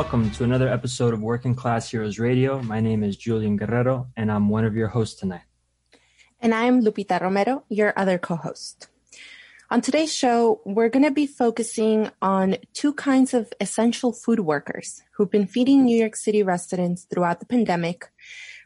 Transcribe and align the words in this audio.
Welcome 0.00 0.30
to 0.30 0.44
another 0.44 0.66
episode 0.66 1.12
of 1.12 1.20
Working 1.20 1.54
Class 1.54 1.90
Heroes 1.90 2.18
Radio. 2.18 2.62
My 2.62 2.80
name 2.80 3.04
is 3.04 3.18
Julian 3.18 3.58
Guerrero, 3.58 4.08
and 4.16 4.32
I'm 4.32 4.48
one 4.48 4.64
of 4.64 4.74
your 4.74 4.88
hosts 4.88 5.20
tonight. 5.20 5.42
And 6.40 6.54
I'm 6.54 6.82
Lupita 6.82 7.20
Romero, 7.20 7.64
your 7.68 7.92
other 7.98 8.16
co 8.16 8.36
host. 8.36 8.88
On 9.70 9.82
today's 9.82 10.10
show, 10.10 10.62
we're 10.64 10.88
going 10.88 11.04
to 11.04 11.10
be 11.10 11.26
focusing 11.26 12.10
on 12.22 12.56
two 12.72 12.94
kinds 12.94 13.34
of 13.34 13.52
essential 13.60 14.10
food 14.10 14.40
workers 14.40 15.02
who've 15.12 15.30
been 15.30 15.46
feeding 15.46 15.84
New 15.84 15.98
York 15.98 16.16
City 16.16 16.42
residents 16.42 17.04
throughout 17.04 17.40
the 17.40 17.44
pandemic, 17.44 18.10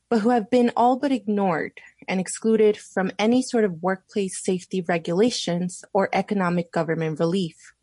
but 0.09 0.21
who 0.21 0.31
have 0.31 0.49
been 0.51 0.71
all 0.77 0.97
but 0.97 1.11
ignored 1.11 1.81
and 2.07 2.21
excluded 2.21 2.77
from 2.77 3.11
any 3.19 3.43
sort 3.43 3.65
of 3.65 3.83
workplace 3.83 4.41
safety 4.41 4.83
regulations 4.83 5.85
or 5.93 6.09
economic 6.13 6.71
government 6.71 7.19
relief. 7.19 7.75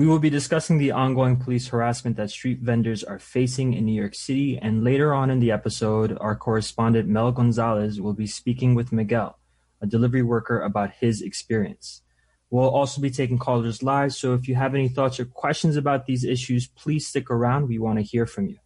We 0.00 0.06
will 0.06 0.18
be 0.18 0.30
discussing 0.30 0.78
the 0.78 0.92
ongoing 0.92 1.36
police 1.36 1.68
harassment 1.68 2.16
that 2.16 2.30
street 2.30 2.60
vendors 2.60 3.04
are 3.04 3.18
facing 3.18 3.74
in 3.74 3.84
New 3.84 3.92
York 3.92 4.14
City, 4.14 4.56
and 4.56 4.82
later 4.82 5.12
on 5.12 5.28
in 5.28 5.40
the 5.40 5.50
episode, 5.50 6.16
our 6.22 6.34
correspondent 6.34 7.06
Mel 7.06 7.32
Gonzalez 7.32 8.00
will 8.00 8.14
be 8.14 8.26
speaking 8.26 8.74
with 8.74 8.92
Miguel, 8.92 9.38
a 9.82 9.86
delivery 9.86 10.22
worker, 10.22 10.62
about 10.62 10.92
his 10.92 11.20
experience. 11.20 12.00
We'll 12.48 12.70
also 12.70 13.02
be 13.02 13.10
taking 13.10 13.36
callers 13.36 13.82
live, 13.82 14.14
so 14.14 14.32
if 14.32 14.48
you 14.48 14.54
have 14.54 14.74
any 14.74 14.88
thoughts 14.88 15.20
or 15.20 15.26
questions 15.26 15.76
about 15.76 16.06
these 16.06 16.24
issues, 16.24 16.66
please 16.66 17.06
stick 17.06 17.30
around. 17.30 17.68
We 17.68 17.78
want 17.78 17.98
to 17.98 18.02
hear 18.02 18.24
from 18.24 18.46
you. 18.46 18.56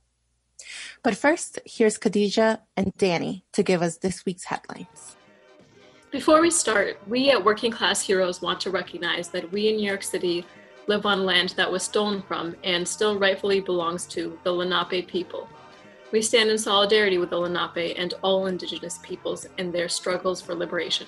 But 1.02 1.16
first, 1.16 1.58
here's 1.66 1.98
Khadija 1.98 2.60
and 2.76 2.92
Danny 2.96 3.44
to 3.54 3.64
give 3.64 3.82
us 3.82 3.96
this 3.96 4.24
week's 4.24 4.44
headlines. 4.44 5.16
Before 6.12 6.40
we 6.40 6.52
start, 6.52 7.00
we 7.08 7.32
at 7.32 7.44
Working 7.44 7.72
Class 7.72 8.00
Heroes 8.00 8.40
want 8.40 8.60
to 8.60 8.70
recognize 8.70 9.30
that 9.30 9.50
we 9.50 9.66
in 9.66 9.78
New 9.78 9.88
York 9.88 10.04
City 10.04 10.46
live 10.86 11.06
on 11.06 11.24
land 11.24 11.50
that 11.56 11.70
was 11.70 11.82
stolen 11.82 12.22
from 12.22 12.54
and 12.62 12.86
still 12.86 13.18
rightfully 13.18 13.60
belongs 13.60 14.06
to 14.06 14.38
the 14.44 14.52
Lenape 14.52 15.08
people. 15.08 15.48
We 16.12 16.22
stand 16.22 16.50
in 16.50 16.58
solidarity 16.58 17.18
with 17.18 17.30
the 17.30 17.38
Lenape 17.38 17.94
and 17.98 18.14
all 18.22 18.46
indigenous 18.46 18.98
peoples 19.02 19.46
in 19.58 19.72
their 19.72 19.88
struggles 19.88 20.40
for 20.40 20.54
liberation. 20.54 21.06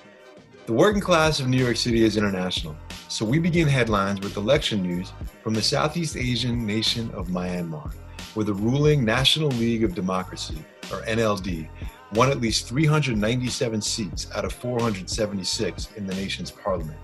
The 0.67 0.73
working 0.73 1.01
class 1.01 1.39
of 1.39 1.47
New 1.47 1.63
York 1.63 1.77
City 1.77 2.03
is 2.03 2.17
international, 2.17 2.75
so 3.09 3.25
we 3.25 3.39
begin 3.39 3.69
headlines 3.69 4.21
with 4.21 4.37
election 4.37 4.83
news 4.83 5.13
from 5.43 5.55
the 5.55 5.63
Southeast 5.63 6.17
Asian 6.17 6.67
nation 6.67 7.09
of 7.13 7.29
Myanmar, 7.29 7.93
where 8.35 8.45
the 8.45 8.55
ruling 8.55 9.05
National 9.05 9.51
League 9.51 9.85
of 9.85 9.95
Democracy, 9.95 10.59
or 10.91 11.03
NLD, 11.03 11.69
won 12.15 12.31
at 12.31 12.41
least 12.41 12.67
397 12.67 13.81
seats 13.81 14.27
out 14.35 14.45
of 14.45 14.53
476 14.53 15.91
in 15.97 16.07
the 16.07 16.15
nation's 16.15 16.51
parliament. 16.51 16.99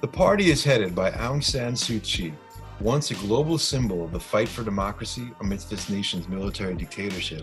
The 0.00 0.08
party 0.08 0.50
is 0.50 0.64
headed 0.64 0.94
by 0.94 1.10
Aung 1.10 1.44
San 1.44 1.74
Suu 1.74 2.02
Kyi, 2.02 2.32
once 2.80 3.10
a 3.10 3.14
global 3.16 3.58
symbol 3.58 4.02
of 4.02 4.12
the 4.12 4.18
fight 4.18 4.48
for 4.48 4.64
democracy 4.64 5.30
amidst 5.40 5.68
this 5.68 5.90
nation's 5.90 6.26
military 6.26 6.74
dictatorship, 6.74 7.42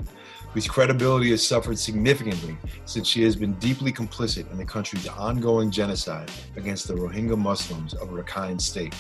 whose 0.56 0.68
credibility 0.68 1.30
has 1.30 1.48
suffered 1.48 1.78
significantly 1.78 2.58
since 2.86 3.08
she 3.08 3.22
has 3.22 3.36
been 3.36 3.54
deeply 3.60 3.92
complicit 3.92 4.52
in 4.52 4.58
the 4.58 4.66
country's 4.66 5.08
ongoing 5.08 5.70
genocide 5.70 6.32
against 6.56 6.88
the 6.88 6.96
Rohingya 6.96 7.38
Muslims 7.38 7.94
of 7.94 8.10
Rakhine 8.10 8.60
State. 8.60 8.96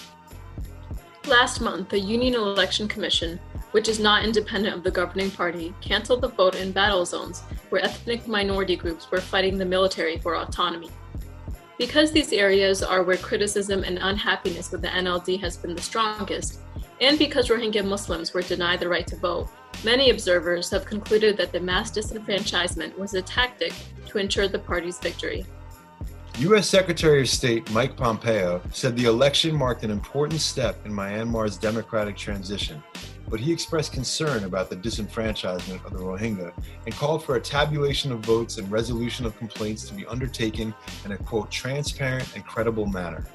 Last 1.25 1.59
month, 1.59 1.89
the 1.89 1.99
Union 1.99 2.35
Election 2.35 2.87
Commission, 2.87 3.39
which 3.71 3.89
is 3.89 3.99
not 3.99 4.23
independent 4.23 4.75
of 4.75 4.83
the 4.83 4.91
governing 4.91 5.31
party, 5.31 5.73
canceled 5.81 6.21
the 6.21 6.27
vote 6.27 6.53
in 6.53 6.71
battle 6.71 7.07
zones 7.07 7.41
where 7.69 7.83
ethnic 7.83 8.27
minority 8.27 8.75
groups 8.75 9.09
were 9.09 9.19
fighting 9.19 9.57
the 9.57 9.65
military 9.65 10.19
for 10.19 10.35
autonomy. 10.35 10.91
Because 11.77 12.11
these 12.11 12.33
areas 12.33 12.81
are 12.81 13.03
where 13.03 13.17
criticism 13.17 13.83
and 13.83 13.99
unhappiness 13.99 14.71
with 14.71 14.81
the 14.81 14.87
NLD 14.87 15.39
has 15.41 15.57
been 15.57 15.75
the 15.75 15.81
strongest, 15.81 16.59
and 16.99 17.19
because 17.19 17.49
Rohingya 17.49 17.85
Muslims 17.85 18.33
were 18.33 18.41
denied 18.41 18.79
the 18.79 18.89
right 18.89 19.05
to 19.05 19.15
vote, 19.15 19.49
many 19.83 20.09
observers 20.09 20.71
have 20.71 20.85
concluded 20.85 21.37
that 21.37 21.51
the 21.51 21.59
mass 21.59 21.91
disenfranchisement 21.91 22.97
was 22.97 23.13
a 23.13 23.21
tactic 23.21 23.73
to 24.07 24.17
ensure 24.17 24.47
the 24.47 24.57
party's 24.57 24.97
victory. 24.97 25.45
U.S. 26.39 26.67
Secretary 26.67 27.21
of 27.21 27.29
State 27.29 27.69
Mike 27.71 27.95
Pompeo 27.95 28.61
said 28.71 28.95
the 28.95 29.05
election 29.05 29.55
marked 29.55 29.83
an 29.83 29.91
important 29.91 30.41
step 30.41 30.83
in 30.85 30.91
Myanmar's 30.91 31.57
democratic 31.57 32.17
transition 32.17 32.81
but 33.29 33.39
he 33.39 33.51
expressed 33.51 33.91
concern 33.91 34.43
about 34.43 34.69
the 34.69 34.75
disenfranchisement 34.75 35.83
of 35.85 35.93
the 35.93 35.99
Rohingya 35.99 36.51
and 36.85 36.95
called 36.95 37.23
for 37.23 37.35
a 37.35 37.41
tabulation 37.41 38.11
of 38.11 38.19
votes 38.19 38.57
and 38.57 38.71
resolution 38.71 39.25
of 39.25 39.37
complaints 39.37 39.87
to 39.87 39.93
be 39.93 40.05
undertaken 40.05 40.73
in 41.05 41.11
a 41.11 41.17
quote 41.17 41.51
transparent 41.51 42.35
and 42.35 42.45
credible 42.45 42.85
manner. 42.85 43.25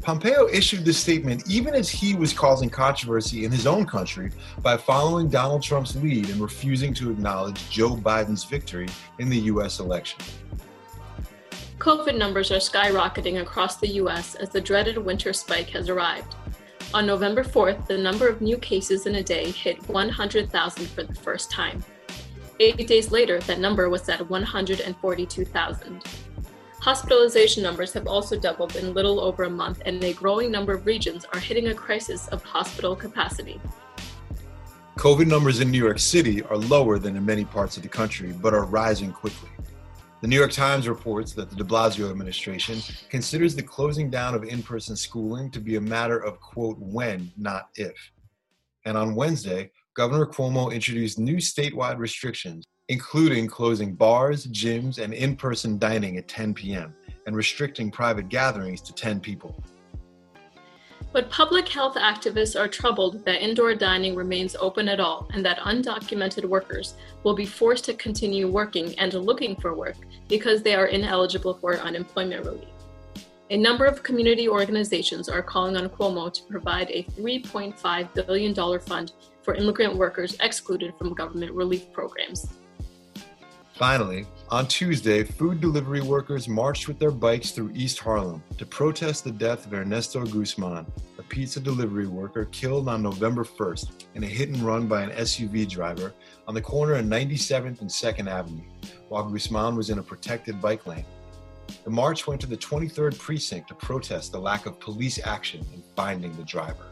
Pompeo 0.00 0.46
issued 0.48 0.84
this 0.84 0.98
statement 0.98 1.42
even 1.50 1.74
as 1.74 1.88
he 1.88 2.14
was 2.14 2.32
causing 2.32 2.70
controversy 2.70 3.44
in 3.44 3.50
his 3.50 3.66
own 3.66 3.84
country 3.84 4.30
by 4.62 4.76
following 4.76 5.28
Donald 5.28 5.62
Trump's 5.62 5.96
lead 5.96 6.30
and 6.30 6.40
refusing 6.40 6.94
to 6.94 7.10
acknowledge 7.10 7.68
Joe 7.68 7.96
Biden's 7.96 8.44
victory 8.44 8.88
in 9.18 9.28
the 9.28 9.38
U.S. 9.40 9.80
election. 9.80 10.20
COVID 11.78 12.16
numbers 12.16 12.50
are 12.50 12.56
skyrocketing 12.56 13.40
across 13.40 13.76
the 13.76 13.88
U.S. 13.88 14.34
as 14.36 14.50
the 14.50 14.60
dreaded 14.60 14.98
winter 14.98 15.32
spike 15.32 15.70
has 15.70 15.88
arrived. 15.88 16.34
On 16.94 17.04
November 17.04 17.44
4th, 17.44 17.86
the 17.86 17.98
number 17.98 18.26
of 18.28 18.40
new 18.40 18.56
cases 18.56 19.04
in 19.04 19.16
a 19.16 19.22
day 19.22 19.50
hit 19.50 19.86
100,000 19.90 20.86
for 20.86 21.02
the 21.02 21.14
first 21.14 21.50
time. 21.50 21.84
Eight 22.60 22.88
days 22.88 23.12
later, 23.12 23.40
that 23.40 23.60
number 23.60 23.90
was 23.90 24.08
at 24.08 24.26
142,000. 24.30 26.04
Hospitalization 26.80 27.62
numbers 27.62 27.92
have 27.92 28.06
also 28.06 28.40
doubled 28.40 28.74
in 28.76 28.94
little 28.94 29.20
over 29.20 29.44
a 29.44 29.50
month, 29.50 29.82
and 29.84 30.02
a 30.02 30.14
growing 30.14 30.50
number 30.50 30.72
of 30.72 30.86
regions 30.86 31.26
are 31.34 31.38
hitting 31.38 31.68
a 31.68 31.74
crisis 31.74 32.26
of 32.28 32.42
hospital 32.42 32.96
capacity. 32.96 33.60
COVID 34.96 35.26
numbers 35.26 35.60
in 35.60 35.70
New 35.70 35.84
York 35.84 35.98
City 35.98 36.42
are 36.44 36.56
lower 36.56 36.98
than 36.98 37.16
in 37.16 37.26
many 37.26 37.44
parts 37.44 37.76
of 37.76 37.82
the 37.82 37.88
country, 37.90 38.32
but 38.32 38.54
are 38.54 38.64
rising 38.64 39.12
quickly. 39.12 39.50
The 40.20 40.26
New 40.26 40.36
York 40.36 40.50
Times 40.50 40.88
reports 40.88 41.32
that 41.34 41.48
the 41.48 41.54
de 41.54 41.62
Blasio 41.62 42.10
administration 42.10 42.80
considers 43.08 43.54
the 43.54 43.62
closing 43.62 44.10
down 44.10 44.34
of 44.34 44.42
in 44.42 44.64
person 44.64 44.96
schooling 44.96 45.48
to 45.52 45.60
be 45.60 45.76
a 45.76 45.80
matter 45.80 46.18
of, 46.18 46.40
quote, 46.40 46.76
when, 46.80 47.30
not 47.36 47.68
if. 47.76 47.94
And 48.84 48.96
on 48.96 49.14
Wednesday, 49.14 49.70
Governor 49.94 50.26
Cuomo 50.26 50.74
introduced 50.74 51.20
new 51.20 51.36
statewide 51.36 51.98
restrictions, 51.98 52.66
including 52.88 53.46
closing 53.46 53.94
bars, 53.94 54.48
gyms, 54.48 54.98
and 54.98 55.14
in 55.14 55.36
person 55.36 55.78
dining 55.78 56.16
at 56.16 56.26
10 56.26 56.52
p.m., 56.52 56.96
and 57.26 57.36
restricting 57.36 57.88
private 57.88 58.28
gatherings 58.28 58.80
to 58.80 58.92
10 58.92 59.20
people. 59.20 59.62
But 61.12 61.30
public 61.30 61.68
health 61.68 61.96
activists 61.96 62.58
are 62.58 62.68
troubled 62.68 63.24
that 63.24 63.42
indoor 63.42 63.74
dining 63.74 64.14
remains 64.14 64.54
open 64.56 64.88
at 64.88 65.00
all 65.00 65.28
and 65.32 65.44
that 65.44 65.58
undocumented 65.58 66.44
workers 66.44 66.94
will 67.24 67.34
be 67.34 67.46
forced 67.46 67.86
to 67.86 67.94
continue 67.94 68.48
working 68.48 68.98
and 68.98 69.14
looking 69.14 69.56
for 69.56 69.74
work 69.74 69.96
because 70.28 70.62
they 70.62 70.74
are 70.74 70.86
ineligible 70.86 71.54
for 71.54 71.76
unemployment 71.76 72.44
relief. 72.44 72.68
A 73.50 73.56
number 73.56 73.86
of 73.86 74.02
community 74.02 74.46
organizations 74.46 75.26
are 75.30 75.42
calling 75.42 75.78
on 75.78 75.88
Cuomo 75.88 76.30
to 76.30 76.42
provide 76.42 76.90
a 76.90 77.04
$3.5 77.04 78.26
billion 78.26 78.80
fund 78.80 79.12
for 79.42 79.54
immigrant 79.54 79.96
workers 79.96 80.36
excluded 80.40 80.92
from 80.98 81.14
government 81.14 81.52
relief 81.52 81.90
programs. 81.90 82.46
Finally, 83.72 84.26
on 84.50 84.66
Tuesday, 84.66 85.22
food 85.24 85.60
delivery 85.60 86.00
workers 86.00 86.48
marched 86.48 86.88
with 86.88 86.98
their 86.98 87.10
bikes 87.10 87.50
through 87.50 87.70
East 87.74 87.98
Harlem 87.98 88.42
to 88.56 88.64
protest 88.64 89.24
the 89.24 89.30
death 89.30 89.66
of 89.66 89.74
Ernesto 89.74 90.24
Guzman, 90.24 90.86
a 91.18 91.22
pizza 91.22 91.60
delivery 91.60 92.06
worker 92.06 92.46
killed 92.46 92.88
on 92.88 93.02
November 93.02 93.44
1st 93.44 94.06
in 94.14 94.24
a 94.24 94.26
hit 94.26 94.48
and 94.48 94.58
run 94.58 94.86
by 94.86 95.02
an 95.02 95.10
SUV 95.10 95.68
driver 95.68 96.14
on 96.46 96.54
the 96.54 96.62
corner 96.62 96.94
of 96.94 97.04
97th 97.04 97.82
and 97.82 97.90
2nd 97.90 98.26
Avenue, 98.26 98.64
while 99.08 99.28
Guzman 99.28 99.76
was 99.76 99.90
in 99.90 99.98
a 99.98 100.02
protected 100.02 100.62
bike 100.62 100.86
lane. 100.86 101.04
The 101.84 101.90
march 101.90 102.26
went 102.26 102.40
to 102.40 102.46
the 102.46 102.56
23rd 102.56 103.18
precinct 103.18 103.68
to 103.68 103.74
protest 103.74 104.32
the 104.32 104.40
lack 104.40 104.64
of 104.64 104.80
police 104.80 105.20
action 105.22 105.66
in 105.74 105.82
finding 105.94 106.34
the 106.36 106.44
driver. 106.44 106.86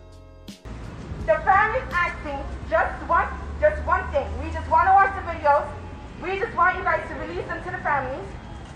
The 1.20 1.40
family's 1.44 1.82
asking 1.90 2.44
just 2.68 3.02
one, 3.08 3.28
just 3.60 3.82
one 3.86 4.06
thing. 4.12 4.28
We 4.44 4.50
just 4.50 4.68
want 4.68 4.88
to 4.88 4.92
watch 4.92 5.14
the 5.16 5.22
videos 5.22 5.85
we 6.26 6.42
just 6.42 6.54
want 6.58 6.74
you 6.76 6.82
guys 6.82 7.06
to 7.06 7.14
release 7.22 7.46
them 7.46 7.62
to 7.62 7.70
the 7.70 7.78
families, 7.86 8.26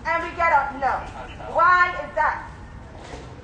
and 0.07 0.23
we 0.23 0.31
get 0.39 0.55
up. 0.55 0.71
no. 0.79 1.03
Why 1.51 1.91
is 1.99 2.15
that? 2.15 2.47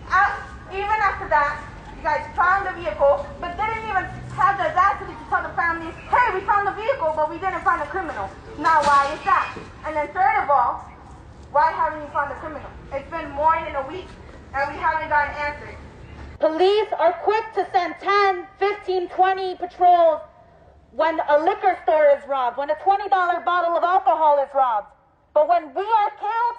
Uh, 0.06 0.30
even 0.70 0.94
after 1.02 1.26
that, 1.26 1.58
you 1.98 2.02
guys 2.06 2.22
found 2.38 2.70
the 2.70 2.74
vehicle, 2.78 3.26
but 3.42 3.58
didn't 3.58 3.82
even 3.82 4.06
have 4.38 4.54
the 4.62 4.70
audacity 4.70 5.10
to 5.10 5.24
tell 5.26 5.42
the 5.42 5.50
families, 5.58 5.90
hey, 6.06 6.38
we 6.38 6.40
found 6.46 6.70
the 6.70 6.76
vehicle, 6.78 7.18
but 7.18 7.26
we 7.26 7.42
didn't 7.42 7.66
find 7.66 7.82
the 7.82 7.90
criminal. 7.90 8.30
Now, 8.62 8.78
why 8.86 9.10
is 9.10 9.18
that? 9.26 9.58
And 9.82 9.98
then 9.98 10.06
third 10.14 10.38
of 10.46 10.54
all, 10.54 10.86
why 11.50 11.74
haven't 11.74 11.98
you 11.98 12.10
found 12.14 12.30
the 12.30 12.38
criminal? 12.38 12.70
It's 12.94 13.10
been 13.10 13.26
more 13.34 13.58
than 13.58 13.74
a 13.74 13.84
week, 13.90 14.06
and 14.54 14.62
we 14.70 14.78
haven't 14.78 15.10
gotten 15.10 15.34
answers. 15.34 15.74
Police 16.38 16.90
are 16.94 17.12
quick 17.26 17.42
to 17.58 17.66
send 17.74 17.96
10, 17.98 18.46
15, 18.60 19.08
20 19.08 19.54
patrols 19.56 20.20
when 20.96 21.20
a 21.28 21.38
liquor 21.44 21.76
store 21.84 22.06
is 22.16 22.26
robbed, 22.26 22.56
when 22.56 22.70
a 22.70 22.74
$20 22.76 23.10
bottle 23.44 23.76
of 23.76 23.84
alcohol 23.84 24.42
is 24.42 24.48
robbed. 24.54 24.88
But 25.34 25.46
when 25.46 25.74
we 25.74 25.82
are 25.82 26.10
killed, 26.18 26.58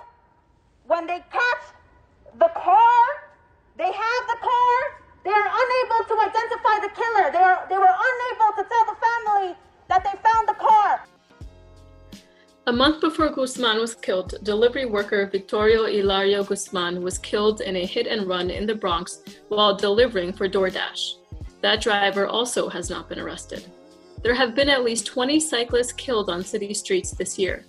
when 0.86 1.07
they 1.07 1.24
catch 1.31 1.63
the 2.38 2.51
car, 2.54 3.01
they 3.78 3.92
have 3.92 4.24
the 4.34 4.39
car, 4.39 4.78
They 5.24 5.34
are 5.34 5.50
unable 5.63 6.01
to 6.12 6.16
identify 6.30 6.75
the 6.86 6.92
killer. 7.00 7.31
They, 7.34 7.44
are, 7.50 7.66
they 7.68 7.78
were 7.78 7.98
unable 8.10 8.51
to 8.57 8.63
tell 8.72 8.86
the 8.94 8.98
family 9.07 9.56
that 9.89 10.04
they 10.06 10.16
found 10.24 10.48
the 10.48 10.54
car. 10.54 11.04
A 12.68 12.72
month 12.72 13.01
before 13.01 13.30
Guzman 13.30 13.80
was 13.80 13.95
killed, 13.95 14.36
delivery 14.44 14.86
worker 14.86 15.25
Victorio 15.25 15.86
Hilario 15.86 16.44
Guzman 16.44 17.01
was 17.01 17.18
killed 17.18 17.62
in 17.62 17.75
a 17.75 17.86
hit 17.86 18.07
and 18.07 18.28
run 18.28 18.50
in 18.50 18.68
the 18.68 18.75
Bronx 18.75 19.24
while 19.50 19.75
delivering 19.75 20.31
for 20.31 20.48
DoorDash. 20.48 21.16
That 21.62 21.81
driver 21.81 22.28
also 22.28 22.69
has 22.69 22.89
not 22.89 23.10
been 23.10 23.19
arrested. 23.19 23.69
There 24.27 24.35
have 24.35 24.56
been 24.56 24.68
at 24.68 24.83
least 24.83 25.06
20 25.06 25.39
cyclists 25.39 25.94
killed 25.94 26.29
on 26.29 26.44
city 26.44 26.74
streets 26.74 27.12
this 27.12 27.39
year. 27.39 27.63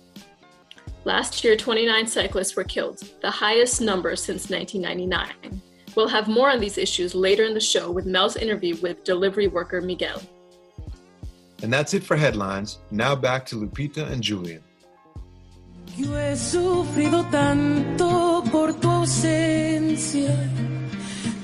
Last 1.05 1.41
year, 1.41 1.55
29 1.55 2.05
cyclists 2.05 2.57
were 2.57 2.65
killed, 2.65 2.99
the 3.21 3.31
highest 3.31 3.79
number 3.79 4.13
since 4.17 4.49
1999. 4.49 5.61
We'll 5.95 6.09
have 6.09 6.27
more 6.27 6.49
on 6.49 6.59
these 6.59 6.77
issues 6.77 7.15
later 7.15 7.45
in 7.45 7.53
the 7.53 7.61
show 7.61 7.89
with 7.89 8.05
Mel's 8.05 8.35
interview 8.35 8.75
with 8.81 9.05
delivery 9.05 9.47
worker 9.47 9.79
Miguel. 9.79 10.21
And 11.63 11.71
that's 11.71 11.93
it 11.93 12.03
for 12.03 12.17
headlines. 12.17 12.79
Now 12.91 13.15
back 13.15 13.45
to 13.45 13.55
Lupita 13.55 14.11
and 14.11 14.21
Julian. 14.21 14.61
Yo 15.95 16.07
he 16.07 16.35
sufrido 16.35 17.23
tanto 17.31 18.43
por 18.51 18.73
tu 18.73 18.89
ausencia. 18.89 20.35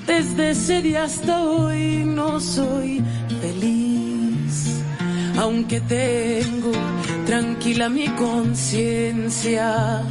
Desde 0.06 0.50
ese 0.50 0.82
día 0.82 1.04
hasta 1.04 1.42
hoy 1.42 2.04
no 2.04 2.38
soy 2.38 3.02
feliz. 3.40 4.75
Aunque 5.38 5.80
tengo 5.80 6.72
tranquila 7.26 7.90
mi 7.90 8.08
conciencia, 8.08 10.02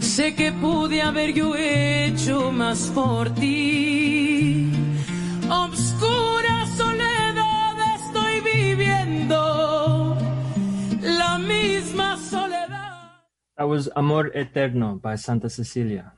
sé 0.00 0.34
que 0.34 0.52
pude 0.52 1.00
haber 1.00 1.32
yo 1.32 1.54
hecho 1.56 2.52
más 2.52 2.90
por 2.94 3.30
ti. 3.30 4.70
Obscura 5.48 6.66
soledad 6.76 7.74
estoy 7.96 8.40
viviendo, 8.40 10.18
la 11.00 11.38
misma 11.38 12.18
soledad. 12.18 13.16
That 13.56 13.66
was 13.66 13.88
Amor 13.96 14.30
Eterno 14.34 15.00
by 15.02 15.16
Santa 15.16 15.48
Cecilia. 15.48 16.12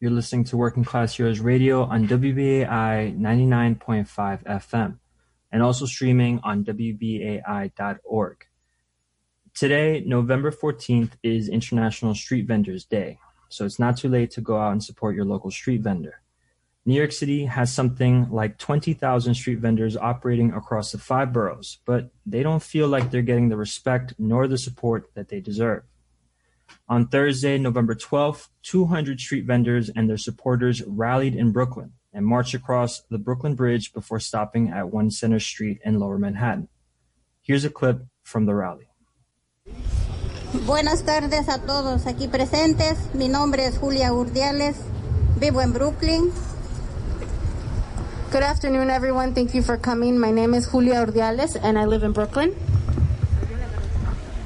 You're 0.00 0.14
listening 0.14 0.44
to 0.44 0.58
Working 0.58 0.84
Class 0.84 1.16
Heroes 1.16 1.40
Radio 1.40 1.84
on 1.84 2.06
WBAI 2.06 3.16
99.5 3.18 4.44
FM 4.44 4.98
and 5.50 5.62
also 5.62 5.86
streaming 5.86 6.40
on 6.42 6.64
WBAI.org. 6.64 8.46
Today, 9.54 10.02
November 10.04 10.50
14th, 10.50 11.12
is 11.22 11.48
International 11.48 12.14
Street 12.14 12.46
Vendors 12.46 12.84
Day, 12.84 13.18
so 13.48 13.64
it's 13.64 13.78
not 13.78 13.96
too 13.96 14.08
late 14.08 14.30
to 14.32 14.40
go 14.40 14.58
out 14.58 14.72
and 14.72 14.84
support 14.84 15.16
your 15.16 15.24
local 15.24 15.50
street 15.50 15.80
vendor. 15.80 16.20
New 16.84 16.94
York 16.94 17.10
City 17.10 17.46
has 17.46 17.72
something 17.72 18.30
like 18.30 18.58
20,000 18.58 19.34
street 19.34 19.58
vendors 19.58 19.96
operating 19.96 20.52
across 20.52 20.92
the 20.92 20.98
five 20.98 21.32
boroughs, 21.32 21.78
but 21.84 22.10
they 22.24 22.44
don't 22.44 22.62
feel 22.62 22.86
like 22.86 23.10
they're 23.10 23.22
getting 23.22 23.48
the 23.48 23.56
respect 23.56 24.14
nor 24.18 24.46
the 24.46 24.56
support 24.56 25.10
that 25.14 25.28
they 25.28 25.40
deserve. 25.40 25.82
On 26.88 27.08
Thursday, 27.08 27.58
November 27.58 27.96
12th, 27.96 28.48
200 28.62 29.18
street 29.18 29.46
vendors 29.46 29.88
and 29.88 30.08
their 30.08 30.16
supporters 30.16 30.80
rallied 30.86 31.34
in 31.34 31.50
Brooklyn 31.50 31.94
and 32.16 32.24
march 32.24 32.54
across 32.54 33.02
the 33.10 33.18
Brooklyn 33.18 33.54
Bridge 33.54 33.92
before 33.92 34.18
stopping 34.18 34.70
at 34.70 34.90
1 34.90 35.10
Center 35.10 35.38
Street 35.38 35.78
in 35.84 36.00
Lower 36.00 36.18
Manhattan. 36.18 36.68
Here's 37.42 37.64
a 37.64 37.70
clip 37.70 38.06
from 38.22 38.46
the 38.46 38.54
rally. 38.54 38.88
Buenas 40.64 41.02
tardes 41.02 41.46
a 41.48 41.58
todos 41.58 42.06
aquí 42.06 42.28
presentes. 42.28 43.14
Mi 43.14 43.28
nombre 43.28 43.66
es 43.66 43.76
Julia 43.76 44.14
Urdiales. 44.14 44.76
Vivo 45.38 45.60
en 45.60 45.74
Brooklyn. 45.74 46.32
Good 48.32 48.42
afternoon, 48.42 48.88
everyone. 48.88 49.34
Thank 49.34 49.54
you 49.54 49.62
for 49.62 49.76
coming. 49.76 50.18
My 50.18 50.30
name 50.30 50.54
is 50.54 50.66
Julia 50.66 51.04
Urdiales, 51.04 51.56
and 51.62 51.78
I 51.78 51.84
live 51.84 52.02
in 52.02 52.12
Brooklyn. 52.12 52.54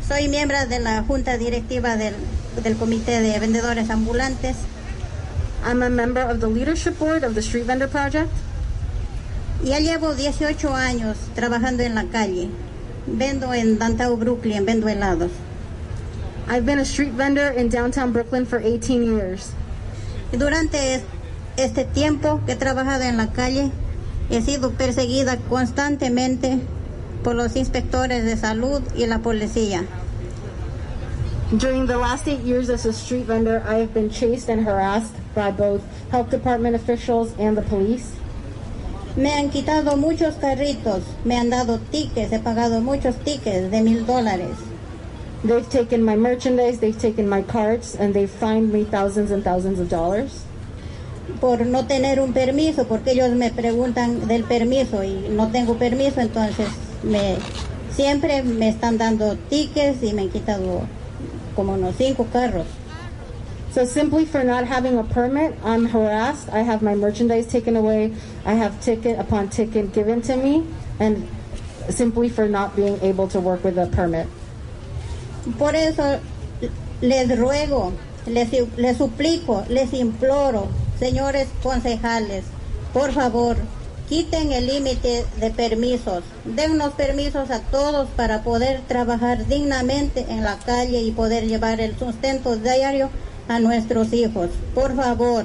Soy 0.03 0.27
miembro 0.27 0.57
de 0.67 0.81
la 0.81 1.05
junta 1.05 1.39
directiva 1.39 1.97
del, 1.97 2.17
del 2.65 2.77
Comité 2.77 3.21
de 3.21 3.39
Vendedores 3.39 3.89
Ambulantes. 3.91 4.57
I'm 5.63 5.83
a 5.83 5.91
member 5.91 6.21
of 6.21 6.41
the 6.41 6.49
leadership 6.49 6.99
board 6.99 7.23
of 7.23 7.35
the 7.35 7.43
Street 7.43 7.65
Vendor 7.65 7.89
Project. 7.89 8.31
Ya 9.63 9.79
llevo 9.79 10.15
18 10.15 10.75
años 10.75 11.17
trabajando 11.35 11.83
en 11.83 11.95
la 11.95 12.05
calle. 12.05 12.49
Vendo 13.07 13.53
en 13.53 13.79
downtown 13.79 14.19
Brooklyn, 14.19 14.65
vendo 14.65 14.89
helados. 14.89 15.31
I've 16.49 16.65
been 16.65 16.79
a 16.79 16.85
street 16.85 17.13
vendor 17.13 17.51
in 17.51 17.69
downtown 17.69 18.13
Brooklyn 18.13 18.47
for 18.47 18.59
18 18.59 19.05
years. 19.05 19.53
Durante 20.33 21.01
este 21.57 21.85
tiempo 21.85 22.41
que 22.47 22.53
he 22.53 22.57
trabajado 22.57 23.05
en 23.05 23.19
la 23.19 23.29
calle, 23.29 23.71
he 24.31 24.41
sido 24.43 24.73
perseguida 24.73 25.37
constantemente 25.49 26.59
por 27.23 27.35
los 27.35 27.55
inspectores 27.55 28.25
de 28.25 28.37
salud 28.37 28.83
y 28.97 29.07
la 29.07 29.19
policía. 29.19 29.85
During 31.57 31.87
the 31.87 31.99
last 31.99 32.29
eight 32.29 32.41
years 32.41 32.71
as 32.71 32.87
a 32.87 32.93
street 32.93 33.25
vendor, 33.27 33.63
I 33.67 33.75
have 33.79 33.93
been 33.93 34.09
chased 34.09 34.49
and 34.49 34.65
harassed 34.65 35.15
by 35.35 35.51
both 35.51 35.83
health 36.11 36.31
department 36.31 36.77
officials 36.77 37.35
and 37.39 37.57
the 37.57 37.63
police. 37.63 38.15
Me 39.17 39.31
han 39.31 39.51
quitado 39.51 39.99
muchos 39.99 40.37
carritos, 40.37 41.03
me 41.25 41.35
han 41.35 41.51
dado 41.51 41.81
tickets, 41.91 42.31
he 42.31 42.39
pagado 42.39 42.81
muchos 42.81 43.17
tickets 43.25 43.69
de 43.69 43.81
mil 43.83 44.05
dólares. 44.05 44.57
They've 45.43 45.69
taken 45.69 46.05
my 46.05 46.15
merchandise, 46.15 46.79
they've 46.79 46.97
taken 46.97 47.29
my 47.29 47.43
carts, 47.43 47.97
and 47.97 48.15
they've 48.15 48.31
fined 48.31 48.73
me 48.73 48.85
thousands 48.85 49.33
and 49.33 49.43
thousands 49.43 49.81
of 49.81 49.89
dollars. 49.89 50.45
por 51.41 51.65
no 51.67 51.87
tener 51.87 52.21
un 52.21 52.33
permiso, 52.33 52.87
porque 52.87 53.13
ellos 53.13 53.31
me 53.31 53.51
preguntan 53.51 54.27
del 54.27 54.45
permiso 54.45 55.03
y 55.05 55.29
no 55.31 55.49
tengo 55.49 55.75
permiso, 55.75 56.21
entonces 56.21 56.69
me 57.03 57.37
siempre 57.95 58.43
me 58.43 58.69
están 58.69 58.99
dando 58.99 59.37
tickets 59.37 60.03
y 60.03 60.13
me 60.13 60.23
han 60.23 60.29
quitado 60.31 60.83
como 61.55 61.75
unos 61.75 61.97
cinco 61.97 62.27
carros. 62.33 62.67
So 63.73 63.85
simply 63.85 64.25
for 64.25 64.43
not 64.43 64.65
having 64.65 64.99
a 64.99 65.05
permit, 65.05 65.55
I'm 65.65 65.87
harassed. 65.87 66.49
I 66.51 66.63
have 66.63 66.83
my 66.83 66.95
merchandise 66.95 67.47
taken 67.47 67.77
away. 67.77 68.13
I 68.45 68.55
have 68.55 68.81
ticket 68.81 69.19
upon 69.19 69.49
ticket 69.49 69.93
given 69.93 70.23
to 70.23 70.37
me, 70.37 70.67
and 70.99 71.29
simply 71.89 72.29
for 72.29 72.49
not 72.49 72.75
being 72.75 72.99
able 73.01 73.29
to 73.29 73.41
work 73.41 73.63
with 73.63 73.79
a 73.79 73.87
permit. 73.87 74.27
Por 75.57 75.75
eso 75.75 76.21
les 77.01 77.29
ruego, 77.39 77.93
les, 78.27 78.51
les 78.77 78.97
suplico, 78.97 79.65
les 79.69 79.93
imploro, 79.95 80.69
señores 80.99 81.49
concejales, 81.63 82.45
por 82.93 83.13
favor, 83.13 83.57
quiten 84.11 84.51
el 84.51 84.67
límite 84.67 85.25
de 85.39 85.51
permisos, 85.53 86.25
den 86.45 86.73
unos 86.73 86.95
permisos 86.95 87.49
a 87.51 87.61
todos 87.61 88.09
para 88.17 88.43
poder 88.43 88.81
trabajar 88.89 89.47
dignamente 89.47 90.27
en 90.29 90.43
la 90.43 90.59
calle 90.59 91.01
y 91.01 91.13
poder 91.13 91.47
llevar 91.47 91.81
el 91.81 91.97
sustento 91.97 92.57
diario 92.57 93.09
a 93.47 93.61
nuestros 93.61 94.13
hijos. 94.13 94.51
Por 94.75 94.97
favor. 94.97 95.45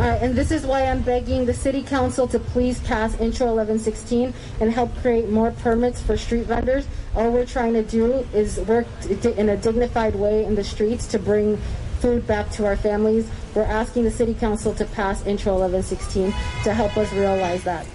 All 0.00 0.08
right, 0.08 0.22
and 0.22 0.34
this 0.34 0.50
is 0.50 0.64
why 0.64 0.86
I'm 0.86 1.02
begging 1.02 1.46
the 1.46 1.54
City 1.54 1.82
Council 1.82 2.26
to 2.28 2.38
please 2.40 2.80
pass 2.80 3.12
Intro 3.20 3.46
1116 3.54 4.32
and 4.58 4.72
help 4.72 4.90
create 5.02 5.28
more 5.28 5.52
permits 5.52 6.00
for 6.02 6.16
street 6.16 6.46
vendors. 6.46 6.88
All 7.14 7.30
we're 7.30 7.44
trying 7.44 7.74
to 7.74 7.82
do 7.82 8.26
is 8.34 8.58
work 8.60 8.86
in 9.22 9.50
a 9.50 9.56
dignified 9.56 10.16
way 10.16 10.44
in 10.46 10.54
the 10.54 10.64
streets 10.64 11.06
to 11.08 11.18
bring 11.18 11.58
food 12.00 12.26
back 12.26 12.50
to 12.52 12.66
our 12.66 12.76
families. 12.76 13.30
We're 13.54 13.62
asking 13.62 14.04
the 14.04 14.10
City 14.10 14.34
Council 14.34 14.74
to 14.74 14.84
pass 14.86 15.24
Intro 15.26 15.52
1116 15.52 16.32
to 16.64 16.74
help 16.74 16.96
us 16.96 17.12
realize 17.12 17.62
that. 17.64 17.86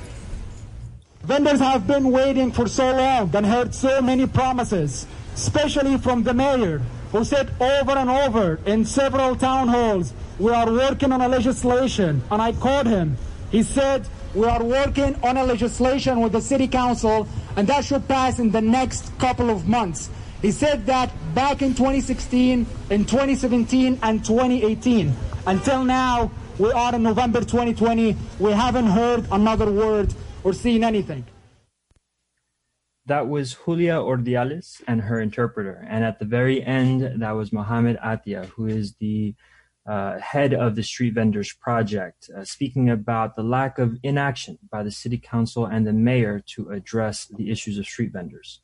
Vendors 1.23 1.59
have 1.59 1.87
been 1.87 2.11
waiting 2.11 2.51
for 2.51 2.67
so 2.67 2.91
long 2.95 3.35
and 3.35 3.45
heard 3.45 3.73
so 3.73 3.99
many 3.99 4.27
promises, 4.27 5.07
especially 5.33 5.97
from 5.97 6.21
the 6.23 6.33
mayor, 6.33 6.81
who 7.11 7.23
said 7.23 7.49
over 7.59 7.91
and 7.97 8.09
over 8.09 8.59
in 8.65 8.85
several 8.85 9.35
town 9.35 9.67
halls, 9.67 10.13
we 10.37 10.51
are 10.51 10.71
working 10.71 11.11
on 11.11 11.21
a 11.21 11.27
legislation. 11.27 12.21
And 12.29 12.41
I 12.41 12.51
called 12.51 12.87
him. 12.87 13.17
He 13.49 13.63
said, 13.63 14.07
we 14.35 14.45
are 14.45 14.61
working 14.61 15.15
on 15.23 15.37
a 15.37 15.43
legislation 15.45 16.19
with 16.19 16.33
the 16.33 16.41
city 16.41 16.67
council, 16.67 17.27
and 17.55 17.67
that 17.69 17.85
should 17.85 18.07
pass 18.07 18.37
in 18.37 18.51
the 18.51 18.61
next 18.61 19.17
couple 19.17 19.49
of 19.49 19.67
months. 19.67 20.09
He 20.45 20.51
said 20.51 20.85
that 20.85 21.11
back 21.33 21.63
in 21.63 21.73
2016, 21.73 22.67
in 22.91 23.05
2017, 23.05 23.97
and 24.03 24.23
2018. 24.23 25.11
Until 25.47 25.83
now, 25.83 26.29
we 26.59 26.71
are 26.71 26.93
in 26.93 27.01
November 27.01 27.39
2020. 27.39 28.15
We 28.37 28.51
haven't 28.51 28.85
heard 28.85 29.25
another 29.31 29.71
word 29.71 30.13
or 30.43 30.53
seen 30.53 30.83
anything. 30.83 31.25
That 33.07 33.27
was 33.27 33.57
Julia 33.65 33.95
Ordiales 33.95 34.83
and 34.87 35.01
her 35.01 35.19
interpreter. 35.19 35.83
And 35.89 36.03
at 36.03 36.19
the 36.19 36.25
very 36.25 36.63
end, 36.63 37.23
that 37.23 37.31
was 37.31 37.51
Mohamed 37.51 37.97
Attia, 37.97 38.45
who 38.45 38.67
is 38.67 38.93
the 38.99 39.33
uh, 39.87 40.19
head 40.19 40.53
of 40.53 40.75
the 40.75 40.83
Street 40.83 41.15
Vendors 41.15 41.53
Project, 41.53 42.29
uh, 42.37 42.43
speaking 42.43 42.87
about 42.87 43.35
the 43.35 43.41
lack 43.41 43.79
of 43.79 43.97
inaction 44.03 44.59
by 44.71 44.83
the 44.83 44.91
city 44.91 45.17
council 45.17 45.65
and 45.65 45.87
the 45.87 45.93
mayor 45.93 46.43
to 46.53 46.69
address 46.69 47.25
the 47.35 47.49
issues 47.49 47.79
of 47.79 47.85
street 47.87 48.11
vendors. 48.13 48.61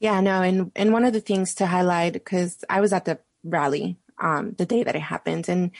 Yeah, 0.00 0.20
no, 0.22 0.40
and 0.42 0.72
and 0.74 0.92
one 0.92 1.04
of 1.04 1.12
the 1.12 1.20
things 1.20 1.54
to 1.56 1.66
highlight 1.66 2.14
because 2.14 2.64
I 2.70 2.80
was 2.80 2.94
at 2.94 3.04
the 3.04 3.18
rally, 3.44 3.98
um, 4.18 4.54
the 4.56 4.64
day 4.64 4.82
that 4.82 4.96
it 4.96 5.00
happened. 5.02 5.46
And 5.48 5.72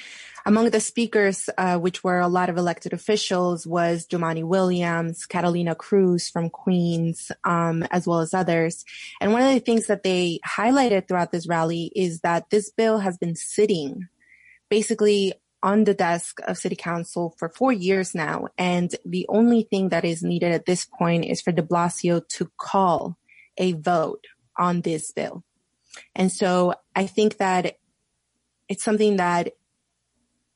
among 0.45 0.69
the 0.71 0.81
speakers, 0.81 1.49
uh, 1.57 1.79
which 1.79 2.05
were 2.05 2.21
a 2.21 2.29
lot 2.29 2.51
of 2.51 2.59
elected 2.59 2.93
officials, 2.93 3.67
was 3.67 4.07
Jumaane 4.07 4.45
Williams, 4.45 5.25
Catalina 5.25 5.75
Cruz 5.75 6.29
from 6.29 6.51
Queens, 6.51 7.33
um, 7.45 7.83
as 7.91 8.07
well 8.07 8.21
as 8.21 8.35
others. 8.35 8.85
And 9.23 9.33
one 9.33 9.41
of 9.43 9.55
the 9.55 9.61
things 9.61 9.87
that 9.87 10.03
they 10.03 10.41
highlighted 10.47 11.09
throughout 11.09 11.33
this 11.33 11.49
rally 11.49 11.91
is 11.97 12.21
that 12.21 12.51
this 12.51 12.71
bill 12.71 12.99
has 12.99 13.17
been 13.17 13.37
sitting 13.37 14.09
basically 14.69 15.33
on 15.63 15.85
the 15.85 15.95
desk 15.95 16.41
of 16.47 16.59
city 16.59 16.77
council 16.77 17.35
for 17.39 17.49
four 17.49 17.73
years 17.73 18.15
now. 18.15 18.49
And 18.59 18.95
the 19.05 19.27
only 19.31 19.63
thing 19.63 19.91
that 19.91 20.05
is 20.05 20.23
needed 20.23 20.53
at 20.53 20.67
this 20.67 20.85
point 20.85 21.25
is 21.25 21.41
for 21.41 21.53
de 21.53 21.63
Blasio 21.63 22.27
to 22.29 22.51
call 22.59 23.17
a 23.57 23.73
vote 23.73 24.27
on 24.57 24.81
this 24.83 25.11
bill. 25.13 25.45
And 26.15 26.31
so 26.31 26.75
I 26.95 27.07
think 27.07 27.39
that 27.39 27.77
it's 28.69 28.85
something 28.85 29.17
that 29.17 29.53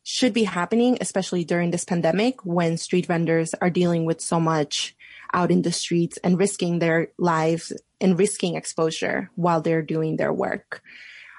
should 0.05 0.33
be 0.33 0.45
happening, 0.45 0.99
especially 1.01 1.45
during 1.45 1.71
this 1.71 1.85
pandemic 1.85 2.45
when 2.45 2.77
street 2.77 3.07
vendors 3.07 3.55
are 3.55 3.71
dealing 3.71 4.05
with 4.05 4.21
so 4.21 4.39
much 4.39 4.95
out 5.33 5.51
in 5.51 5.63
the 5.63 5.73
streets 5.73 6.19
and 6.23 6.39
risking 6.39 6.79
their 6.79 7.09
lives 7.19 7.73
and 8.01 8.19
risking 8.19 8.55
exposure 8.55 9.31
while 9.35 9.61
they're 9.61 9.83
doing 9.83 10.17
their 10.17 10.33
work. 10.33 10.83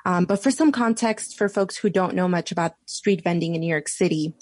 Um, 0.06 0.26
but 0.26 0.42
for 0.42 0.52
some 0.52 0.72
context, 0.72 1.38
for 1.38 1.48
folks 1.48 1.78
who 1.78 1.90
don't 1.90 2.16
know 2.16 2.28
much 2.28 2.52
about 2.52 2.76
street 2.86 3.24
vending 3.24 3.56
in 3.56 3.62
New 3.62 3.70
York 3.70 3.88
City, 3.88 4.34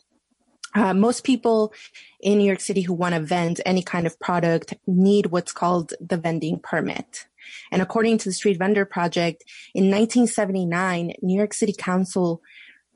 uh, 0.75 0.93
most 0.93 1.23
people 1.23 1.73
in 2.19 2.37
New 2.37 2.45
York 2.45 2.59
City 2.59 2.81
who 2.81 2.93
want 2.93 3.15
to 3.15 3.21
vend 3.21 3.61
any 3.65 3.81
kind 3.81 4.07
of 4.07 4.19
product 4.19 4.73
need 4.87 5.27
what's 5.27 5.51
called 5.51 5.93
the 5.99 6.17
vending 6.17 6.59
permit. 6.59 7.25
And 7.71 7.81
according 7.81 8.17
to 8.19 8.29
the 8.29 8.33
Street 8.33 8.57
Vendor 8.57 8.85
Project, 8.85 9.43
in 9.73 9.85
1979, 9.85 11.13
New 11.21 11.37
York 11.37 11.53
City 11.53 11.73
Council 11.73 12.41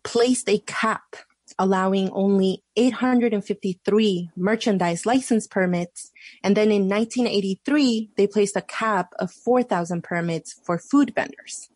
placed 0.03 0.49
a 0.49 0.59
cap 0.59 1.15
allowing 1.59 2.09
only 2.11 2.63
853 2.75 4.29
merchandise 4.35 5.05
license 5.05 5.47
permits. 5.47 6.11
And 6.43 6.55
then 6.55 6.71
in 6.71 6.87
1983, 6.87 8.11
they 8.15 8.27
placed 8.27 8.55
a 8.55 8.61
cap 8.61 9.13
of 9.19 9.31
4,000 9.31 10.03
permits 10.03 10.53
for 10.63 10.77
food 10.77 11.13
vendors. 11.15 11.69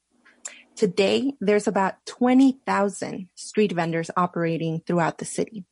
Today, 0.75 1.33
there's 1.39 1.67
about 1.67 2.05
20,000 2.05 3.27
street 3.35 3.71
vendors 3.71 4.11
operating 4.15 4.81
throughout 4.85 5.17
the 5.17 5.25
city. 5.25 5.65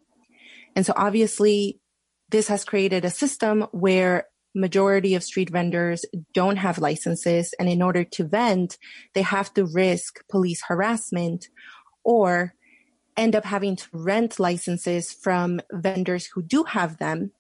And 0.76 0.86
so 0.86 0.94
obviously, 0.96 1.80
this 2.30 2.48
has 2.48 2.64
created 2.64 3.06
a 3.06 3.10
system 3.10 3.68
where 3.72 4.28
majority 4.56 5.16
of 5.16 5.24
street 5.24 5.50
vendors 5.50 6.06
don't 6.34 6.58
have 6.58 6.78
licenses. 6.78 7.54
And 7.60 7.70
in 7.70 7.82
order 7.82 8.04
to 8.04 8.24
vend, 8.24 8.78
they 9.14 9.22
have 9.22 9.54
to 9.56 9.66
risk 9.66 10.28
police 10.28 10.64
harassment 10.68 11.48
or 12.04 12.54
end 13.18 13.36
up 13.36 13.46
having 13.46 13.76
to 13.76 13.88
rent 13.92 14.40
licenses 14.40 15.12
from 15.12 15.60
vendors 15.72 16.28
who 16.34 16.42
do 16.42 16.64
have 16.64 16.98
them, 16.98 17.32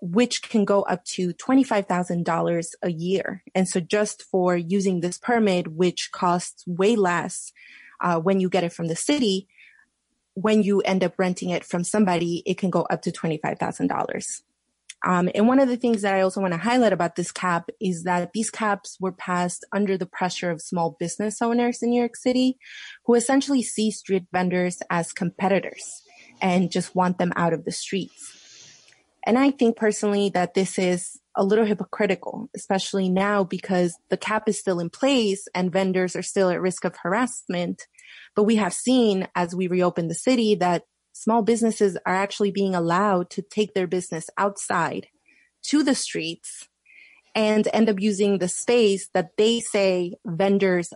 which 0.00 0.42
can 0.42 0.64
go 0.64 0.82
up 0.82 1.04
to 1.04 1.34
$25,000 1.34 2.66
a 2.82 2.92
year. 2.92 3.42
And 3.54 3.68
so 3.68 3.80
just 3.80 4.22
for 4.22 4.56
using 4.56 5.00
this 5.00 5.18
permit, 5.18 5.68
which 5.68 6.10
costs 6.12 6.64
way 6.66 6.96
less 6.96 7.52
uh, 8.00 8.20
when 8.20 8.40
you 8.40 8.48
get 8.48 8.64
it 8.64 8.72
from 8.72 8.88
the 8.88 8.96
city, 8.96 9.48
when 10.34 10.62
you 10.62 10.80
end 10.80 11.04
up 11.04 11.14
renting 11.18 11.50
it 11.50 11.64
from 11.64 11.84
somebody, 11.84 12.42
it 12.46 12.58
can 12.58 12.70
go 12.70 12.82
up 12.82 13.02
to 13.02 13.12
$25,000. 13.12 14.42
Um, 15.06 15.28
and 15.34 15.46
one 15.46 15.60
of 15.60 15.68
the 15.68 15.76
things 15.76 16.02
that 16.02 16.14
I 16.14 16.22
also 16.22 16.40
want 16.40 16.54
to 16.54 16.58
highlight 16.58 16.94
about 16.94 17.14
this 17.14 17.30
cap 17.30 17.68
is 17.78 18.04
that 18.04 18.32
these 18.32 18.50
caps 18.50 18.96
were 18.98 19.12
passed 19.12 19.64
under 19.70 19.98
the 19.98 20.06
pressure 20.06 20.50
of 20.50 20.62
small 20.62 20.96
business 20.98 21.42
owners 21.42 21.82
in 21.82 21.90
New 21.90 22.00
York 22.00 22.16
City 22.16 22.56
who 23.04 23.14
essentially 23.14 23.62
see 23.62 23.90
street 23.90 24.24
vendors 24.32 24.80
as 24.88 25.12
competitors 25.12 26.02
and 26.40 26.72
just 26.72 26.94
want 26.94 27.18
them 27.18 27.34
out 27.36 27.52
of 27.52 27.66
the 27.66 27.72
streets. 27.72 28.40
And 29.26 29.38
I 29.38 29.50
think 29.50 29.76
personally 29.76 30.30
that 30.30 30.54
this 30.54 30.78
is 30.78 31.20
a 31.36 31.44
little 31.44 31.64
hypocritical, 31.64 32.48
especially 32.54 33.08
now 33.08 33.44
because 33.44 33.96
the 34.08 34.16
cap 34.16 34.48
is 34.48 34.58
still 34.58 34.80
in 34.80 34.88
place 34.88 35.48
and 35.54 35.72
vendors 35.72 36.16
are 36.16 36.22
still 36.22 36.48
at 36.48 36.60
risk 36.60 36.84
of 36.84 36.96
harassment. 37.02 37.82
But 38.34 38.44
we 38.44 38.56
have 38.56 38.74
seen 38.74 39.28
as 39.34 39.54
we 39.54 39.66
reopen 39.66 40.08
the 40.08 40.14
city 40.14 40.54
that 40.56 40.84
small 41.12 41.42
businesses 41.42 41.96
are 42.04 42.14
actually 42.14 42.50
being 42.50 42.74
allowed 42.74 43.30
to 43.30 43.42
take 43.42 43.74
their 43.74 43.86
business 43.86 44.28
outside 44.36 45.08
to 45.64 45.82
the 45.82 45.94
streets 45.94 46.68
and 47.34 47.68
end 47.72 47.88
up 47.88 48.00
using 48.00 48.38
the 48.38 48.48
space 48.48 49.08
that 49.14 49.30
they 49.36 49.60
say 49.60 50.14
vendors 50.24 50.92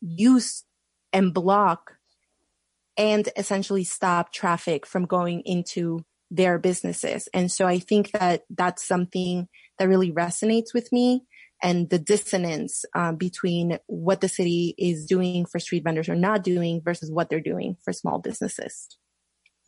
use 0.00 0.64
and 1.12 1.32
block 1.32 1.92
and 2.96 3.28
essentially 3.36 3.84
stop 3.84 4.32
traffic 4.32 4.86
from 4.86 5.06
going 5.06 5.42
into 5.44 6.04
their 6.30 6.58
businesses. 6.58 7.28
And 7.32 7.50
so 7.50 7.66
I 7.66 7.78
think 7.78 8.10
that 8.12 8.42
that's 8.50 8.86
something 8.86 9.48
that 9.78 9.88
really 9.88 10.12
resonates 10.12 10.74
with 10.74 10.92
me 10.92 11.24
and 11.62 11.90
the 11.90 11.98
dissonance 11.98 12.84
um, 12.94 13.16
between 13.16 13.78
what 13.86 14.20
the 14.20 14.28
city 14.28 14.74
is 14.78 15.06
doing 15.06 15.44
for 15.44 15.58
street 15.58 15.84
vendors 15.84 16.08
or 16.08 16.14
not 16.14 16.44
doing 16.44 16.80
versus 16.82 17.10
what 17.10 17.28
they're 17.28 17.40
doing 17.40 17.76
for 17.82 17.92
small 17.92 18.18
businesses. 18.18 18.96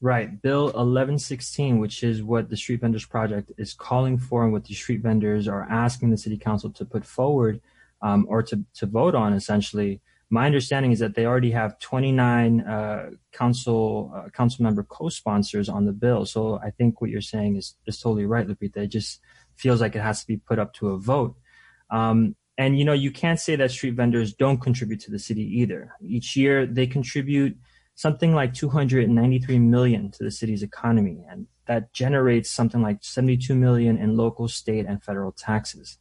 Right. 0.02 0.40
Bill 0.40 0.64
1116, 0.64 1.78
which 1.78 2.02
is 2.02 2.22
what 2.22 2.48
the 2.48 2.56
Street 2.56 2.80
Vendors 2.80 3.04
Project 3.04 3.52
is 3.58 3.74
calling 3.74 4.16
for 4.16 4.44
and 4.44 4.52
what 4.52 4.64
the 4.64 4.72
street 4.72 5.02
vendors 5.02 5.46
are 5.46 5.66
asking 5.68 6.10
the 6.10 6.16
city 6.16 6.38
council 6.38 6.70
to 6.70 6.86
put 6.86 7.04
forward 7.04 7.60
um, 8.00 8.24
or 8.28 8.42
to, 8.44 8.64
to 8.76 8.86
vote 8.86 9.14
on, 9.14 9.34
essentially. 9.34 10.00
My 10.30 10.46
understanding 10.46 10.92
is 10.92 11.00
that 11.00 11.16
they 11.16 11.26
already 11.26 11.50
have 11.50 11.78
29 11.80 12.60
uh, 12.60 13.10
council 13.32 14.12
uh, 14.14 14.30
council 14.30 14.62
member 14.62 14.84
co-sponsors 14.84 15.68
on 15.68 15.84
the 15.84 15.92
bill. 15.92 16.24
So 16.24 16.58
I 16.64 16.70
think 16.70 17.00
what 17.00 17.10
you're 17.10 17.20
saying 17.20 17.56
is, 17.56 17.74
is 17.84 18.00
totally 18.00 18.24
right, 18.24 18.46
Lupita. 18.46 18.78
It 18.78 18.86
just 18.86 19.20
feels 19.56 19.82
like 19.82 19.96
it 19.96 20.00
has 20.00 20.20
to 20.20 20.26
be 20.26 20.38
put 20.38 20.58
up 20.58 20.72
to 20.74 20.90
a 20.90 20.98
vote. 20.98 21.36
Um, 21.90 22.36
and, 22.58 22.78
you 22.78 22.84
know, 22.84 22.92
you 22.92 23.10
can't 23.10 23.40
say 23.40 23.56
that 23.56 23.70
street 23.70 23.94
vendors 23.94 24.34
don't 24.34 24.60
contribute 24.60 25.00
to 25.00 25.10
the 25.10 25.18
city 25.18 25.42
either. 25.60 25.92
Each 26.02 26.36
year 26.36 26.66
they 26.66 26.86
contribute– 26.86 27.56
something 28.00 28.34
like 28.34 28.54
293 28.54 29.58
million 29.58 30.10
to 30.10 30.24
the 30.24 30.30
city's 30.30 30.62
economy, 30.62 31.22
and 31.28 31.46
that 31.66 31.92
generates 31.92 32.50
something 32.50 32.80
like 32.80 32.96
72 33.02 33.54
million 33.54 33.98
in 33.98 34.16
local, 34.16 34.48
state, 34.48 34.86
and 34.86 35.04
federal 35.04 35.32
taxes. 35.32 35.98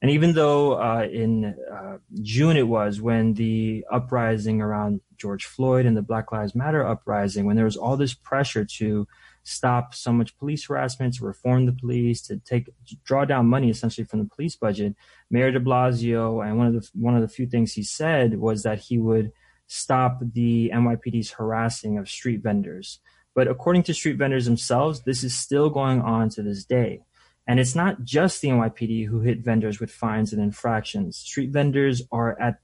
And 0.00 0.12
even 0.12 0.34
though 0.34 0.74
uh, 0.74 1.08
in 1.10 1.56
uh, 1.70 1.98
June 2.22 2.56
it 2.56 2.68
was 2.68 3.00
when 3.00 3.34
the 3.34 3.84
uprising 3.90 4.62
around 4.62 5.00
George 5.16 5.44
Floyd 5.44 5.86
and 5.86 5.96
the 5.96 6.02
Black 6.02 6.30
Lives 6.30 6.54
Matter 6.54 6.86
uprising, 6.86 7.46
when 7.46 7.56
there 7.56 7.64
was 7.64 7.76
all 7.76 7.96
this 7.96 8.14
pressure 8.14 8.64
to 8.64 9.08
stop 9.42 9.94
so 9.94 10.12
much 10.12 10.36
police 10.38 10.66
harassment, 10.66 11.14
to 11.14 11.24
reform 11.24 11.66
the 11.66 11.72
police, 11.72 12.22
to 12.22 12.36
take 12.38 12.68
draw 13.04 13.24
down 13.24 13.46
money 13.46 13.70
essentially 13.70 14.04
from 14.04 14.20
the 14.20 14.28
police 14.28 14.56
budget, 14.56 14.94
Mayor 15.30 15.50
De 15.50 15.60
Blasio, 15.60 16.44
and 16.46 16.58
one 16.58 16.66
of 16.66 16.74
the 16.74 16.88
one 16.94 17.14
of 17.14 17.22
the 17.22 17.28
few 17.28 17.46
things 17.46 17.72
he 17.72 17.82
said 17.82 18.38
was 18.38 18.62
that 18.62 18.80
he 18.80 18.98
would 18.98 19.32
stop 19.66 20.20
the 20.20 20.70
NYPD's 20.74 21.32
harassing 21.32 21.96
of 21.96 22.08
street 22.08 22.42
vendors. 22.42 22.98
But 23.34 23.48
according 23.48 23.84
to 23.84 23.94
street 23.94 24.16
vendors 24.16 24.44
themselves, 24.44 25.04
this 25.04 25.22
is 25.22 25.38
still 25.38 25.70
going 25.70 26.00
on 26.00 26.28
to 26.30 26.42
this 26.42 26.64
day. 26.64 27.02
And 27.46 27.58
it's 27.58 27.74
not 27.74 28.04
just 28.04 28.40
the 28.40 28.48
NYPD 28.48 29.06
who 29.06 29.20
hit 29.20 29.44
vendors 29.44 29.80
with 29.80 29.90
fines 29.90 30.32
and 30.32 30.42
infractions. 30.42 31.16
Street 31.16 31.50
vendors 31.50 32.02
are 32.12 32.40
at 32.40 32.60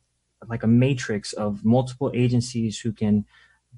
like 0.49 0.63
a 0.63 0.69
matrix 0.69 1.33
of 1.33 1.65
multiple 1.65 2.11
agencies 2.15 2.79
who 2.79 2.93
can 2.93 3.25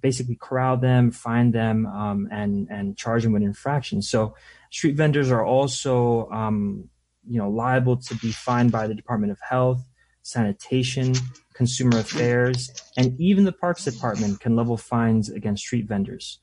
basically 0.00 0.36
corral 0.40 0.76
them, 0.76 1.10
find 1.10 1.52
them, 1.52 1.86
um, 1.86 2.28
and 2.30 2.68
and 2.70 2.96
charge 2.96 3.22
them 3.22 3.32
with 3.32 3.42
infractions. 3.42 4.08
So 4.08 4.34
street 4.70 4.96
vendors 4.96 5.30
are 5.30 5.44
also 5.44 6.28
um, 6.30 6.88
you 7.28 7.38
know 7.38 7.50
liable 7.50 7.96
to 7.96 8.14
be 8.16 8.32
fined 8.32 8.72
by 8.72 8.86
the 8.86 8.94
Department 8.94 9.32
of 9.32 9.38
Health, 9.40 9.82
sanitation, 10.22 11.14
consumer 11.54 11.98
affairs, 11.98 12.70
and 12.96 13.18
even 13.20 13.44
the 13.44 13.52
parks 13.52 13.84
department 13.84 14.40
can 14.40 14.56
level 14.56 14.76
fines 14.76 15.28
against 15.28 15.64
street 15.64 15.86
vendors. 15.86 16.40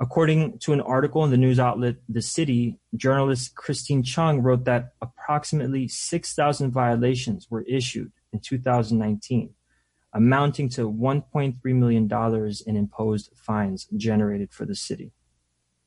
According 0.00 0.58
to 0.60 0.72
an 0.72 0.80
article 0.80 1.24
in 1.24 1.30
the 1.30 1.36
news 1.36 1.58
outlet 1.58 1.96
The 2.08 2.22
City, 2.22 2.78
journalist 2.94 3.56
Christine 3.56 4.04
Chung 4.04 4.40
wrote 4.40 4.64
that 4.64 4.92
approximately 5.02 5.88
6,000 5.88 6.70
violations 6.70 7.48
were 7.50 7.62
issued 7.62 8.12
in 8.32 8.38
2019, 8.38 9.54
amounting 10.18 10.68
to 10.68 10.90
$1.3 10.90 11.56
million 11.76 12.10
in 12.66 12.76
imposed 12.76 13.30
fines 13.36 13.86
generated 13.96 14.52
for 14.52 14.66
the 14.66 14.74
city. 14.74 15.12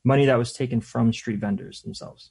Money 0.04 0.24
that 0.24 0.38
was 0.38 0.54
taken 0.54 0.80
from 0.80 1.12
street 1.12 1.38
vendors 1.38 1.82
themselves. 1.82 2.30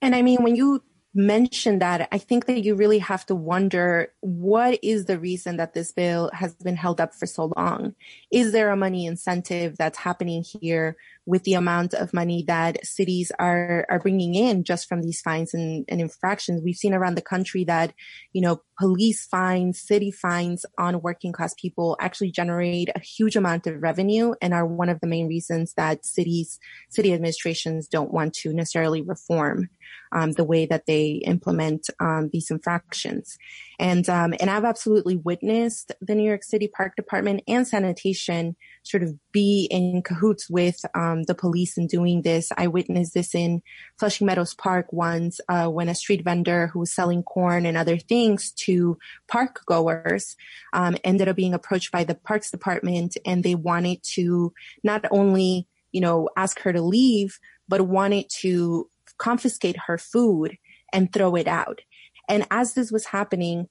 And 0.00 0.14
I 0.14 0.22
mean, 0.22 0.44
when 0.44 0.54
you 0.54 0.84
mention 1.14 1.78
that, 1.80 2.08
I 2.10 2.18
think 2.18 2.46
that 2.46 2.64
you 2.64 2.74
really 2.74 2.98
have 3.00 3.26
to 3.26 3.34
wonder 3.34 4.12
what 4.20 4.78
is 4.82 5.04
the 5.04 5.18
reason 5.18 5.58
that 5.58 5.74
this 5.74 5.92
bill 5.92 6.30
has 6.32 6.54
been 6.54 6.76
held 6.76 7.00
up 7.00 7.14
for 7.14 7.26
so 7.26 7.52
long? 7.56 7.94
Is 8.30 8.52
there 8.52 8.70
a 8.70 8.76
money 8.76 9.04
incentive 9.04 9.76
that's 9.76 9.98
happening 9.98 10.42
here 10.42 10.96
with 11.26 11.44
the 11.44 11.54
amount 11.54 11.94
of 11.94 12.14
money 12.14 12.44
that 12.48 12.84
cities 12.84 13.30
are, 13.38 13.86
are 13.90 14.00
bringing 14.00 14.34
in 14.34 14.64
just 14.64 14.88
from 14.88 15.02
these 15.02 15.20
fines 15.20 15.52
and, 15.52 15.84
and 15.88 16.00
infractions? 16.00 16.62
We've 16.64 16.76
seen 16.76 16.94
around 16.94 17.16
the 17.16 17.22
country 17.22 17.64
that, 17.64 17.92
you 18.32 18.40
know, 18.40 18.62
police 18.78 19.26
fines, 19.26 19.80
city 19.80 20.10
fines 20.10 20.64
on 20.78 21.02
working 21.02 21.32
class 21.32 21.54
people 21.54 21.96
actually 22.00 22.30
generate 22.30 22.88
a 22.96 23.00
huge 23.00 23.36
amount 23.36 23.66
of 23.66 23.82
revenue 23.82 24.34
and 24.40 24.54
are 24.54 24.66
one 24.66 24.88
of 24.88 25.00
the 25.00 25.06
main 25.06 25.28
reasons 25.28 25.74
that 25.74 26.06
cities, 26.06 26.58
city 26.88 27.12
administrations 27.12 27.86
don't 27.86 28.12
want 28.12 28.32
to 28.34 28.52
necessarily 28.52 29.02
reform 29.02 29.68
um, 30.12 30.32
the 30.32 30.44
way 30.44 30.66
that 30.66 30.86
they 30.86 31.01
implement 31.24 31.88
um, 32.00 32.30
these 32.32 32.50
infractions. 32.50 33.38
And 33.78 34.08
um, 34.08 34.34
and 34.38 34.48
I've 34.48 34.64
absolutely 34.64 35.16
witnessed 35.16 35.92
the 36.00 36.14
New 36.14 36.22
York 36.22 36.44
City 36.44 36.68
Park 36.68 36.94
Department 36.96 37.42
and 37.48 37.66
sanitation 37.66 38.56
sort 38.84 39.02
of 39.02 39.14
be 39.32 39.66
in 39.70 40.02
cahoots 40.02 40.48
with 40.48 40.84
um, 40.94 41.24
the 41.24 41.34
police 41.34 41.76
in 41.76 41.86
doing 41.86 42.22
this. 42.22 42.50
I 42.56 42.66
witnessed 42.66 43.14
this 43.14 43.34
in 43.34 43.62
Flushing 43.98 44.26
Meadows 44.26 44.54
Park 44.54 44.92
once 44.92 45.40
uh, 45.48 45.68
when 45.68 45.88
a 45.88 45.94
street 45.94 46.24
vendor 46.24 46.68
who 46.68 46.80
was 46.80 46.92
selling 46.92 47.22
corn 47.22 47.66
and 47.66 47.76
other 47.76 47.96
things 47.96 48.52
to 48.52 48.98
park 49.28 49.60
goers 49.66 50.36
um, 50.72 50.96
ended 51.04 51.28
up 51.28 51.36
being 51.36 51.54
approached 51.54 51.90
by 51.92 52.04
the 52.04 52.14
Parks 52.14 52.50
Department, 52.50 53.16
and 53.24 53.42
they 53.42 53.54
wanted 53.54 54.02
to 54.14 54.52
not 54.84 55.04
only 55.10 55.66
you 55.90 56.00
know 56.00 56.28
ask 56.36 56.60
her 56.60 56.72
to 56.72 56.82
leave, 56.82 57.38
but 57.68 57.80
wanted 57.82 58.28
to 58.40 58.88
confiscate 59.18 59.76
her 59.86 59.98
food 59.98 60.56
and 60.92 61.12
throw 61.12 61.34
it 61.36 61.48
out. 61.48 61.80
And 62.28 62.46
as 62.50 62.74
this 62.74 62.92
was 62.92 63.06
happening, 63.06 63.68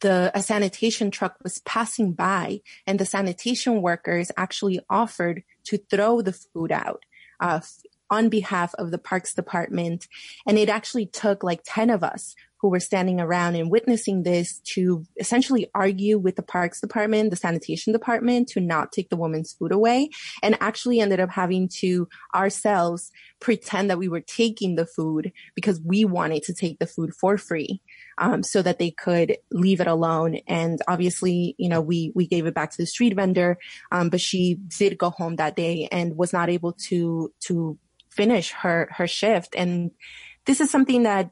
the 0.00 0.30
a 0.34 0.42
sanitation 0.42 1.10
truck 1.10 1.36
was 1.42 1.60
passing 1.60 2.12
by 2.12 2.60
and 2.86 2.98
the 2.98 3.06
sanitation 3.06 3.82
workers 3.82 4.30
actually 4.36 4.80
offered 4.90 5.44
to 5.64 5.78
throw 5.78 6.20
the 6.20 6.32
food 6.32 6.72
out 6.72 7.04
uh, 7.40 7.60
on 8.12 8.28
behalf 8.28 8.74
of 8.74 8.90
the 8.90 8.98
parks 8.98 9.34
department 9.34 10.06
and 10.46 10.58
it 10.58 10.68
actually 10.68 11.06
took 11.06 11.42
like 11.42 11.62
10 11.64 11.90
of 11.90 12.04
us 12.04 12.36
who 12.62 12.68
were 12.68 12.80
standing 12.80 13.20
around 13.20 13.56
and 13.56 13.72
witnessing 13.72 14.22
this 14.22 14.60
to 14.60 15.04
essentially 15.18 15.68
argue 15.74 16.16
with 16.16 16.36
the 16.36 16.42
parks 16.42 16.80
department, 16.80 17.30
the 17.30 17.36
sanitation 17.36 17.92
department 17.92 18.48
to 18.48 18.60
not 18.60 18.92
take 18.92 19.10
the 19.10 19.16
woman's 19.16 19.52
food 19.52 19.72
away 19.72 20.08
and 20.44 20.56
actually 20.60 21.00
ended 21.00 21.18
up 21.18 21.30
having 21.30 21.68
to 21.68 22.08
ourselves 22.36 23.10
pretend 23.40 23.90
that 23.90 23.98
we 23.98 24.08
were 24.08 24.20
taking 24.20 24.76
the 24.76 24.86
food 24.86 25.32
because 25.56 25.80
we 25.84 26.04
wanted 26.04 26.44
to 26.44 26.54
take 26.54 26.78
the 26.78 26.86
food 26.86 27.12
for 27.12 27.36
free. 27.36 27.82
Um, 28.18 28.42
so 28.42 28.60
that 28.60 28.78
they 28.78 28.90
could 28.90 29.38
leave 29.50 29.80
it 29.80 29.86
alone. 29.86 30.36
And 30.46 30.80
obviously, 30.86 31.54
you 31.58 31.68
know, 31.68 31.80
we, 31.80 32.12
we 32.14 32.26
gave 32.26 32.44
it 32.44 32.54
back 32.54 32.70
to 32.70 32.76
the 32.76 32.86
street 32.86 33.16
vendor. 33.16 33.56
Um, 33.90 34.10
but 34.10 34.20
she 34.20 34.58
did 34.78 34.98
go 34.98 35.08
home 35.08 35.36
that 35.36 35.56
day 35.56 35.88
and 35.90 36.16
was 36.16 36.30
not 36.30 36.50
able 36.50 36.74
to, 36.88 37.32
to 37.46 37.78
finish 38.14 38.52
her, 38.52 38.88
her 38.92 39.06
shift. 39.06 39.54
And 39.56 39.90
this 40.46 40.60
is 40.60 40.70
something 40.70 41.04
that 41.04 41.30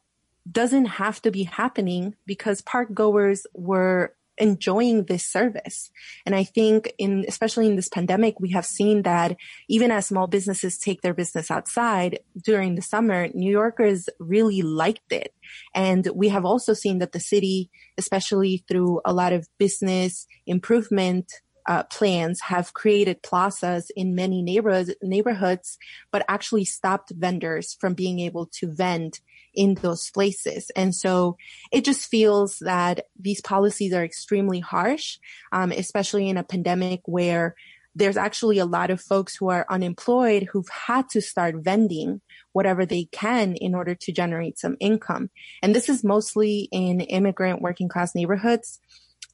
doesn't 0.50 0.86
have 0.86 1.20
to 1.22 1.30
be 1.30 1.44
happening 1.44 2.16
because 2.26 2.62
park 2.62 2.92
goers 2.94 3.46
were 3.54 4.14
enjoying 4.38 5.04
this 5.04 5.26
service. 5.26 5.90
And 6.24 6.34
I 6.34 6.44
think 6.44 6.92
in, 6.98 7.26
especially 7.28 7.66
in 7.66 7.76
this 7.76 7.88
pandemic, 7.88 8.40
we 8.40 8.50
have 8.52 8.64
seen 8.64 9.02
that 9.02 9.36
even 9.68 9.90
as 9.90 10.06
small 10.06 10.26
businesses 10.26 10.78
take 10.78 11.02
their 11.02 11.12
business 11.12 11.50
outside 11.50 12.20
during 12.42 12.74
the 12.74 12.82
summer, 12.82 13.28
New 13.34 13.50
Yorkers 13.50 14.08
really 14.18 14.62
liked 14.62 15.12
it. 15.12 15.34
And 15.74 16.08
we 16.14 16.30
have 16.30 16.46
also 16.46 16.72
seen 16.72 16.98
that 16.98 17.12
the 17.12 17.20
city, 17.20 17.70
especially 17.98 18.64
through 18.66 19.02
a 19.04 19.12
lot 19.12 19.34
of 19.34 19.46
business 19.58 20.26
improvement 20.46 21.30
uh, 21.68 21.84
plans 21.84 22.40
have 22.42 22.74
created 22.74 23.22
plazas 23.22 23.90
in 23.96 24.14
many 24.14 24.42
neighborhoods, 24.42 24.94
neighborhoods, 25.02 25.78
but 26.10 26.24
actually 26.28 26.64
stopped 26.64 27.10
vendors 27.10 27.76
from 27.80 27.94
being 27.94 28.20
able 28.20 28.46
to 28.46 28.72
vend 28.72 29.20
in 29.54 29.74
those 29.74 30.10
places. 30.10 30.70
And 30.76 30.94
so 30.94 31.36
it 31.72 31.84
just 31.84 32.08
feels 32.08 32.58
that 32.60 33.06
these 33.18 33.40
policies 33.40 33.92
are 33.92 34.04
extremely 34.04 34.60
harsh, 34.60 35.18
um, 35.52 35.72
especially 35.72 36.28
in 36.28 36.36
a 36.36 36.44
pandemic 36.44 37.00
where 37.04 37.54
there's 37.94 38.16
actually 38.16 38.58
a 38.58 38.66
lot 38.66 38.90
of 38.90 39.00
folks 39.00 39.34
who 39.36 39.50
are 39.50 39.66
unemployed 39.68 40.48
who've 40.52 40.68
had 40.68 41.08
to 41.10 41.20
start 41.20 41.56
vending 41.58 42.20
whatever 42.52 42.86
they 42.86 43.04
can 43.10 43.54
in 43.56 43.74
order 43.74 43.94
to 43.94 44.12
generate 44.12 44.58
some 44.58 44.76
income. 44.78 45.30
And 45.62 45.74
this 45.74 45.88
is 45.88 46.04
mostly 46.04 46.68
in 46.70 47.00
immigrant 47.00 47.60
working 47.60 47.88
class 47.88 48.14
neighborhoods, 48.14 48.78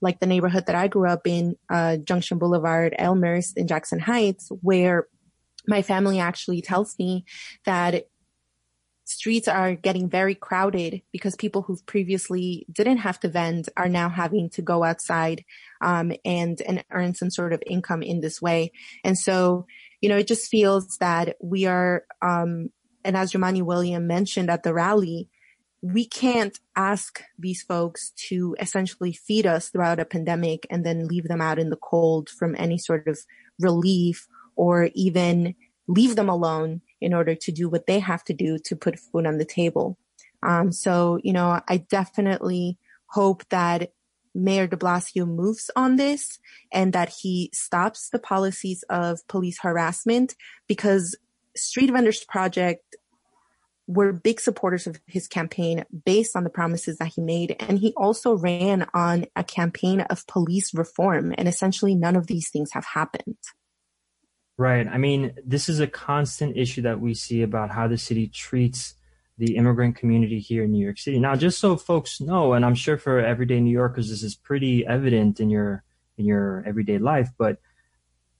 like 0.00 0.20
the 0.20 0.26
neighborhood 0.26 0.66
that 0.66 0.76
I 0.76 0.88
grew 0.88 1.08
up 1.08 1.26
in, 1.26 1.56
uh, 1.70 1.96
Junction 1.98 2.38
Boulevard, 2.38 2.94
Elmhurst 2.98 3.56
in 3.56 3.66
Jackson 3.66 3.98
Heights, 3.98 4.50
where 4.62 5.08
my 5.66 5.82
family 5.82 6.20
actually 6.20 6.62
tells 6.62 6.98
me 6.98 7.24
that 7.64 8.06
streets 9.06 9.46
are 9.46 9.74
getting 9.74 10.08
very 10.08 10.34
crowded 10.34 11.00
because 11.12 11.36
people 11.36 11.62
who 11.62 11.78
previously 11.86 12.66
didn't 12.70 12.98
have 12.98 13.18
to 13.20 13.28
vend 13.28 13.68
are 13.76 13.88
now 13.88 14.08
having 14.08 14.50
to 14.50 14.62
go 14.62 14.82
outside 14.82 15.44
um, 15.80 16.12
and 16.24 16.60
and 16.62 16.84
earn 16.90 17.14
some 17.14 17.30
sort 17.30 17.52
of 17.52 17.62
income 17.66 18.02
in 18.02 18.20
this 18.20 18.42
way. 18.42 18.72
And 19.04 19.16
so, 19.16 19.66
you 20.00 20.08
know, 20.08 20.16
it 20.16 20.26
just 20.26 20.50
feels 20.50 20.98
that 20.98 21.36
we 21.40 21.66
are, 21.66 22.04
um, 22.20 22.70
and 23.04 23.16
as 23.16 23.32
Jumaane 23.32 23.62
William 23.62 24.06
mentioned 24.08 24.50
at 24.50 24.64
the 24.64 24.74
rally, 24.74 25.28
we 25.82 26.06
can't 26.06 26.58
ask 26.74 27.22
these 27.38 27.62
folks 27.62 28.10
to 28.28 28.56
essentially 28.58 29.12
feed 29.12 29.46
us 29.46 29.68
throughout 29.68 30.00
a 30.00 30.04
pandemic 30.04 30.66
and 30.70 30.84
then 30.84 31.06
leave 31.06 31.28
them 31.28 31.40
out 31.40 31.58
in 31.58 31.70
the 31.70 31.76
cold 31.76 32.28
from 32.28 32.56
any 32.58 32.78
sort 32.78 33.06
of 33.06 33.18
relief 33.60 34.26
or 34.56 34.90
even 34.94 35.54
leave 35.86 36.16
them 36.16 36.28
alone 36.28 36.80
in 37.00 37.14
order 37.14 37.34
to 37.34 37.52
do 37.52 37.68
what 37.68 37.86
they 37.86 37.98
have 37.98 38.24
to 38.24 38.32
do 38.32 38.58
to 38.58 38.74
put 38.74 38.98
food 38.98 39.26
on 39.26 39.38
the 39.38 39.44
table. 39.44 39.98
Um, 40.42 40.72
so, 40.72 41.18
you 41.22 41.32
know, 41.32 41.60
I 41.68 41.78
definitely 41.78 42.78
hope 43.06 43.48
that 43.50 43.92
Mayor 44.34 44.66
de 44.66 44.76
Blasio 44.76 45.26
moves 45.26 45.70
on 45.76 45.96
this 45.96 46.38
and 46.72 46.92
that 46.92 47.14
he 47.22 47.50
stops 47.54 48.10
the 48.10 48.18
policies 48.18 48.84
of 48.90 49.26
police 49.28 49.58
harassment 49.60 50.34
because 50.68 51.16
Street 51.56 51.90
Vendors 51.90 52.24
Project 52.24 52.96
were 53.86 54.12
big 54.12 54.40
supporters 54.40 54.86
of 54.86 55.00
his 55.06 55.28
campaign 55.28 55.84
based 56.04 56.36
on 56.36 56.44
the 56.44 56.50
promises 56.50 56.98
that 56.98 57.12
he 57.14 57.20
made. 57.20 57.56
And 57.60 57.78
he 57.78 57.92
also 57.96 58.34
ran 58.34 58.86
on 58.92 59.26
a 59.36 59.44
campaign 59.44 60.00
of 60.02 60.26
police 60.26 60.74
reform. 60.74 61.34
And 61.38 61.46
essentially 61.46 61.94
none 61.94 62.16
of 62.16 62.26
these 62.26 62.50
things 62.50 62.72
have 62.72 62.84
happened. 62.84 63.36
Right. 64.58 64.86
I 64.86 64.96
mean, 64.96 65.34
this 65.44 65.68
is 65.68 65.80
a 65.80 65.86
constant 65.86 66.56
issue 66.56 66.82
that 66.82 67.00
we 67.00 67.14
see 67.14 67.42
about 67.42 67.70
how 67.70 67.88
the 67.88 67.98
city 67.98 68.26
treats 68.26 68.94
the 69.38 69.56
immigrant 69.56 69.96
community 69.96 70.40
here 70.40 70.64
in 70.64 70.72
New 70.72 70.82
York 70.82 70.98
City. 70.98 71.18
Now, 71.18 71.36
just 71.36 71.60
so 71.60 71.76
folks 71.76 72.20
know, 72.20 72.54
and 72.54 72.64
I'm 72.64 72.74
sure 72.74 72.96
for 72.96 73.20
everyday 73.20 73.60
New 73.60 73.70
Yorkers, 73.70 74.08
this 74.08 74.22
is 74.22 74.34
pretty 74.34 74.86
evident 74.86 75.40
in 75.40 75.50
your 75.50 75.82
in 76.16 76.24
your 76.24 76.64
everyday 76.66 76.96
life, 76.96 77.28
but 77.36 77.58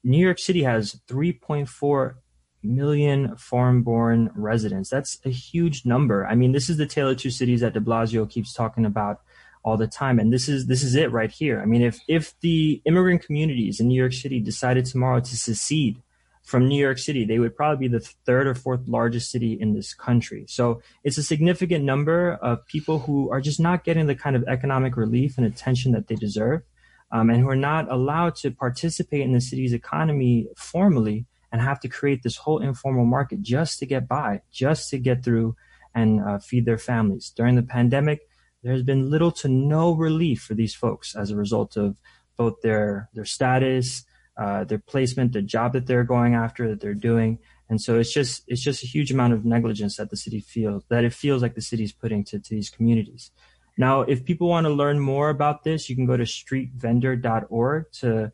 New 0.03 0.17
York 0.17 0.39
City 0.39 0.63
has 0.63 0.99
3.4 1.09 2.15
million 2.63 3.37
foreign-born 3.37 4.31
residents. 4.35 4.91
That's 4.91 5.19
a 5.25 5.31
huge 5.31 5.85
number. 5.85 6.27
I 6.27 6.35
mean, 6.35 6.53
this 6.53 6.69
is 6.69 6.77
the 6.77 6.87
tale 6.87 7.11
of 7.11 7.19
two 7.19 7.31
cities 7.31 7.61
that 7.61 7.75
De 7.75 7.81
Blasio 7.81 8.29
keeps 8.29 8.53
talking 8.53 8.85
about 8.85 9.21
all 9.65 9.77
the 9.77 9.89
time, 9.89 10.21
and 10.21 10.33
this 10.33 10.49
is 10.49 10.67
this 10.67 10.85
is 10.85 10.95
it 10.95 11.11
right 11.11 11.31
here. 11.31 11.61
I 11.61 11.65
mean, 11.65 11.83
if 11.83 11.99
if 12.07 12.39
the 12.41 12.81
immigrant 12.85 13.25
communities 13.25 13.81
in 13.81 13.89
New 13.89 14.01
York 14.01 14.13
City 14.13 14.39
decided 14.39 14.87
tomorrow 14.87 15.19
to 15.19 15.37
secede 15.37 16.01
from 16.45 16.69
New 16.69 16.81
York 16.81 16.99
City, 16.99 17.25
they 17.25 17.41
would 17.41 17.57
probably 17.57 17.89
be 17.89 17.93
the 17.93 18.09
third 18.25 18.47
or 18.47 18.55
fourth 18.55 18.87
largest 18.87 19.33
city 19.33 19.59
in 19.61 19.75
this 19.75 19.93
country. 19.93 20.45
So 20.49 20.81
it's 21.03 21.19
a 21.19 21.23
significant 21.25 21.85
number 21.85 22.35
of 22.35 22.65
people 22.67 23.01
who 23.01 23.29
are 23.33 23.41
just 23.41 23.59
not 23.59 23.83
getting 23.83 24.07
the 24.07 24.15
kind 24.15 24.37
of 24.37 24.45
economic 24.47 24.97
relief 24.97 25.37
and 25.37 25.45
attention 25.45 25.91
that 25.93 26.07
they 26.07 26.15
deserve, 26.15 26.63
um, 27.11 27.29
and 27.29 27.41
who 27.41 27.49
are 27.49 27.57
not 27.57 27.91
allowed 27.91 28.37
to 28.37 28.53
participate 28.53 29.23
in 29.23 29.33
the 29.33 29.41
city's 29.41 29.73
economy 29.73 30.47
formally 30.57 31.27
and 31.53 31.61
have 31.61 31.81
to 31.81 31.89
create 31.89 32.23
this 32.23 32.37
whole 32.37 32.61
informal 32.61 33.05
market 33.05 33.43
just 33.43 33.79
to 33.79 33.87
get 33.87 34.09
by, 34.09 34.43
just 34.51 34.91
to 34.91 34.99
get 34.99 35.25
through 35.25 35.57
and 35.95 36.21
uh, 36.21 36.39
feed 36.39 36.67
their 36.67 36.79
families. 36.79 37.33
During 37.35 37.57
the 37.57 37.63
pandemic, 37.63 38.29
there's 38.63 38.83
been 38.83 39.11
little 39.11 39.33
to 39.33 39.49
no 39.49 39.95
relief 39.95 40.43
for 40.43 40.55
these 40.55 40.75
folks 40.75 41.15
as 41.15 41.31
a 41.31 41.37
result 41.37 41.77
of 41.77 41.97
both 42.37 42.61
their 42.63 43.09
their 43.15 43.25
status, 43.25 44.05
uh, 44.37 44.65
their 44.65 44.79
placement, 44.79 45.33
the 45.33 45.43
job 45.43 45.73
that 45.73 45.87
they're 45.87 46.05
going 46.05 46.35
after, 46.35 46.69
that 46.69 46.81
they're 46.81 46.95
doing. 46.95 47.39
And 47.69 47.81
so 47.81 47.99
it's 47.99 48.13
just 48.13 48.43
it's 48.47 48.63
just 48.63 48.83
a 48.83 48.87
huge 48.87 49.11
amount 49.11 49.33
of 49.33 49.45
negligence 49.45 49.97
that 49.97 50.11
the 50.11 50.17
city 50.17 50.41
feels 50.41 50.85
that 50.89 51.05
it 51.05 51.13
feels 51.13 51.43
like 51.43 51.55
the 51.55 51.63
city 51.63 51.85
is 51.85 51.93
putting 51.93 52.25
to, 52.25 52.39
to 52.39 52.51
these 52.51 52.71
communities. 52.71 53.31
Now, 53.79 54.03
if 54.03 54.25
people 54.25 54.49
want 54.49 54.65
to 54.65 54.73
learn 54.73 54.99
more 54.99 55.29
about 55.29 55.65
this, 55.65 55.91
you 55.91 55.97
can 55.97 56.07
go 56.07 56.17
to 56.17 56.25
streetvendor.org 56.25 57.93
to 58.01 58.33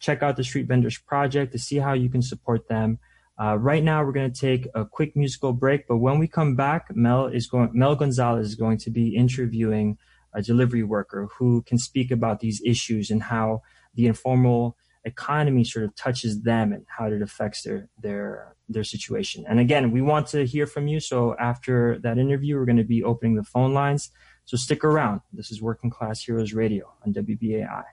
check 0.00 0.22
out 0.22 0.36
the 0.36 0.44
Street 0.44 0.66
Vendors 0.66 0.98
Project 0.98 1.52
to 1.52 1.58
see 1.58 1.76
how 1.76 1.92
you 1.92 2.08
can 2.08 2.22
support 2.22 2.68
them. 2.68 2.98
Uh, 3.40 3.56
right 3.56 3.82
now, 3.82 4.04
we're 4.04 4.12
going 4.12 4.30
to 4.30 4.40
take 4.40 4.66
a 4.74 4.84
quick 4.84 5.16
musical 5.16 5.52
break, 5.52 5.86
but 5.86 5.98
when 5.98 6.18
we 6.18 6.26
come 6.26 6.56
back, 6.56 6.88
Mel 6.94 7.26
is 7.26 7.46
going. 7.46 7.70
Mel 7.72 7.94
Gonzalez 7.94 8.48
is 8.48 8.54
going 8.54 8.78
to 8.78 8.90
be 8.90 9.14
interviewing 9.14 9.96
a 10.34 10.42
delivery 10.42 10.82
worker 10.82 11.28
who 11.38 11.62
can 11.62 11.78
speak 11.78 12.10
about 12.10 12.40
these 12.40 12.60
issues 12.64 13.10
and 13.10 13.22
how 13.22 13.62
the 13.94 14.06
informal 14.06 14.76
economy 15.04 15.64
sort 15.64 15.84
of 15.84 15.94
touches 15.96 16.42
them 16.42 16.72
and 16.72 16.84
how 16.86 17.06
it 17.06 17.22
affects 17.22 17.62
their 17.62 17.88
their 17.98 18.54
their 18.68 18.84
situation. 18.84 19.44
And 19.48 19.58
again, 19.58 19.90
we 19.90 20.02
want 20.02 20.26
to 20.28 20.44
hear 20.44 20.66
from 20.66 20.86
you. 20.86 21.00
So 21.00 21.34
after 21.38 21.98
that 22.02 22.18
interview, 22.18 22.56
we're 22.56 22.66
going 22.66 22.76
to 22.76 22.84
be 22.84 23.02
opening 23.02 23.36
the 23.36 23.42
phone 23.42 23.72
lines. 23.72 24.10
So 24.44 24.56
stick 24.56 24.84
around. 24.84 25.22
This 25.32 25.50
is 25.50 25.62
Working 25.62 25.90
Class 25.90 26.22
Heroes 26.22 26.52
Radio 26.52 26.92
on 27.06 27.14
WBAI. 27.14 27.84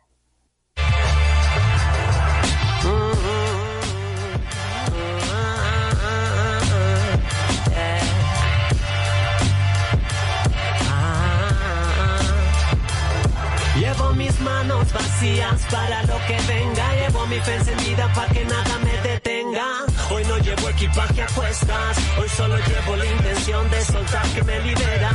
Vacías 14.93 15.61
para 15.71 16.03
lo 16.03 16.17
que 16.27 16.37
venga. 16.47 16.93
Llevo 16.95 17.25
mi 17.27 17.39
fe 17.39 17.55
encendida 17.55 18.11
para 18.13 18.31
que 18.31 18.45
nada 18.45 18.77
me 18.79 19.09
detenga. 19.09 19.85
Hoy 20.09 20.23
no 20.23 20.37
llevo 20.37 20.69
equipaje 20.69 21.21
a 21.21 21.27
cuestas, 21.27 21.97
hoy 22.17 22.29
solo 22.29 22.55
llevo 22.57 22.95
la 22.95 23.05
intención 23.05 23.69
de 23.69 23.83
soltar 23.83 24.25
que 24.29 24.41
me 24.43 24.59
libera. 24.61 25.11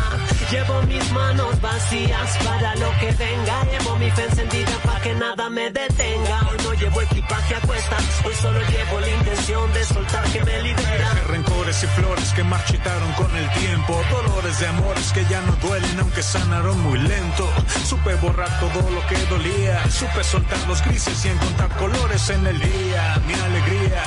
Llevo 0.50 0.82
mis 0.82 1.10
manos 1.12 1.58
vacías 1.62 2.36
para 2.44 2.74
lo 2.76 2.90
que 3.00 3.10
venga, 3.12 3.64
llevo 3.70 3.96
mi 3.96 4.10
fe 4.10 4.24
encendida 4.24 4.72
para 4.84 5.00
que 5.00 5.14
nada 5.14 5.48
me 5.48 5.70
detenga. 5.70 6.40
Hoy 6.50 6.58
no 6.62 6.74
llevo 6.74 7.00
equipaje 7.00 7.54
a 7.54 7.60
cuestas, 7.60 8.04
hoy 8.26 8.34
solo 8.34 8.60
llevo 8.60 9.00
la 9.00 9.08
intención 9.08 9.72
de 9.72 9.84
soltar 9.84 10.24
que 10.24 10.44
me 10.44 10.62
libera. 10.62 11.14
Rencores 11.28 11.82
y 11.82 11.86
flores 11.86 12.32
que 12.34 12.44
marchitaron 12.44 13.12
con 13.12 13.34
el 13.34 13.48
tiempo, 13.52 13.98
dolores 14.10 14.60
de 14.60 14.66
amores 14.66 15.10
que 15.12 15.24
ya 15.24 15.40
no 15.40 15.52
duelen 15.56 16.00
aunque 16.00 16.22
sanaron 16.22 16.78
muy 16.80 16.98
lento. 16.98 17.48
Supe 17.86 18.14
borrar 18.16 18.60
todo 18.60 18.90
lo 18.90 19.06
que 19.06 19.16
dolía, 19.30 19.82
supe 19.90 20.22
soltar 20.22 20.58
los 20.68 20.84
grises 20.84 21.24
y 21.24 21.28
encontrar 21.28 21.70
colores 21.78 22.28
en 22.28 22.46
el 22.46 22.58
día. 22.60 23.22
Mi 23.26 23.34
alegría, 23.34 24.02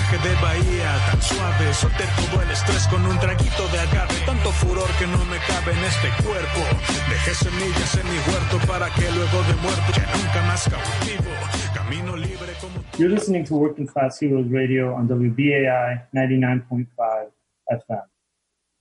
oleaje 0.00 0.28
de 0.28 0.34
bahía, 0.40 0.90
tan 1.10 1.22
suave, 1.22 1.74
solté 1.74 2.04
todo 2.16 2.42
el 2.42 2.50
estrés 2.50 2.86
con 2.88 3.04
un 3.04 3.18
traguito 3.18 3.68
de 3.68 3.78
agave, 3.78 4.14
tanto 4.26 4.50
furor 4.50 4.88
que 4.98 5.06
no 5.06 5.18
me 5.26 5.38
cabe 5.46 5.72
en 5.72 5.84
este 5.84 6.08
cuerpo. 6.24 6.60
Dejé 7.08 7.34
semillas 7.34 7.94
en 7.96 8.06
mi 8.08 8.18
huerto 8.28 8.58
para 8.66 8.88
que 8.94 9.10
luego 9.10 9.42
de 9.48 9.54
muerto 9.62 9.88
ya 9.94 10.06
nunca 10.16 10.42
más 10.46 10.68
cautivo. 10.68 11.30
Camino 11.74 12.16
libre 12.16 12.52
como 12.60 12.80
You're 12.98 13.14
listening 13.14 13.44
to 13.44 13.56
Working 13.56 13.86
Class 13.86 14.20
Heroes 14.20 14.50
Radio 14.50 14.94
on 14.94 15.08
WBAI 15.08 16.08
99.5 16.12 17.30
FM. 17.68 18.02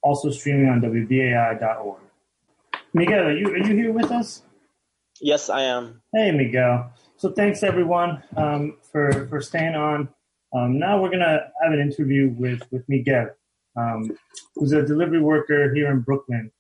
Also 0.02 0.32
streaming 0.32 0.70
on 0.70 0.82
WBAI.org. 0.82 2.00
Miguel, 2.94 3.28
are 3.28 3.38
you, 3.38 3.50
are 3.50 3.58
you 3.58 3.76
here 3.76 3.92
with 3.92 4.12
us? 4.12 4.44
Yes, 5.22 5.50
I 5.50 5.64
am. 5.64 6.02
Hey, 6.14 6.32
Miguel. 6.32 6.92
So 7.18 7.32
thanks 7.32 7.64
everyone 7.64 8.24
um, 8.38 8.78
for, 8.92 9.28
for 9.28 9.42
staying 9.42 9.76
on. 9.76 10.08
Um, 10.54 10.80
now 10.80 11.02
we're 11.02 11.10
going 11.10 11.20
to 11.20 11.52
have 11.62 11.72
an 11.72 11.80
interview 11.80 12.34
with, 12.38 12.62
with 12.72 12.84
Miguel, 12.88 13.30
um, 13.76 14.18
who's 14.56 14.72
a 14.72 14.86
delivery 14.86 15.22
worker 15.22 15.74
here 15.74 15.92
in 15.92 16.02
Brooklyn. 16.02 16.52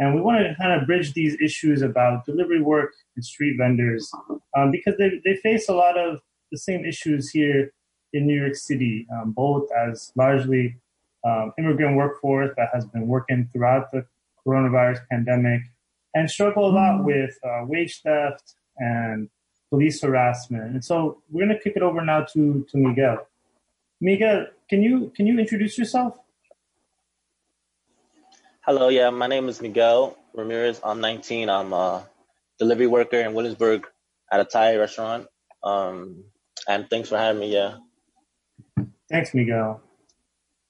And 0.00 0.14
we 0.14 0.20
want 0.20 0.38
to 0.38 0.54
kind 0.54 0.80
of 0.80 0.86
bridge 0.86 1.12
these 1.12 1.36
issues 1.40 1.82
about 1.82 2.24
delivery 2.24 2.62
work 2.62 2.92
and 3.16 3.24
street 3.24 3.56
vendors 3.58 4.10
um, 4.56 4.70
because 4.70 4.96
they, 4.96 5.20
they 5.24 5.36
face 5.36 5.68
a 5.68 5.74
lot 5.74 5.98
of 5.98 6.20
the 6.52 6.58
same 6.58 6.84
issues 6.84 7.30
here 7.30 7.72
in 8.12 8.26
New 8.26 8.40
York 8.40 8.54
City, 8.54 9.06
um, 9.12 9.32
both 9.32 9.68
as 9.72 10.12
largely 10.16 10.76
um, 11.26 11.52
immigrant 11.58 11.96
workforce 11.96 12.50
that 12.56 12.70
has 12.72 12.86
been 12.86 13.06
working 13.06 13.48
throughout 13.52 13.90
the 13.92 14.04
coronavirus 14.46 15.00
pandemic 15.10 15.62
and 16.14 16.30
struggle 16.30 16.70
a 16.70 16.72
lot 16.72 17.04
with 17.04 17.36
uh, 17.44 17.64
wage 17.66 18.00
theft 18.02 18.54
and 18.78 19.28
police 19.70 20.00
harassment. 20.02 20.74
And 20.74 20.84
so 20.84 21.22
we're 21.30 21.46
going 21.46 21.56
to 21.56 21.62
kick 21.62 21.74
it 21.76 21.82
over 21.82 22.04
now 22.04 22.22
to, 22.32 22.66
to 22.70 22.78
Miguel. 22.78 23.26
Miguel, 24.00 24.46
can 24.68 24.82
you 24.82 25.12
can 25.16 25.26
you 25.26 25.38
introduce 25.38 25.76
yourself? 25.76 26.18
Hello, 28.60 28.88
yeah, 28.88 29.10
my 29.10 29.26
name 29.26 29.48
is 29.48 29.60
Miguel 29.60 30.16
Ramirez. 30.34 30.80
I'm 30.84 31.00
19. 31.00 31.48
I'm 31.48 31.72
a 31.72 32.06
delivery 32.58 32.86
worker 32.86 33.18
in 33.18 33.34
Williamsburg 33.34 33.86
at 34.30 34.40
a 34.40 34.44
Thai 34.44 34.76
restaurant. 34.76 35.26
Um, 35.64 36.24
and 36.68 36.88
thanks 36.90 37.08
for 37.08 37.16
having 37.16 37.40
me. 37.40 37.52
Yeah. 37.52 37.78
Thanks, 39.10 39.34
Miguel. 39.34 39.80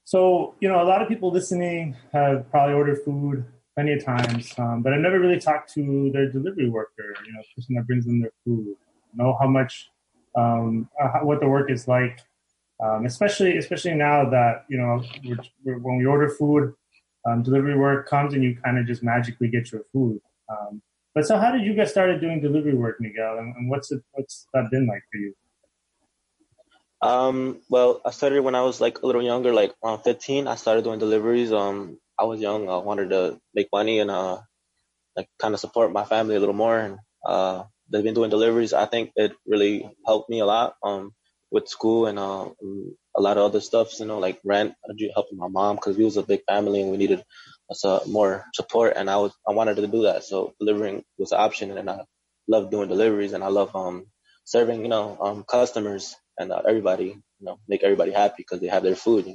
So, 0.05 0.55
you 0.59 0.67
know, 0.67 0.81
a 0.81 0.87
lot 0.87 1.01
of 1.01 1.07
people 1.07 1.29
listening 1.29 1.95
have 2.13 2.49
probably 2.49 2.73
ordered 2.73 3.03
food 3.03 3.45
plenty 3.75 3.93
of 3.93 4.03
times, 4.03 4.53
um, 4.57 4.81
but 4.81 4.93
I've 4.93 5.01
never 5.01 5.19
really 5.19 5.39
talked 5.39 5.71
to 5.73 6.09
their 6.11 6.31
delivery 6.31 6.69
worker, 6.69 7.13
you 7.25 7.31
know, 7.31 7.41
the 7.41 7.61
person 7.61 7.75
that 7.75 7.85
brings 7.85 8.05
them 8.05 8.21
their 8.21 8.31
food, 8.43 8.75
know 9.13 9.37
how 9.39 9.47
much, 9.47 9.89
um, 10.35 10.89
uh, 11.01 11.19
what 11.19 11.39
the 11.39 11.47
work 11.47 11.71
is 11.71 11.87
like, 11.87 12.19
um, 12.81 13.05
especially 13.05 13.57
especially 13.57 13.93
now 13.93 14.29
that 14.29 14.65
you 14.69 14.77
know 14.77 15.03
we're, 15.25 15.37
we're, 15.65 15.79
when 15.79 15.97
we 15.97 16.05
order 16.05 16.29
food, 16.29 16.73
um, 17.25 17.43
delivery 17.43 17.77
work 17.77 18.07
comes 18.07 18.33
and 18.33 18.43
you 18.43 18.55
kind 18.63 18.77
of 18.77 18.85
just 18.85 19.03
magically 19.03 19.49
get 19.49 19.71
your 19.71 19.83
food. 19.91 20.21
Um, 20.49 20.81
but 21.13 21.25
so, 21.25 21.37
how 21.37 21.51
did 21.51 21.65
you 21.65 21.73
get 21.73 21.89
started 21.89 22.21
doing 22.21 22.39
delivery 22.39 22.75
work, 22.75 22.97
Miguel, 23.01 23.39
and, 23.39 23.55
and 23.55 23.69
what's 23.69 23.91
it 23.91 24.01
what's 24.11 24.47
that 24.53 24.69
been 24.71 24.87
like 24.87 25.03
for 25.11 25.17
you? 25.17 25.33
Um, 27.01 27.61
well, 27.69 28.01
I 28.05 28.11
started 28.11 28.41
when 28.41 28.55
I 28.55 28.61
was 28.61 28.81
like 28.81 29.01
a 29.01 29.05
little 29.05 29.23
younger, 29.23 29.53
like 29.53 29.73
around 29.83 30.03
15. 30.03 30.47
I 30.47 30.55
started 30.55 30.83
doing 30.83 30.99
deliveries. 30.99 31.51
Um, 31.51 31.97
I 32.17 32.25
was 32.25 32.41
young. 32.41 32.69
I 32.69 32.77
wanted 32.77 33.09
to 33.11 33.39
make 33.53 33.69
money 33.71 33.99
and 33.99 34.11
uh, 34.11 34.39
like 35.15 35.29
kind 35.39 35.53
of 35.53 35.59
support 35.59 35.93
my 35.93 36.03
family 36.03 36.35
a 36.35 36.39
little 36.39 36.55
more. 36.55 36.77
And 36.77 36.99
uh, 37.25 37.63
they've 37.91 38.03
been 38.03 38.13
doing 38.13 38.29
deliveries. 38.29 38.73
I 38.73 38.85
think 38.85 39.11
it 39.15 39.33
really 39.45 39.89
helped 40.05 40.29
me 40.29 40.39
a 40.39 40.45
lot. 40.45 40.75
Um, 40.83 41.13
with 41.51 41.67
school 41.67 42.05
and 42.05 42.19
uh, 42.19 42.49
a 43.15 43.21
lot 43.21 43.37
of 43.37 43.43
other 43.43 43.61
stuff, 43.61 43.99
you 43.99 44.05
know, 44.05 44.19
like 44.19 44.39
rent, 44.43 44.73
helping 45.13 45.37
my 45.37 45.47
mom 45.47 45.75
because 45.75 45.97
we 45.97 46.05
was 46.05 46.17
a 46.17 46.23
big 46.23 46.41
family 46.47 46.81
and 46.81 46.91
we 46.91 46.97
needed 46.97 47.23
uh, 47.83 47.99
more 48.07 48.45
support. 48.53 48.93
And 48.95 49.09
I 49.09 49.17
was 49.17 49.33
I 49.47 49.53
wanted 49.53 49.77
to 49.77 49.87
do 49.87 50.03
that, 50.03 50.23
so 50.23 50.53
delivering 50.59 51.03
was 51.17 51.31
an 51.31 51.39
option, 51.39 51.75
and 51.77 51.89
I 51.89 52.01
love 52.47 52.71
doing 52.71 52.89
deliveries 52.89 53.33
and 53.33 53.43
I 53.43 53.47
love 53.47 53.75
um 53.75 54.05
serving, 54.45 54.81
you 54.81 54.89
know, 54.89 55.17
um 55.21 55.43
customers 55.43 56.15
and 56.37 56.51
uh, 56.51 56.61
everybody, 56.67 57.05
you 57.05 57.45
know, 57.45 57.59
make 57.67 57.83
everybody 57.83 58.11
happy 58.11 58.35
because 58.37 58.59
they 58.59 58.67
have 58.67 58.83
their 58.83 58.95
food 58.95 59.25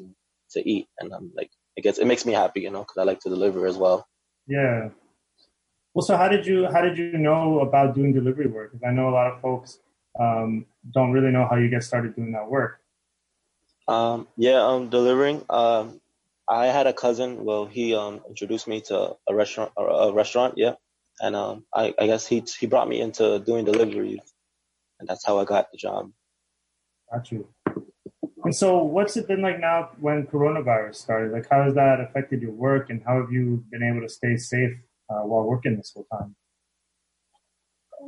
to 0.53 0.69
eat, 0.69 0.87
and 0.99 1.13
I'm 1.13 1.33
like 1.37 1.51
it 1.77 1.83
gets 1.83 1.99
it 1.99 2.07
makes 2.07 2.25
me 2.25 2.33
happy, 2.33 2.61
you 2.61 2.71
know, 2.71 2.81
because 2.81 2.99
I 2.99 3.05
like 3.05 3.21
to 3.21 3.29
deliver 3.29 3.67
as 3.67 3.77
well. 3.77 4.07
Yeah. 4.47 4.91
Well, 5.95 6.03
so 6.03 6.17
how 6.17 6.29
did 6.29 6.45
you 6.45 6.67
how 6.67 6.81
did 6.81 6.99
you 6.99 7.17
know 7.17 7.61
about 7.61 7.95
doing 7.95 8.13
delivery 8.13 8.49
work? 8.49 8.73
Because 8.73 8.85
I 8.85 8.91
know 8.91 9.09
a 9.09 9.15
lot 9.15 9.29
of 9.29 9.41
folks 9.41 9.79
um, 10.19 10.67
don't 10.93 11.13
really 11.13 11.31
know 11.31 11.47
how 11.49 11.57
you 11.57 11.69
get 11.69 11.85
started 11.85 12.17
doing 12.17 12.33
that 12.33 12.51
work. 12.51 12.81
Um, 13.87 14.27
yeah, 14.37 14.67
um, 14.67 14.91
delivering. 14.91 15.45
Um, 15.49 16.01
I 16.49 16.67
had 16.67 16.89
a 16.89 16.93
cousin. 16.93 17.45
Well, 17.45 17.67
he 17.67 17.95
um 17.95 18.21
introduced 18.29 18.67
me 18.67 18.81
to 18.89 19.17
a 19.29 19.35
restaurant. 19.35 19.71
A 19.77 20.13
restaurant, 20.13 20.55
yeah. 20.57 20.75
And 21.21 21.37
um, 21.37 21.65
I, 21.73 21.95
I 21.97 22.07
guess 22.07 22.27
he 22.27 22.43
he 22.59 22.67
brought 22.67 22.89
me 22.89 23.01
into 23.01 23.39
doing 23.39 23.65
deliveries, 23.65 24.21
and 24.99 25.09
that's 25.09 25.25
how 25.25 25.39
I 25.39 25.45
got 25.45 25.71
the 25.71 25.79
job. 25.79 26.11
Got 27.13 27.31
you. 27.31 27.47
And 28.43 28.55
so, 28.55 28.83
what's 28.83 29.17
it 29.17 29.29
been 29.29 29.43
like 29.43 29.61
now 29.61 29.91
when 30.01 30.27
coronavirus 30.27 30.97
started? 30.97 31.33
Like, 31.33 31.49
how 31.49 31.63
has 31.63 31.75
that 31.75 32.01
affected 32.01 32.43
your 32.43 32.51
work, 32.51 32.91
and 32.91 33.01
how 33.07 33.21
have 33.21 33.31
you 33.31 33.65
been 33.71 33.85
able 33.85 34.01
to 34.01 34.09
stay 34.09 34.37
safe 34.37 34.77
uh, 35.11 35.23
while 35.23 35.45
working 35.45 35.77
this 35.77 35.93
whole 35.95 36.07
time? 36.13 36.37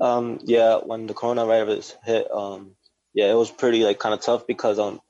Um, 0.00 0.40
yeah, 0.44 0.76
when 0.78 1.06
the 1.06 1.14
coronavirus 1.14 1.94
hit, 2.04 2.30
um, 2.30 2.76
yeah, 3.14 3.30
it 3.30 3.34
was 3.36 3.50
pretty 3.50 3.84
like 3.84 3.98
kind 3.98 4.14
of 4.14 4.20
tough 4.20 4.46
because 4.46 4.78
um, 4.78 5.00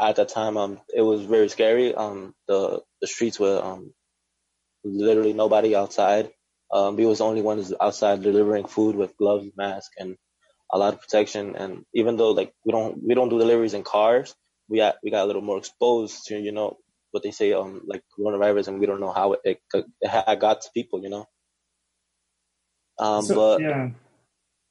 at 0.00 0.16
that 0.16 0.30
time 0.30 0.56
um, 0.56 0.80
it 0.94 1.02
was 1.02 1.22
very 1.22 1.48
scary. 1.48 1.94
Um, 1.94 2.34
the 2.48 2.82
the 3.00 3.06
streets 3.06 3.38
were 3.38 3.60
um, 3.62 3.92
literally 4.84 5.32
nobody 5.32 5.76
outside. 5.76 6.30
Um, 6.72 6.96
we 6.96 7.06
was 7.06 7.18
the 7.18 7.24
only 7.24 7.42
ones 7.42 7.72
outside 7.80 8.22
delivering 8.22 8.66
food 8.66 8.96
with 8.96 9.16
gloves, 9.16 9.50
mask, 9.56 9.92
and 9.98 10.16
a 10.72 10.78
lot 10.78 10.94
of 10.94 11.00
protection. 11.00 11.56
And 11.56 11.84
even 11.94 12.16
though 12.16 12.30
like 12.32 12.54
we 12.64 12.72
don't 12.72 13.02
we 13.06 13.14
don't 13.14 13.28
do 13.28 13.38
deliveries 13.38 13.74
in 13.74 13.82
cars, 13.82 14.34
we 14.68 14.78
got 14.78 14.96
we 15.02 15.10
got 15.10 15.24
a 15.24 15.26
little 15.26 15.42
more 15.42 15.58
exposed 15.58 16.26
to 16.26 16.38
you 16.38 16.52
know 16.52 16.78
what 17.10 17.22
they 17.22 17.30
say 17.30 17.52
um 17.52 17.82
like 17.86 18.02
coronavirus, 18.18 18.68
and 18.68 18.80
we 18.80 18.86
don't 18.86 19.00
know 19.00 19.12
how 19.12 19.34
it 19.34 19.40
it, 19.74 19.84
it 20.02 20.40
got 20.40 20.62
to 20.62 20.70
people, 20.74 21.02
you 21.02 21.10
know. 21.10 21.26
Um, 22.98 23.22
so, 23.22 23.34
but 23.34 23.60
yeah 23.60 23.90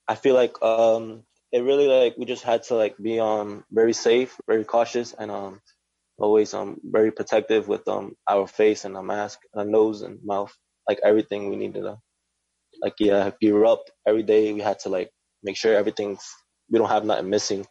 I 0.10 0.16
feel 0.16 0.34
like 0.34 0.62
um 0.64 1.24
it 1.52 1.60
really 1.62 1.88
like 1.88 2.18
we 2.18 2.26
just 2.26 2.44
had 2.44 2.64
to 2.64 2.76
like 2.76 2.98
be 2.98 3.20
um 3.20 3.64
very 3.72 3.94
safe, 3.94 4.36
very 4.48 4.66
cautious, 4.66 5.14
and 5.14 5.30
um 5.30 5.62
always 6.18 6.54
um 6.54 6.80
very 6.84 7.12
protective 7.12 7.68
with 7.68 7.88
um 7.88 8.16
our 8.28 8.48
face 8.48 8.86
and 8.86 8.98
a 8.98 9.04
mask, 9.04 9.40
and 9.54 9.68
a 9.68 9.72
nose 9.72 10.02
and 10.02 10.20
mouth, 10.24 10.52
like 10.88 11.00
everything 11.04 11.50
we 11.50 11.58
needed 11.58 11.84
to 11.84 11.98
like 12.82 12.96
yeah 13.00 13.30
gear 13.40 13.64
up 13.66 13.84
every 14.08 14.24
day. 14.24 14.52
We 14.52 14.62
had 14.62 14.80
to 14.80 14.90
like 14.90 15.12
make 15.44 15.58
sure 15.58 15.76
everything's 15.76 16.26
we 16.72 16.80
don't 16.80 16.90
have 16.90 17.06
nothing 17.06 17.30
missing. 17.30 17.68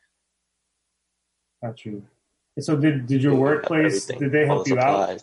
Got 1.62 1.84
you. 1.84 2.06
So 2.60 2.76
did 2.76 3.06
did 3.06 3.22
your 3.22 3.34
workplace 3.34 4.06
did 4.06 4.32
they 4.32 4.46
help 4.46 4.66
you 4.68 4.78
out? 4.78 5.22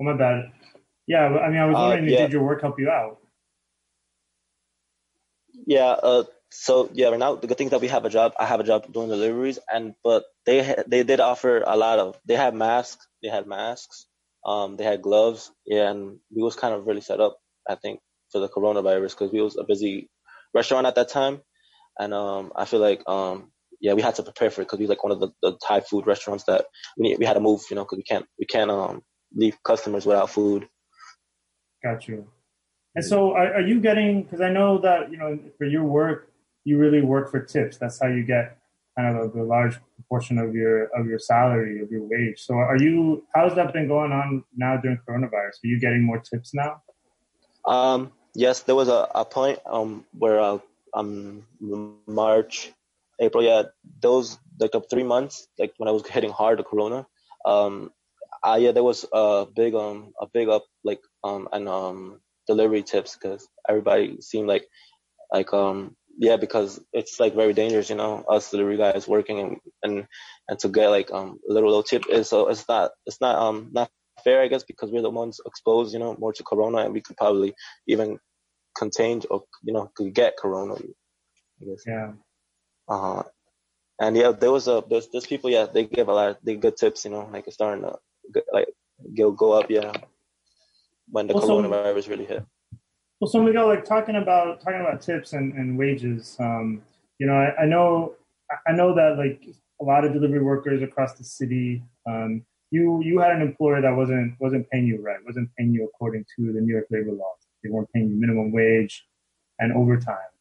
Oh 0.00 0.04
my 0.04 0.16
bad. 0.16 0.52
Yeah, 1.06 1.26
I 1.26 1.48
mean, 1.48 1.58
I 1.58 1.66
was 1.66 1.76
uh, 1.76 1.80
wondering, 1.80 2.08
uh, 2.08 2.12
yeah. 2.12 2.22
did 2.22 2.32
your 2.32 2.42
work 2.42 2.60
help 2.60 2.78
you 2.78 2.88
out? 2.90 3.18
Yeah. 5.66 5.90
Uh, 5.90 6.24
so 6.50 6.90
yeah, 6.92 7.08
right 7.08 7.18
now 7.18 7.34
the 7.36 7.46
good 7.46 7.56
thing 7.56 7.68
is 7.68 7.70
that 7.70 7.80
we 7.80 7.88
have 7.88 8.04
a 8.04 8.10
job. 8.10 8.34
I 8.38 8.46
have 8.46 8.60
a 8.60 8.64
job 8.64 8.92
doing 8.92 9.08
deliveries, 9.08 9.58
and 9.72 9.94
but 10.04 10.24
they 10.44 10.76
they 10.86 11.02
did 11.02 11.20
offer 11.20 11.62
a 11.66 11.76
lot 11.76 11.98
of. 11.98 12.18
They 12.26 12.36
had 12.36 12.54
masks. 12.54 13.06
They 13.22 13.28
had 13.28 13.46
masks. 13.46 14.06
Um, 14.44 14.76
they 14.76 14.84
had 14.84 15.02
gloves. 15.02 15.50
Yeah, 15.64 15.90
and 15.90 16.18
we 16.34 16.42
was 16.42 16.56
kind 16.56 16.74
of 16.74 16.86
really 16.86 17.00
set 17.00 17.20
up. 17.20 17.38
I 17.68 17.76
think 17.76 18.00
for 18.32 18.40
the 18.40 18.48
coronavirus 18.48 19.10
because 19.10 19.32
we 19.32 19.40
was 19.40 19.56
a 19.56 19.64
busy 19.64 20.10
restaurant 20.52 20.86
at 20.86 20.96
that 20.96 21.08
time, 21.08 21.40
and 21.98 22.12
um, 22.12 22.52
I 22.54 22.64
feel 22.64 22.80
like 22.80 23.02
um, 23.08 23.52
yeah, 23.82 23.94
we 23.94 24.00
had 24.00 24.14
to 24.14 24.22
prepare 24.22 24.50
for 24.50 24.62
it 24.62 24.66
because 24.66 24.78
we 24.78 24.86
like 24.86 25.02
one 25.02 25.12
of 25.12 25.20
the, 25.20 25.28
the 25.42 25.58
Thai 25.66 25.80
food 25.80 26.06
restaurants 26.06 26.44
that 26.44 26.66
we 26.96 27.08
need, 27.08 27.18
we 27.18 27.26
had 27.26 27.34
to 27.34 27.40
move, 27.40 27.62
you 27.68 27.76
know, 27.76 27.82
because 27.82 27.98
we 27.98 28.04
can't 28.04 28.24
we 28.38 28.46
can't 28.46 28.70
um 28.70 29.02
leave 29.34 29.56
customers 29.64 30.06
without 30.06 30.30
food. 30.30 30.68
Got 31.82 32.06
you. 32.06 32.28
And 32.94 33.04
so, 33.04 33.32
are, 33.32 33.54
are 33.54 33.60
you 33.60 33.80
getting? 33.80 34.22
Because 34.22 34.40
I 34.40 34.50
know 34.50 34.78
that 34.78 35.10
you 35.10 35.18
know 35.18 35.38
for 35.58 35.66
your 35.66 35.84
work, 35.84 36.30
you 36.64 36.78
really 36.78 37.02
work 37.02 37.30
for 37.30 37.40
tips. 37.40 37.76
That's 37.76 38.00
how 38.00 38.06
you 38.06 38.22
get 38.22 38.56
kind 38.96 39.16
of 39.16 39.34
a, 39.34 39.42
a 39.42 39.44
large 39.44 39.78
portion 40.08 40.38
of 40.38 40.54
your 40.54 40.84
of 40.96 41.06
your 41.06 41.18
salary 41.18 41.82
of 41.82 41.90
your 41.90 42.02
wage. 42.04 42.38
So, 42.38 42.54
are 42.54 42.76
you? 42.76 43.24
How's 43.34 43.56
that 43.56 43.72
been 43.72 43.88
going 43.88 44.12
on 44.12 44.44
now 44.56 44.76
during 44.76 44.98
coronavirus? 45.08 45.64
Are 45.64 45.66
you 45.66 45.80
getting 45.80 46.02
more 46.04 46.20
tips 46.20 46.54
now? 46.54 46.82
Um. 47.66 48.12
Yes, 48.34 48.60
there 48.60 48.76
was 48.76 48.88
a, 48.88 49.08
a 49.14 49.24
point 49.24 49.58
um 49.66 50.06
where 50.16 50.40
uh, 50.40 50.58
um 50.94 51.44
March, 52.06 52.72
April, 53.22 53.44
yeah, 53.44 53.62
those 54.00 54.38
like 54.58 54.74
up 54.74 54.90
three 54.90 55.04
months, 55.04 55.46
like 55.58 55.72
when 55.78 55.88
I 55.88 55.92
was 55.92 56.06
hitting 56.14 56.30
hard 56.30 56.58
the 56.58 56.64
corona, 56.64 57.06
um, 57.46 57.90
uh, 58.42 58.58
yeah, 58.60 58.72
there 58.72 58.82
was 58.82 59.06
a 59.12 59.46
big 59.46 59.74
um 59.74 60.12
a 60.20 60.26
big 60.26 60.48
up 60.48 60.64
like 60.84 61.00
um 61.22 61.48
and 61.52 61.68
um 61.68 62.20
delivery 62.46 62.82
tips 62.82 63.16
because 63.16 63.48
everybody 63.68 64.20
seemed 64.20 64.48
like 64.48 64.66
like 65.32 65.52
um 65.54 65.96
yeah 66.18 66.36
because 66.36 66.80
it's 66.92 67.18
like 67.18 67.34
very 67.34 67.52
dangerous 67.52 67.88
you 67.88 67.96
know 67.96 68.24
us 68.28 68.50
delivery 68.50 68.76
guys 68.76 69.08
working 69.08 69.38
and 69.40 69.56
and 69.82 70.06
and 70.48 70.58
to 70.58 70.68
get 70.68 70.88
like 70.88 71.10
um 71.12 71.38
a 71.48 71.52
little 71.52 71.70
little 71.70 71.82
tip 71.82 72.04
is 72.10 72.28
so 72.28 72.48
it's 72.48 72.68
not 72.68 72.90
it's 73.06 73.20
not 73.20 73.36
um 73.38 73.70
not 73.72 73.90
fair 74.24 74.42
I 74.42 74.48
guess 74.48 74.64
because 74.64 74.90
we're 74.90 75.02
the 75.02 75.10
ones 75.10 75.40
exposed 75.46 75.94
you 75.94 76.00
know 76.00 76.16
more 76.18 76.32
to 76.32 76.42
corona 76.42 76.78
and 76.78 76.92
we 76.92 77.00
could 77.00 77.16
probably 77.16 77.54
even 77.86 78.18
contain 78.76 79.22
or 79.30 79.44
you 79.62 79.72
know 79.72 79.90
could 79.94 80.12
get 80.12 80.36
corona 80.36 80.74
I 80.74 81.64
yeah 81.86 82.12
uh 82.88 83.22
and 84.00 84.16
yeah 84.16 84.32
there 84.32 84.50
was 84.50 84.68
a 84.68 84.82
there's 84.88 85.08
there's 85.08 85.26
people 85.26 85.50
yeah 85.50 85.66
they 85.72 85.84
give 85.84 86.08
a 86.08 86.12
lot 86.12 86.30
of 86.30 86.36
they 86.42 86.56
good 86.56 86.76
tips 86.76 87.04
you 87.04 87.10
know 87.10 87.28
like 87.32 87.46
it's 87.46 87.54
starting 87.54 87.82
to 87.82 87.96
like 88.52 88.68
go 89.16 89.30
go 89.30 89.52
up 89.52 89.70
yeah 89.70 89.92
when 91.12 91.26
the 91.26 91.34
well, 91.34 91.46
coronavirus 91.46 92.04
so, 92.04 92.10
really 92.10 92.24
hit. 92.24 92.44
Well, 93.20 93.30
so 93.30 93.40
Miguel, 93.40 93.68
like 93.68 93.84
talking 93.84 94.16
about 94.16 94.60
talking 94.60 94.80
about 94.80 95.00
tips 95.00 95.32
and, 95.34 95.52
and 95.54 95.78
wages. 95.78 96.36
Um, 96.40 96.82
you 97.18 97.26
know, 97.26 97.34
I, 97.34 97.62
I, 97.62 97.66
know 97.66 98.14
I 98.66 98.72
know 98.72 98.94
that 98.94 99.16
like 99.16 99.44
a 99.80 99.84
lot 99.84 100.04
of 100.04 100.12
delivery 100.12 100.42
workers 100.42 100.82
across 100.82 101.14
the 101.14 101.24
city. 101.24 101.82
Um, 102.08 102.44
you 102.70 103.02
you 103.04 103.20
had 103.20 103.30
an 103.32 103.42
employer 103.42 103.80
that 103.80 103.94
wasn't 103.94 104.34
wasn't 104.40 104.68
paying 104.70 104.86
you 104.86 105.00
right, 105.00 105.18
wasn't 105.24 105.50
paying 105.56 105.72
you 105.72 105.84
according 105.84 106.24
to 106.36 106.52
the 106.52 106.60
New 106.60 106.72
York 106.72 106.86
labor 106.90 107.12
laws. 107.12 107.46
They 107.62 107.70
weren't 107.70 107.92
paying 107.92 108.08
you 108.08 108.16
minimum 108.16 108.50
wage 108.50 109.06
and 109.60 109.72
overtime. 109.72 110.31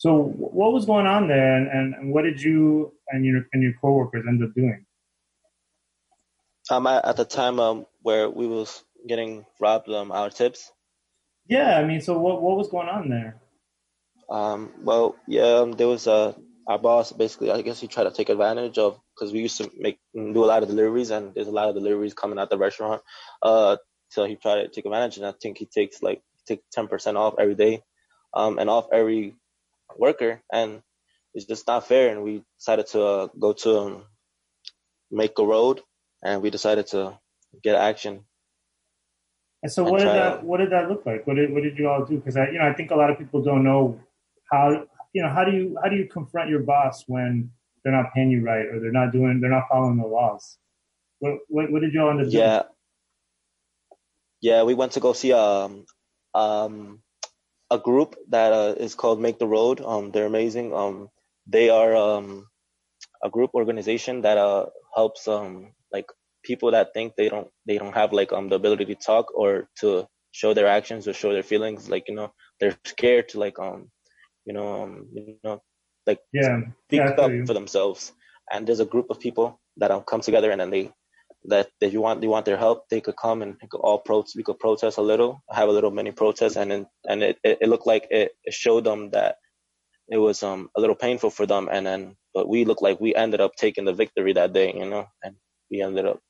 So 0.00 0.16
what 0.16 0.72
was 0.72 0.86
going 0.86 1.06
on 1.06 1.28
there, 1.28 1.56
and, 1.56 1.94
and, 1.94 2.10
what 2.10 2.22
did 2.22 2.40
you 2.40 2.94
and 3.08 3.22
your 3.22 3.42
and 3.52 3.62
your 3.62 3.74
coworkers 3.82 4.24
end 4.26 4.42
up 4.42 4.54
doing? 4.54 4.86
Um, 6.70 6.86
at 6.86 7.18
the 7.18 7.26
time 7.26 7.60
um, 7.60 7.84
where 8.00 8.30
we 8.30 8.46
was 8.46 8.82
getting 9.06 9.44
robbed 9.60 9.90
um, 9.90 10.10
our 10.10 10.30
tips. 10.30 10.72
Yeah, 11.48 11.78
I 11.78 11.84
mean, 11.84 12.00
so 12.00 12.18
what 12.18 12.40
what 12.40 12.56
was 12.56 12.68
going 12.68 12.88
on 12.88 13.10
there? 13.10 13.42
Um, 14.30 14.72
well, 14.82 15.16
yeah, 15.26 15.58
um, 15.58 15.72
there 15.72 15.88
was 15.88 16.06
uh, 16.06 16.32
our 16.66 16.78
boss 16.78 17.12
basically. 17.12 17.50
I 17.50 17.60
guess 17.60 17.78
he 17.78 17.86
tried 17.86 18.04
to 18.04 18.10
take 18.10 18.30
advantage 18.30 18.78
of 18.78 18.98
because 19.14 19.34
we 19.34 19.40
used 19.40 19.58
to 19.58 19.70
make 19.78 19.98
do 20.14 20.42
a 20.42 20.46
lot 20.46 20.62
of 20.62 20.70
deliveries, 20.70 21.10
and 21.10 21.34
there's 21.34 21.48
a 21.48 21.52
lot 21.52 21.68
of 21.68 21.74
deliveries 21.74 22.14
coming 22.14 22.38
out 22.38 22.48
the 22.48 22.56
restaurant. 22.56 23.02
Uh, 23.42 23.76
so 24.08 24.24
he 24.24 24.36
tried 24.36 24.62
to 24.62 24.68
take 24.68 24.86
advantage, 24.86 25.18
and 25.18 25.26
I 25.26 25.34
think 25.42 25.58
he 25.58 25.66
takes 25.66 26.02
like 26.02 26.22
take 26.48 26.62
ten 26.72 26.88
percent 26.88 27.18
off 27.18 27.34
every 27.38 27.54
day, 27.54 27.82
um, 28.32 28.58
and 28.58 28.70
off 28.70 28.86
every 28.94 29.36
worker, 29.98 30.42
and 30.52 30.82
it's 31.34 31.46
just 31.46 31.66
not 31.66 31.86
fair. 31.86 32.10
And 32.10 32.22
we 32.22 32.42
decided 32.58 32.86
to 32.88 33.02
uh, 33.02 33.28
go 33.38 33.52
to 33.52 33.78
um, 33.78 34.04
make 35.10 35.38
a 35.38 35.44
road, 35.44 35.80
and 36.24 36.42
we 36.42 36.50
decided 36.50 36.86
to 36.88 37.18
get 37.62 37.76
action 37.76 38.24
and 39.62 39.70
so, 39.70 39.84
what 39.84 39.98
did 39.98 40.08
that 40.08 40.42
what 40.42 40.58
did 40.58 40.70
that 40.72 40.88
look 40.88 41.04
like? 41.04 41.26
What 41.26 41.36
did 41.36 41.52
what 41.52 41.62
did 41.62 41.78
you 41.78 41.88
all 41.88 42.04
do? 42.04 42.16
Because 42.16 42.36
I 42.36 42.48
you 42.48 42.58
know 42.58 42.66
I 42.66 42.72
think 42.72 42.90
a 42.90 42.94
lot 42.94 43.10
of 43.10 43.18
people 43.18 43.42
don't 43.42 43.62
know 43.62 44.00
how 44.50 44.86
you 45.12 45.22
know 45.22 45.28
how 45.28 45.44
do 45.44 45.52
you 45.52 45.76
how 45.82 45.90
do 45.90 45.96
you 45.96 46.08
confront 46.08 46.48
your 46.48 46.60
boss 46.60 47.04
when 47.06 47.50
they're 47.84 47.92
not 47.92 48.14
paying 48.14 48.30
you 48.30 48.42
right 48.42 48.66
or 48.66 48.80
they're 48.80 48.92
not 48.92 49.12
doing 49.12 49.40
they're 49.40 49.50
not 49.50 49.68
following 49.70 49.98
the 49.98 50.06
laws. 50.06 50.56
What 51.18 51.40
what, 51.48 51.70
what 51.70 51.82
did 51.82 51.92
you 51.92 52.00
all 52.00 52.10
end 52.10 52.20
up 52.20 52.30
doing? 52.30 52.38
Yeah, 52.38 52.62
yeah, 54.40 54.62
we 54.62 54.72
went 54.72 54.92
to 54.92 55.00
go 55.00 55.12
see 55.12 55.34
um 55.34 55.84
um 56.34 57.02
a 57.70 57.78
group 57.78 58.16
that 58.28 58.52
uh, 58.52 58.74
is 58.76 58.94
called 58.94 59.20
Make 59.20 59.38
the 59.38 59.46
Road. 59.46 59.80
Um, 59.80 60.10
they're 60.10 60.26
amazing. 60.26 60.74
Um, 60.74 61.08
they 61.46 61.70
are 61.70 61.96
um 61.96 62.46
a 63.24 63.30
group 63.30 63.50
organization 63.54 64.22
that 64.22 64.38
uh 64.38 64.66
helps 64.94 65.26
um 65.28 65.72
like 65.92 66.06
people 66.42 66.70
that 66.70 66.92
think 66.94 67.14
they 67.16 67.28
don't 67.28 67.48
they 67.66 67.78
don't 67.78 67.94
have 67.94 68.12
like 68.12 68.32
um 68.32 68.48
the 68.48 68.56
ability 68.56 68.84
to 68.84 68.94
talk 68.94 69.26
or 69.34 69.68
to 69.80 70.06
show 70.32 70.54
their 70.54 70.66
actions 70.66 71.08
or 71.08 71.12
show 71.12 71.32
their 71.32 71.42
feelings 71.42 71.88
like 71.88 72.04
you 72.08 72.14
know 72.14 72.32
they're 72.58 72.76
scared 72.84 73.28
to 73.28 73.38
like 73.38 73.58
um 73.58 73.90
you 74.44 74.52
know 74.52 74.82
um 74.82 75.08
you 75.12 75.36
know 75.44 75.60
like 76.06 76.20
yeah 76.32 76.60
speak 76.86 77.00
yeah, 77.00 77.10
up 77.10 77.32
for 77.46 77.54
themselves 77.54 78.12
and 78.52 78.66
there's 78.66 78.80
a 78.80 78.84
group 78.84 79.06
of 79.10 79.20
people 79.20 79.60
that 79.76 79.90
um, 79.90 80.02
come 80.02 80.20
together 80.20 80.50
and 80.50 80.60
then 80.60 80.70
they 80.70 80.92
that 81.44 81.70
if 81.80 81.92
you 81.92 82.00
want 82.00 82.22
you 82.22 82.28
want 82.28 82.44
their 82.44 82.56
help 82.56 82.88
they 82.88 83.00
could 83.00 83.16
come 83.16 83.40
and 83.42 83.58
could 83.70 83.80
all 83.80 83.98
pro 83.98 84.24
we 84.36 84.42
could 84.42 84.58
protest 84.58 84.98
a 84.98 85.02
little 85.02 85.42
have 85.50 85.68
a 85.68 85.72
little 85.72 85.90
mini 85.90 86.12
protest 86.12 86.56
and 86.56 86.70
then 86.70 86.86
and 87.08 87.22
it, 87.22 87.38
it, 87.42 87.58
it 87.62 87.68
looked 87.68 87.86
like 87.86 88.06
it, 88.10 88.32
it 88.44 88.52
showed 88.52 88.84
them 88.84 89.10
that 89.10 89.36
it 90.08 90.18
was 90.18 90.42
um 90.42 90.68
a 90.76 90.80
little 90.80 90.96
painful 90.96 91.30
for 91.30 91.46
them 91.46 91.68
and 91.72 91.86
then 91.86 92.16
but 92.34 92.48
we 92.48 92.64
looked 92.64 92.82
like 92.82 93.00
we 93.00 93.14
ended 93.14 93.40
up 93.40 93.56
taking 93.56 93.84
the 93.84 93.92
victory 93.92 94.32
that 94.34 94.52
day 94.52 94.72
you 94.74 94.88
know 94.88 95.06
and 95.22 95.34
we 95.70 95.80
ended 95.80 96.04
up 96.04 96.20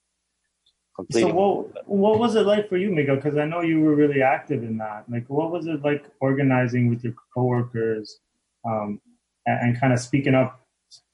completing. 1.01 1.31
So 1.31 1.35
what 1.35 1.88
what 1.88 2.18
was 2.18 2.37
it 2.37 2.46
like 2.46 2.68
for 2.68 2.77
you, 2.77 2.90
Miguel? 2.90 3.16
Because 3.16 3.37
I 3.37 3.44
know 3.44 3.62
you 3.62 3.81
were 3.81 3.94
really 3.94 4.23
active 4.23 4.62
in 4.62 4.79
that. 4.79 5.05
Like, 5.09 5.29
what 5.29 5.51
was 5.51 5.66
it 5.66 5.83
like 5.83 6.05
organizing 6.20 6.88
with 6.88 7.03
your 7.05 7.14
coworkers, 7.35 8.18
um, 8.64 9.01
and, 9.46 9.61
and 9.70 9.81
kind 9.81 9.92
of 9.92 9.99
speaking 9.99 10.35
up 10.35 10.61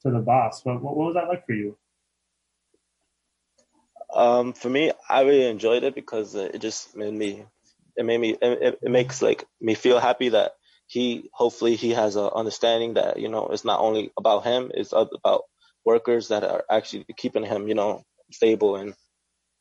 to 0.01 0.11
the 0.11 0.19
boss? 0.19 0.63
What, 0.65 0.81
what 0.81 0.95
was 0.95 1.13
that 1.15 1.27
like 1.27 1.45
for 1.45 1.53
you? 1.53 1.77
Um, 4.13 4.53
for 4.53 4.69
me, 4.69 4.91
I 5.09 5.21
really 5.21 5.45
enjoyed 5.47 5.83
it 5.83 5.95
because 5.95 6.35
it 6.35 6.59
just 6.59 6.95
made 6.95 7.13
me. 7.13 7.45
It 7.97 8.05
made 8.05 8.19
me. 8.19 8.37
It, 8.41 8.79
it 8.81 8.91
makes 8.91 9.21
like 9.21 9.45
me 9.61 9.75
feel 9.75 9.99
happy 9.99 10.29
that 10.29 10.53
he 10.87 11.29
hopefully 11.33 11.75
he 11.75 11.91
has 11.91 12.15
a 12.15 12.31
understanding 12.31 12.95
that 12.95 13.19
you 13.19 13.29
know 13.29 13.47
it's 13.47 13.65
not 13.65 13.81
only 13.81 14.11
about 14.17 14.45
him 14.45 14.71
it's 14.73 14.93
about 14.93 15.43
workers 15.85 16.29
that 16.29 16.43
are 16.43 16.63
actually 16.71 17.05
keeping 17.17 17.43
him 17.43 17.67
you 17.67 17.75
know 17.75 18.03
stable 18.31 18.77
and 18.77 18.95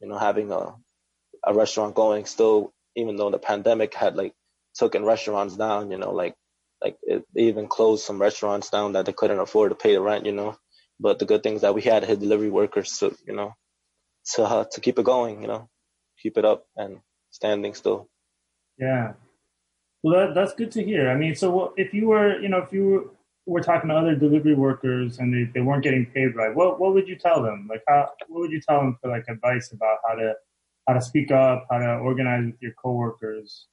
you 0.00 0.08
know, 0.08 0.18
having 0.18 0.52
a 0.52 0.74
a 1.44 1.54
restaurant 1.54 1.94
going 1.94 2.26
still, 2.26 2.72
even 2.96 3.16
though 3.16 3.30
the 3.30 3.38
pandemic 3.38 3.94
had 3.94 4.16
like 4.16 4.34
taken 4.78 5.04
restaurants 5.04 5.56
down, 5.56 5.90
you 5.90 5.98
know, 5.98 6.12
like 6.12 6.34
like 6.82 6.96
it 7.02 7.24
even 7.36 7.68
closed 7.68 8.04
some 8.04 8.20
restaurants 8.20 8.70
down 8.70 8.92
that 8.92 9.06
they 9.06 9.12
couldn't 9.12 9.40
afford 9.40 9.70
to 9.70 9.76
pay 9.76 9.94
the 9.94 10.00
rent, 10.00 10.26
you 10.26 10.32
know. 10.32 10.56
But 11.00 11.18
the 11.18 11.26
good 11.26 11.42
things 11.42 11.62
that 11.62 11.74
we 11.74 11.82
had 11.82 12.04
his 12.04 12.18
delivery 12.18 12.50
workers 12.50 12.98
to, 12.98 13.16
you 13.26 13.34
know, 13.34 13.54
to 14.34 14.42
uh, 14.42 14.64
to 14.72 14.80
keep 14.80 14.98
it 14.98 15.04
going, 15.04 15.42
you 15.42 15.48
know, 15.48 15.68
keep 16.20 16.38
it 16.38 16.44
up 16.44 16.66
and 16.76 17.00
standing 17.30 17.74
still. 17.74 18.08
Yeah. 18.78 19.12
Well, 20.02 20.26
that, 20.26 20.34
that's 20.34 20.54
good 20.54 20.70
to 20.72 20.84
hear. 20.84 21.10
I 21.10 21.16
mean, 21.16 21.34
so 21.34 21.72
if 21.76 21.92
you 21.94 22.08
were, 22.08 22.38
you 22.40 22.48
know, 22.48 22.58
if 22.58 22.72
you 22.72 22.86
were, 22.86 23.04
were 23.46 23.60
talking 23.60 23.88
to 23.88 23.96
other 23.96 24.14
delivery 24.14 24.54
workers 24.54 25.18
and 25.18 25.32
they, 25.32 25.50
they 25.52 25.60
weren't 25.60 25.82
getting 25.82 26.06
paid 26.06 26.34
right, 26.36 26.54
what 26.54 26.80
what 26.80 26.94
would 26.94 27.08
you 27.08 27.16
tell 27.16 27.42
them? 27.42 27.66
Like 27.70 27.82
how 27.88 28.10
what 28.28 28.40
would 28.40 28.50
you 28.52 28.60
tell 28.60 28.80
them 28.80 28.98
for 29.00 29.10
like 29.10 29.24
advice 29.28 29.72
about 29.72 29.98
how 30.06 30.14
to 30.14 30.34
how 30.86 30.94
to 30.94 31.02
speak 31.02 31.30
up, 31.30 31.66
how 31.70 31.78
to 31.78 31.96
organize 31.96 32.44
with 32.46 32.60
your 32.60 32.72
coworkers? 32.72 33.66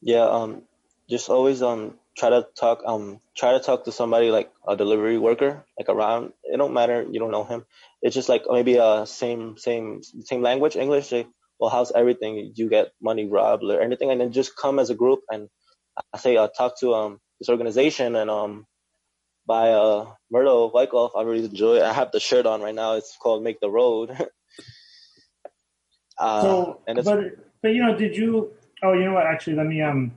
Yeah, 0.00 0.28
um 0.28 0.62
just 1.08 1.28
always 1.28 1.62
um 1.62 1.98
try 2.16 2.30
to 2.30 2.46
talk 2.58 2.82
um 2.86 3.20
try 3.36 3.52
to 3.52 3.60
talk 3.60 3.84
to 3.84 3.92
somebody 3.92 4.30
like 4.30 4.50
a 4.68 4.76
delivery 4.76 5.18
worker, 5.18 5.64
like 5.78 5.88
around 5.88 6.32
it 6.44 6.56
don't 6.56 6.74
matter, 6.74 7.06
you 7.10 7.20
don't 7.20 7.30
know 7.30 7.44
him. 7.44 7.64
It's 8.02 8.14
just 8.14 8.28
like 8.28 8.44
maybe 8.48 8.78
uh 8.78 9.04
same 9.06 9.56
same 9.58 10.02
same 10.02 10.42
language, 10.42 10.76
English, 10.76 11.08
say, 11.08 11.26
well 11.58 11.70
how's 11.70 11.92
everything? 11.92 12.52
You 12.54 12.68
get 12.68 12.92
money 13.00 13.28
robbed 13.28 13.64
or 13.64 13.80
anything 13.80 14.10
and 14.10 14.20
then 14.20 14.32
just 14.32 14.56
come 14.56 14.78
as 14.78 14.90
a 14.90 14.94
group 14.94 15.20
and 15.30 15.48
I 16.12 16.18
say 16.18 16.36
uh 16.36 16.48
talk 16.48 16.78
to 16.80 16.94
um 16.94 17.20
this 17.40 17.48
organization 17.48 18.16
and 18.16 18.30
um 18.30 18.66
by 19.46 19.70
uh, 19.70 20.06
Myrtle 20.30 20.70
Wyckoff. 20.72 21.12
I 21.16 21.22
really 21.22 21.44
enjoy 21.44 21.76
it. 21.76 21.82
I 21.82 21.92
have 21.92 22.12
the 22.12 22.20
shirt 22.20 22.46
on 22.46 22.60
right 22.60 22.74
now. 22.74 22.94
It's 22.94 23.16
called 23.16 23.42
Make 23.42 23.60
the 23.60 23.70
Road. 23.70 24.10
uh, 26.18 26.42
so, 26.42 26.80
and 26.86 26.98
it's, 26.98 27.08
but 27.08 27.18
but 27.62 27.68
you 27.68 27.84
know, 27.84 27.96
did 27.96 28.16
you? 28.16 28.52
Oh, 28.82 28.92
you 28.92 29.04
know 29.04 29.14
what? 29.14 29.26
Actually, 29.26 29.56
let 29.56 29.66
me 29.66 29.80
um, 29.82 30.12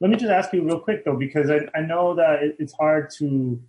let 0.00 0.10
me 0.10 0.16
just 0.16 0.30
ask 0.30 0.52
you 0.52 0.62
real 0.62 0.80
quick 0.80 1.04
though, 1.04 1.16
because 1.16 1.50
I 1.50 1.60
I 1.74 1.80
know 1.80 2.14
that 2.14 2.42
it, 2.42 2.56
it's 2.58 2.72
hard 2.74 3.10
to 3.18 3.60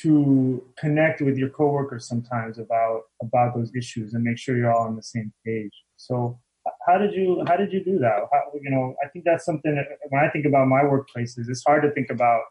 to 0.00 0.64
connect 0.78 1.20
with 1.20 1.36
your 1.36 1.50
coworkers 1.50 2.06
sometimes 2.06 2.58
about 2.58 3.02
about 3.20 3.54
those 3.54 3.74
issues 3.74 4.14
and 4.14 4.24
make 4.24 4.38
sure 4.38 4.56
you're 4.56 4.72
all 4.72 4.86
on 4.86 4.96
the 4.96 5.02
same 5.02 5.32
page. 5.44 5.72
So 5.96 6.38
how 6.86 6.98
did 6.98 7.12
you 7.12 7.44
how 7.46 7.56
did 7.56 7.72
you 7.72 7.84
do 7.84 7.98
that? 7.98 8.20
How, 8.32 8.42
you 8.60 8.70
know, 8.70 8.94
I 9.04 9.08
think 9.08 9.24
that's 9.24 9.44
something 9.44 9.74
that 9.74 9.86
when 10.08 10.24
I 10.24 10.28
think 10.30 10.46
about 10.46 10.68
my 10.68 10.82
workplaces, 10.82 11.48
it's 11.48 11.64
hard 11.64 11.82
to 11.82 11.90
think 11.90 12.10
about 12.10 12.42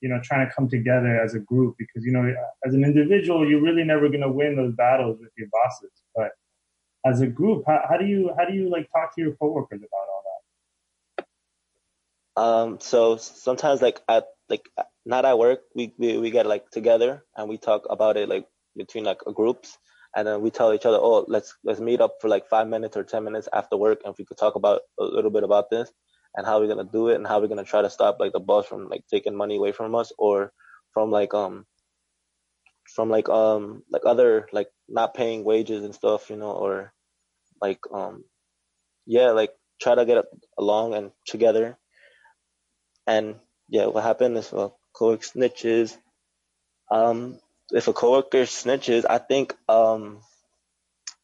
you 0.00 0.08
know 0.08 0.20
trying 0.22 0.46
to 0.46 0.52
come 0.54 0.68
together 0.68 1.20
as 1.20 1.34
a 1.34 1.38
group 1.40 1.76
because 1.78 2.04
you 2.04 2.12
know 2.12 2.34
as 2.66 2.74
an 2.74 2.84
individual 2.84 3.48
you're 3.48 3.62
really 3.62 3.84
never 3.84 4.08
going 4.08 4.22
to 4.22 4.30
win 4.30 4.56
those 4.56 4.74
battles 4.74 5.18
with 5.20 5.30
your 5.36 5.48
bosses, 5.52 5.92
but 6.14 6.32
as 7.06 7.22
a 7.22 7.26
group, 7.26 7.64
how, 7.66 7.82
how 7.88 7.96
do 7.96 8.04
you 8.06 8.32
how 8.36 8.44
do 8.44 8.54
you 8.54 8.70
like 8.70 8.90
talk 8.92 9.14
to 9.14 9.22
your 9.22 9.32
coworkers 9.36 9.80
about 9.80 10.06
all 10.12 10.22
that? 10.24 10.29
Um, 12.36 12.78
so 12.80 13.16
sometimes 13.16 13.82
like 13.82 14.00
at 14.08 14.26
like 14.48 14.68
not 15.04 15.24
at 15.24 15.38
work, 15.38 15.60
we, 15.74 15.94
we 15.98 16.18
we 16.18 16.30
get 16.30 16.46
like 16.46 16.70
together 16.70 17.24
and 17.36 17.48
we 17.48 17.58
talk 17.58 17.82
about 17.90 18.16
it 18.16 18.28
like 18.28 18.46
between 18.76 19.04
like 19.04 19.18
groups 19.34 19.76
and 20.16 20.26
then 20.26 20.40
we 20.40 20.50
tell 20.50 20.72
each 20.72 20.86
other, 20.86 20.98
oh, 21.00 21.24
let's 21.28 21.54
let's 21.64 21.80
meet 21.80 22.00
up 22.00 22.16
for 22.20 22.28
like 22.28 22.48
five 22.48 22.68
minutes 22.68 22.96
or 22.96 23.04
ten 23.04 23.24
minutes 23.24 23.48
after 23.52 23.76
work, 23.76 24.00
and 24.04 24.12
if 24.12 24.18
we 24.18 24.24
could 24.24 24.38
talk 24.38 24.54
about 24.56 24.82
a 24.98 25.04
little 25.04 25.30
bit 25.30 25.44
about 25.44 25.70
this 25.70 25.90
and 26.34 26.46
how 26.46 26.60
we're 26.60 26.68
gonna 26.68 26.88
do 26.90 27.08
it 27.08 27.16
and 27.16 27.26
how 27.26 27.40
we're 27.40 27.48
gonna 27.48 27.64
try 27.64 27.82
to 27.82 27.90
stop 27.90 28.18
like 28.20 28.32
the 28.32 28.40
boss 28.40 28.66
from 28.66 28.88
like 28.88 29.04
taking 29.10 29.36
money 29.36 29.56
away 29.56 29.72
from 29.72 29.94
us 29.94 30.12
or 30.18 30.52
from 30.94 31.10
like 31.10 31.34
um 31.34 31.64
from 32.94 33.08
like 33.08 33.28
um 33.28 33.82
like 33.90 34.02
other 34.04 34.48
like 34.52 34.68
not 34.88 35.14
paying 35.14 35.44
wages 35.44 35.84
and 35.84 35.94
stuff, 35.94 36.30
you 36.30 36.36
know, 36.36 36.50
or 36.52 36.92
like 37.60 37.80
um 37.92 38.24
yeah, 39.06 39.30
like 39.30 39.50
try 39.80 39.94
to 39.94 40.04
get 40.04 40.24
along 40.58 40.94
and 40.94 41.12
together. 41.26 41.78
And 43.10 43.34
yeah, 43.68 43.86
what 43.86 44.04
happened 44.04 44.36
is 44.38 44.52
well, 44.52 44.78
co 44.94 45.16
snitches. 45.16 45.96
Um, 46.92 47.40
if 47.72 47.88
a 47.88 47.92
coworker 47.92 48.42
snitches, 48.44 49.04
I 49.08 49.18
think 49.18 49.54
um, 49.68 50.20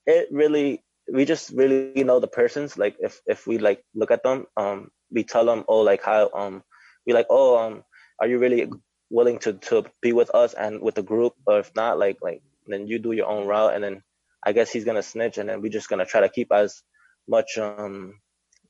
it 0.05 0.29
really 0.33 0.83
we 1.12 1.25
just 1.25 1.51
really 1.51 2.03
know 2.03 2.18
the 2.18 2.27
persons. 2.27 2.77
Like 2.77 2.96
if 2.99 3.20
if 3.27 3.46
we 3.46 3.59
like 3.59 3.85
look 3.94 4.11
at 4.11 4.25
them, 4.25 4.46
um, 4.57 4.90
we 5.12 5.22
tell 5.22 5.44
them, 5.44 5.64
oh, 5.68 5.81
like 5.83 6.03
how 6.03 6.31
um, 6.35 6.64
we 7.07 7.12
like, 7.12 7.27
oh, 7.31 7.57
um, 7.57 7.85
are 8.20 8.27
you 8.27 8.38
really 8.38 8.68
willing 9.11 9.38
to 9.40 9.53
to 9.70 9.85
be 10.03 10.12
with 10.12 10.35
us 10.35 10.55
and 10.55 10.83
with 10.83 10.96
the 10.96 11.03
group, 11.03 11.35
or 11.46 11.61
if 11.61 11.70
not, 11.77 11.99
like 11.99 12.18
like 12.20 12.42
then 12.66 12.88
you 12.88 12.99
do 12.99 13.12
your 13.12 13.29
own 13.29 13.46
route, 13.46 13.75
and 13.75 13.85
then 13.85 14.03
I 14.44 14.53
guess 14.53 14.72
he's 14.72 14.85
gonna 14.85 15.03
snitch, 15.05 15.38
and 15.38 15.49
then 15.49 15.62
we're 15.62 15.70
just 15.79 15.88
gonna 15.88 16.07
try 16.07 16.22
to 16.22 16.29
keep 16.29 16.51
as 16.53 16.83
much 17.29 17.59
um 17.59 18.20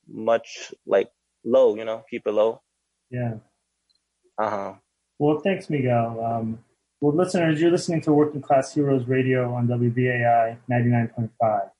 much 0.07 0.75
like 0.87 1.09
low, 1.45 1.77
you 1.77 1.85
know, 1.87 2.05
keep 2.11 2.27
it 2.27 2.33
low. 2.33 2.61
Yeah. 3.11 3.35
Uh 4.39 4.51
huh. 4.51 4.75
Well, 5.19 5.41
thanks, 5.41 5.71
Miguel. 5.71 6.23
Um, 6.25 6.59
well, 7.01 7.15
listeners, 7.15 7.61
you're 7.61 7.71
listening 7.71 8.01
to 8.03 8.13
Working 8.13 8.43
Class 8.43 8.75
Heroes 8.75 9.07
Radio 9.07 9.53
on 9.55 9.69
WBAI 9.69 10.57
99.5 10.71 11.71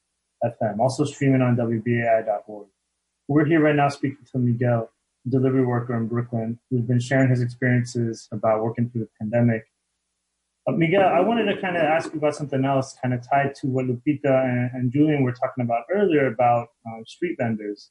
FM, 0.45 0.79
also 0.79 1.05
streaming 1.05 1.43
on 1.43 1.57
WBAI.org. 1.57 2.67
We're 3.29 3.45
here 3.45 3.61
right 3.61 3.75
now 3.75 3.89
speaking 3.89 4.25
to 4.33 4.39
Miguel, 4.39 4.91
a 5.27 5.31
delivery 5.31 5.65
worker 5.65 5.97
in 5.97 6.07
Brooklyn, 6.07 6.59
who's 6.71 6.83
been 6.83 7.01
sharing 7.01 7.29
his 7.29 7.43
experiences 7.43 8.29
about 8.31 8.63
working 8.63 8.89
through 8.89 9.03
the 9.03 9.09
pandemic. 9.21 9.65
Uh, 10.67 10.73
Miguel, 10.73 11.09
I 11.09 11.21
wanted 11.21 11.45
to 11.53 11.61
kind 11.61 11.77
of 11.77 11.83
ask 11.83 12.13
you 12.13 12.19
about 12.19 12.35
something 12.35 12.65
else, 12.65 12.97
kind 13.03 13.15
of 13.15 13.21
tied 13.29 13.55
to 13.57 13.67
what 13.67 13.87
Lupita 13.87 14.45
and, 14.45 14.71
and 14.75 14.93
Julian 14.93 15.23
were 15.23 15.33
talking 15.33 15.65
about 15.65 15.85
earlier 15.93 16.27
about 16.27 16.69
um, 16.87 17.05
street 17.07 17.37
vendors, 17.39 17.91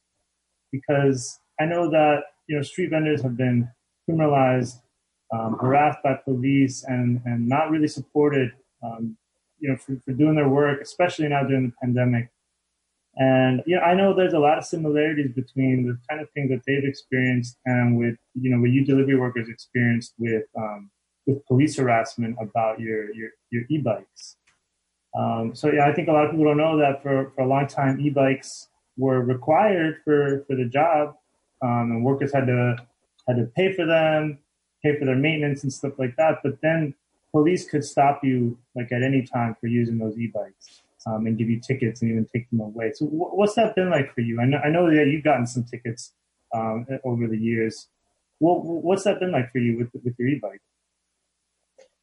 because 0.72 1.38
I 1.60 1.64
know 1.64 1.90
that 1.90 2.22
you 2.46 2.56
know 2.56 2.62
street 2.62 2.90
vendors 2.90 3.22
have 3.22 3.36
been 3.36 3.68
criminalized 4.08 4.80
um, 5.32 5.56
harassed 5.60 5.98
by 6.02 6.14
police 6.14 6.84
and, 6.84 7.20
and 7.24 7.48
not 7.48 7.70
really 7.70 7.88
supported, 7.88 8.52
um, 8.82 9.16
you 9.58 9.68
know, 9.68 9.76
for, 9.76 9.96
for 10.04 10.12
doing 10.12 10.36
their 10.36 10.48
work, 10.48 10.80
especially 10.80 11.28
now 11.28 11.42
during 11.42 11.66
the 11.66 11.72
pandemic. 11.82 12.30
And 13.16 13.62
you 13.66 13.76
know, 13.76 13.82
I 13.82 13.94
know 13.94 14.14
there's 14.14 14.34
a 14.34 14.38
lot 14.38 14.58
of 14.58 14.64
similarities 14.64 15.32
between 15.32 15.86
the 15.86 15.98
kind 16.08 16.20
of 16.20 16.30
things 16.32 16.50
that 16.50 16.60
they've 16.66 16.84
experienced 16.84 17.56
and 17.64 17.96
with 17.96 18.16
you 18.34 18.50
know 18.50 18.60
what 18.60 18.70
you 18.70 18.84
delivery 18.84 19.16
workers 19.16 19.48
experienced 19.48 20.12
with 20.18 20.44
um, 20.56 20.90
with 21.26 21.44
police 21.46 21.78
harassment 21.78 22.36
about 22.38 22.78
your 22.78 23.12
your, 23.14 23.30
your 23.50 23.62
e-bikes. 23.70 24.36
Um, 25.18 25.54
so 25.54 25.72
yeah, 25.72 25.86
I 25.86 25.94
think 25.94 26.08
a 26.08 26.12
lot 26.12 26.26
of 26.26 26.30
people 26.30 26.44
don't 26.44 26.58
know 26.58 26.76
that 26.76 27.02
for, 27.02 27.32
for 27.34 27.40
a 27.40 27.46
long 27.46 27.66
time 27.66 27.98
e-bikes 28.00 28.68
were 28.98 29.22
required 29.22 29.96
for, 30.04 30.44
for 30.46 30.56
the 30.56 30.66
job, 30.66 31.14
um, 31.62 31.90
and 31.90 32.04
workers 32.04 32.32
had 32.32 32.46
to 32.46 32.76
had 33.26 33.36
to 33.36 33.44
pay 33.56 33.72
for 33.72 33.86
them 33.86 34.38
pay 34.86 34.98
for 34.98 35.04
their 35.04 35.16
maintenance 35.16 35.62
and 35.62 35.72
stuff 35.72 35.92
like 35.98 36.16
that. 36.16 36.38
But 36.42 36.60
then 36.62 36.94
police 37.32 37.68
could 37.68 37.84
stop 37.84 38.20
you 38.22 38.58
like 38.74 38.92
at 38.92 39.02
any 39.02 39.22
time 39.22 39.56
for 39.60 39.66
using 39.66 39.98
those 39.98 40.16
e-bikes 40.18 40.82
um, 41.06 41.26
and 41.26 41.36
give 41.36 41.48
you 41.48 41.60
tickets 41.60 42.02
and 42.02 42.10
even 42.10 42.26
take 42.26 42.48
them 42.50 42.60
away. 42.60 42.92
So 42.94 43.06
what's 43.06 43.54
that 43.54 43.74
been 43.74 43.90
like 43.90 44.14
for 44.14 44.20
you? 44.20 44.40
I 44.40 44.44
know, 44.44 44.58
I 44.58 44.68
know 44.70 44.88
that 44.94 45.06
you've 45.06 45.24
gotten 45.24 45.46
some 45.46 45.64
tickets 45.64 46.12
um, 46.54 46.86
over 47.04 47.26
the 47.26 47.38
years. 47.38 47.88
Well, 48.40 48.60
what's 48.62 49.04
that 49.04 49.18
been 49.18 49.32
like 49.32 49.50
for 49.50 49.58
you 49.58 49.78
with 49.78 49.88
with 50.04 50.14
your 50.18 50.28
e-bike? 50.28 50.60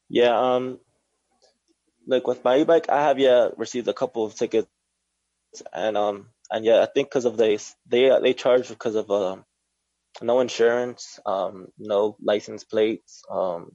Yeah, 0.10 0.38
um, 0.38 0.80
like 2.08 2.28
with 2.28 2.44
my 2.44 2.58
e-bike, 2.58 2.90
I 2.90 3.04
have 3.04 3.20
yeah 3.20 3.50
received 3.56 3.88
a 3.88 3.94
couple 3.94 4.26
of 4.26 4.34
tickets, 4.34 4.68
and 5.72 5.96
um, 5.96 6.30
and 6.54 6.64
yeah, 6.64 6.82
I 6.82 6.86
think 6.86 7.10
because 7.10 7.26
of 7.26 7.36
this, 7.36 7.76
they 7.88 8.10
they 8.22 8.34
charge 8.34 8.70
because 8.70 8.96
of 8.96 9.10
um 9.12 9.44
no 10.22 10.40
insurance, 10.40 11.20
um, 11.26 11.68
no 11.80 12.16
license 12.22 12.64
plates, 12.64 13.24
um, 13.32 13.72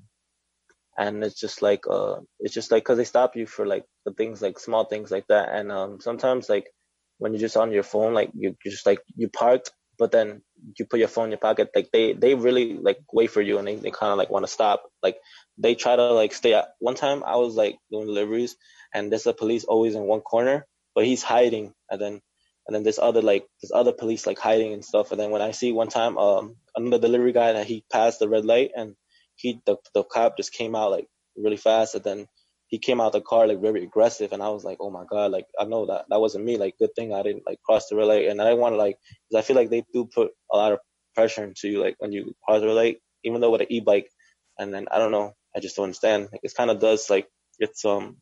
and 0.96 1.24
it's 1.24 1.40
just 1.40 1.60
like 1.60 1.84
uh, 1.90 2.20
it's 2.38 2.54
just 2.54 2.70
like 2.70 2.84
because 2.84 2.98
they 2.98 3.04
stop 3.04 3.34
you 3.34 3.46
for 3.46 3.66
like 3.66 3.84
the 4.06 4.12
things 4.12 4.40
like 4.40 4.60
small 4.60 4.84
things 4.84 5.10
like 5.10 5.26
that, 5.28 5.48
and 5.52 5.72
um, 5.72 6.00
sometimes 6.00 6.48
like 6.48 6.70
when 7.18 7.32
you're 7.32 7.40
just 7.40 7.56
on 7.56 7.72
your 7.72 7.82
phone, 7.82 8.14
like 8.14 8.30
you 8.34 8.56
you 8.64 8.70
just 8.70 8.86
like 8.86 9.00
you 9.16 9.28
parked, 9.28 9.72
but 9.98 10.12
then 10.12 10.40
you 10.78 10.84
put 10.84 11.00
your 11.00 11.08
phone 11.08 11.26
in 11.26 11.30
your 11.32 11.38
pocket, 11.38 11.70
like 11.74 11.90
they 11.92 12.12
they 12.12 12.36
really 12.36 12.74
like 12.74 12.98
wait 13.12 13.32
for 13.32 13.42
you 13.42 13.58
and 13.58 13.66
they, 13.66 13.74
they 13.74 13.90
kind 13.90 14.12
of 14.12 14.18
like 14.18 14.30
want 14.30 14.46
to 14.46 14.52
stop, 14.52 14.84
like 15.02 15.16
they 15.58 15.74
try 15.74 15.96
to 15.96 16.12
like 16.12 16.32
stay. 16.32 16.54
At, 16.54 16.68
one 16.78 16.94
time 16.94 17.24
I 17.24 17.36
was 17.36 17.56
like 17.56 17.76
doing 17.90 18.06
deliveries, 18.06 18.56
and 18.94 19.10
there's 19.10 19.26
a 19.26 19.32
police 19.32 19.64
always 19.64 19.96
in 19.96 20.02
one 20.02 20.20
corner, 20.20 20.64
but 20.94 21.04
he's 21.04 21.24
hiding, 21.24 21.74
and 21.90 22.00
then 22.00 22.20
and 22.68 22.74
then 22.74 22.82
this 22.84 22.98
other 22.98 23.22
like 23.22 23.46
this 23.62 23.72
other 23.74 23.92
police 23.92 24.26
like 24.26 24.38
hiding 24.38 24.74
and 24.74 24.84
stuff. 24.84 25.10
And 25.10 25.18
then 25.18 25.30
when 25.30 25.42
I 25.42 25.52
see 25.52 25.72
one 25.72 25.88
time 25.88 26.18
um 26.18 26.56
another 26.76 26.98
delivery 26.98 27.32
guy 27.32 27.54
that 27.54 27.66
he 27.66 27.82
passed 27.90 28.20
the 28.20 28.28
red 28.28 28.44
light 28.44 28.70
and 28.76 28.94
he 29.36 29.60
the 29.64 29.78
the 29.94 30.04
cop 30.04 30.36
just 30.36 30.52
came 30.52 30.76
out 30.76 30.90
like 30.90 31.08
really 31.36 31.56
fast 31.56 31.94
and 31.94 32.04
then 32.04 32.26
he 32.68 32.78
came 32.78 33.00
out 33.00 33.12
the 33.12 33.22
car 33.22 33.46
like 33.46 33.62
very 33.62 33.82
aggressive 33.82 34.32
and 34.32 34.42
I 34.42 34.50
was 34.50 34.64
like, 34.64 34.76
oh 34.80 34.90
my 34.90 35.04
god, 35.10 35.32
like 35.32 35.46
I 35.58 35.64
know 35.64 35.86
that 35.86 36.04
that 36.10 36.20
wasn't 36.20 36.44
me. 36.44 36.58
Like 36.58 36.76
good 36.78 36.94
thing 36.94 37.14
I 37.14 37.22
didn't 37.22 37.46
like 37.46 37.62
cross 37.62 37.88
the 37.88 37.96
red 37.96 38.08
light 38.08 38.28
and 38.28 38.40
I 38.42 38.52
want 38.52 38.74
to 38.74 38.76
like 38.76 38.98
because 39.30 39.42
I 39.42 39.46
feel 39.46 39.56
like 39.56 39.70
they 39.70 39.84
do 39.94 40.04
put 40.14 40.32
a 40.52 40.56
lot 40.56 40.72
of 40.72 40.80
pressure 41.14 41.44
into 41.44 41.68
you 41.68 41.80
like 41.80 41.96
when 41.98 42.12
you 42.12 42.34
cross 42.44 42.60
the 42.60 42.66
red 42.66 42.74
light, 42.74 42.98
even 43.24 43.40
though 43.40 43.50
with 43.50 43.62
an 43.62 43.72
e-bike. 43.72 44.10
And 44.58 44.74
then 44.74 44.88
I 44.92 44.98
don't 44.98 45.12
know, 45.12 45.32
I 45.56 45.60
just 45.60 45.76
don't 45.76 45.84
understand. 45.84 46.28
Like 46.30 46.42
it 46.42 46.52
kind 46.54 46.70
of 46.70 46.80
does 46.80 47.08
like 47.08 47.28
it's 47.58 47.86
um 47.86 48.18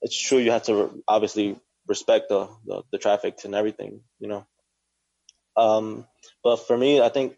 it's 0.00 0.18
true 0.18 0.38
you 0.38 0.52
have 0.52 0.64
to 0.64 1.02
obviously 1.06 1.58
respect 1.94 2.28
the, 2.28 2.48
the, 2.66 2.82
the 2.92 2.98
traffic 2.98 3.38
and 3.44 3.54
everything, 3.54 4.00
you 4.18 4.28
know. 4.28 4.46
Um, 5.56 6.06
but 6.42 6.66
for 6.66 6.76
me, 6.76 7.00
I 7.00 7.10
think 7.10 7.36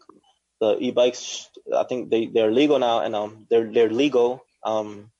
the 0.61 0.77
e-bikes, 0.79 1.49
I 1.75 1.83
think 1.83 2.09
they 2.09 2.27
they're 2.27 2.51
legal 2.51 2.79
now, 2.79 2.97
and 3.05 3.13
um, 3.13 3.45
they're 3.49 3.69
they're 3.71 3.89
legal. 3.89 4.29
Um, 4.63 5.11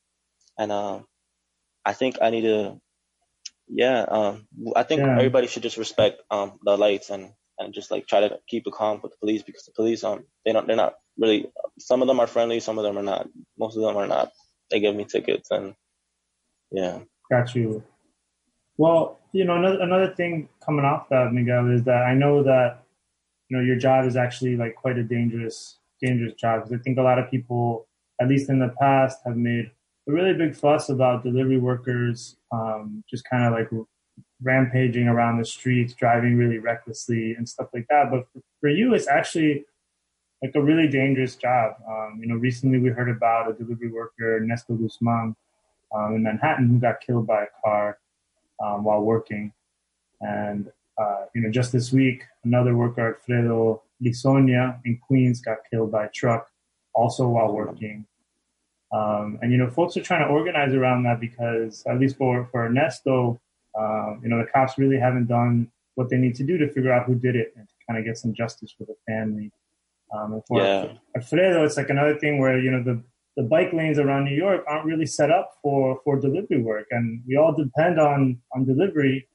and 0.58 0.72
uh, 0.72 1.00
I 1.84 1.94
think 1.94 2.18
I 2.22 2.30
need 2.30 2.48
to, 2.48 2.80
yeah, 3.68 4.06
um, 4.08 4.48
I 4.76 4.84
think 4.84 5.02
yeah. 5.02 5.18
everybody 5.20 5.48
should 5.48 5.64
just 5.64 5.78
respect 5.78 6.22
um 6.32 6.58
the 6.64 6.78
lights 6.78 7.10
and 7.10 7.34
and 7.60 7.74
just 7.74 7.92
like 7.92 8.08
try 8.08 8.22
to 8.22 8.40
keep 8.48 8.64
it 8.68 8.74
calm 8.74 9.00
with 9.04 9.12
the 9.12 9.18
police 9.20 9.44
because 9.44 9.66
the 9.66 9.76
police 9.76 10.04
um 10.04 10.24
they 10.46 10.54
don't 10.54 10.68
they're 10.68 10.84
not 10.84 10.96
really 11.18 11.52
some 11.80 12.02
of 12.02 12.08
them 12.08 12.20
are 12.20 12.28
friendly, 12.28 12.60
some 12.60 12.78
of 12.78 12.84
them 12.84 12.98
are 12.98 13.04
not. 13.04 13.28
Most 13.58 13.76
of 13.76 13.84
them 13.84 13.98
are 13.98 14.08
not. 14.08 14.32
They 14.72 14.80
give 14.80 14.96
me 14.96 15.06
tickets 15.06 15.52
and 15.52 15.76
yeah. 16.72 17.00
Got 17.30 17.56
you. 17.56 17.84
Well, 18.78 19.20
you 19.36 19.44
know, 19.44 19.58
another, 19.58 19.82
another 19.82 20.14
thing 20.16 20.48
coming 20.66 20.86
off 20.86 21.10
that, 21.10 21.34
Miguel, 21.34 21.70
is 21.70 21.84
that 21.84 22.04
I 22.04 22.14
know 22.14 22.42
that, 22.44 22.84
you 23.50 23.58
know, 23.58 23.64
your 23.64 23.76
job 23.76 24.06
is 24.06 24.16
actually 24.16 24.56
like 24.56 24.76
quite 24.76 24.98
a 24.98 25.04
dangerous, 25.04 25.78
dangerous 26.02 26.34
job. 26.36 26.64
Because 26.64 26.80
I 26.80 26.82
think 26.82 26.98
a 26.98 27.02
lot 27.02 27.20
of 27.20 27.30
people, 27.30 27.86
at 28.22 28.30
least 28.30 28.50
in 28.50 28.60
the 28.60 28.74
past, 28.80 29.20
have 29.26 29.36
made 29.36 29.70
a 30.08 30.12
really 30.14 30.34
big 30.34 30.56
fuss 30.56 30.88
about 30.88 31.24
delivery 31.24 31.58
workers 31.58 32.38
um, 32.54 33.04
just 33.10 33.30
kind 33.30 33.44
of 33.44 33.52
like 33.52 33.70
rampaging 34.42 35.10
around 35.10 35.38
the 35.38 35.46
streets, 35.46 35.94
driving 35.94 36.38
really 36.38 36.60
recklessly 36.60 37.34
and 37.34 37.48
stuff 37.48 37.68
like 37.74 37.88
that. 37.90 38.10
But 38.10 38.28
for, 38.32 38.42
for 38.62 38.70
you, 38.70 38.94
it's 38.94 39.10
actually 39.10 39.66
like 40.42 40.56
a 40.56 40.62
really 40.62 40.88
dangerous 40.88 41.36
job. 41.36 41.74
Um, 41.86 42.20
you 42.22 42.28
know, 42.28 42.36
recently 42.36 42.80
we 42.80 42.88
heard 42.88 43.10
about 43.10 43.50
a 43.50 43.54
delivery 43.54 43.92
worker, 43.92 44.38
Ernesto 44.38 44.76
Guzman, 44.76 45.36
um, 45.94 46.16
in 46.16 46.24
Manhattan, 46.24 46.70
who 46.70 46.80
got 46.80 47.02
killed 47.02 47.28
by 47.28 47.44
a 47.44 47.48
car 47.62 47.98
um, 48.64 48.84
while 48.84 49.02
working. 49.02 49.52
And 50.22 50.72
uh, 50.98 51.26
you 51.34 51.42
know, 51.42 51.52
just 51.52 51.72
this 51.72 51.92
week, 51.92 52.24
another 52.44 52.76
worker, 52.76 53.16
Alfredo 53.16 53.82
Lisonia 54.02 54.80
in 54.86 54.98
Queens, 54.98 55.42
got 55.42 55.58
killed 55.70 55.92
by 55.92 56.06
a 56.06 56.10
truck, 56.10 56.50
also 56.94 57.28
while 57.28 57.52
working. 57.54 58.06
Um, 58.92 59.40
and 59.42 59.52
you 59.52 59.58
know, 59.58 59.70
folks 59.70 59.98
are 59.98 60.02
trying 60.04 60.26
to 60.26 60.32
organize 60.32 60.74
around 60.74 61.04
that 61.04 61.20
because, 61.20 61.84
at 61.86 62.00
least 62.00 62.18
for 62.18 62.46
for 62.52 62.66
Ernesto, 62.66 63.42
uh, 63.78 64.16
you 64.22 64.30
know, 64.30 64.38
the 64.38 64.50
cops 64.54 64.78
really 64.78 64.98
haven't 64.98 65.28
done 65.28 65.70
what 65.96 66.10
they 66.10 66.18
need 66.18 66.36
to 66.36 66.44
do 66.44 66.58
to 66.58 66.72
figure 66.72 66.94
out 66.94 67.06
who 67.06 67.16
did 67.16 67.36
it 67.36 67.54
and 67.58 67.68
to 67.68 67.74
kind 67.88 68.00
of 68.00 68.06
get 68.06 68.18
some 68.18 68.34
justice 68.34 68.74
for 68.78 68.86
the 68.86 68.96
family. 69.08 69.52
Um, 70.14 70.34
and 70.34 70.46
for 70.46 70.62
Yeah. 70.62 70.94
Alfredo, 71.16 71.66
it's 71.66 71.78
like 71.78 71.90
another 71.90 72.18
thing 72.18 72.40
where 72.40 72.60
you 72.60 72.72
know 72.72 72.84
the 72.84 73.02
the 73.36 73.44
bike 73.44 73.74
lanes 73.74 74.00
around 74.00 74.26
New 74.26 74.36
York 74.36 74.64
aren't 74.68 74.86
really 74.86 75.06
set 75.06 75.30
up 75.30 75.58
for 75.62 76.00
for 76.04 76.20
delivery 76.20 76.62
work, 76.62 76.88
and 76.92 77.22
we 77.28 77.36
all 77.36 77.54
depend 77.54 78.00
on 78.00 78.42
on 78.54 78.66
delivery, 78.66 79.28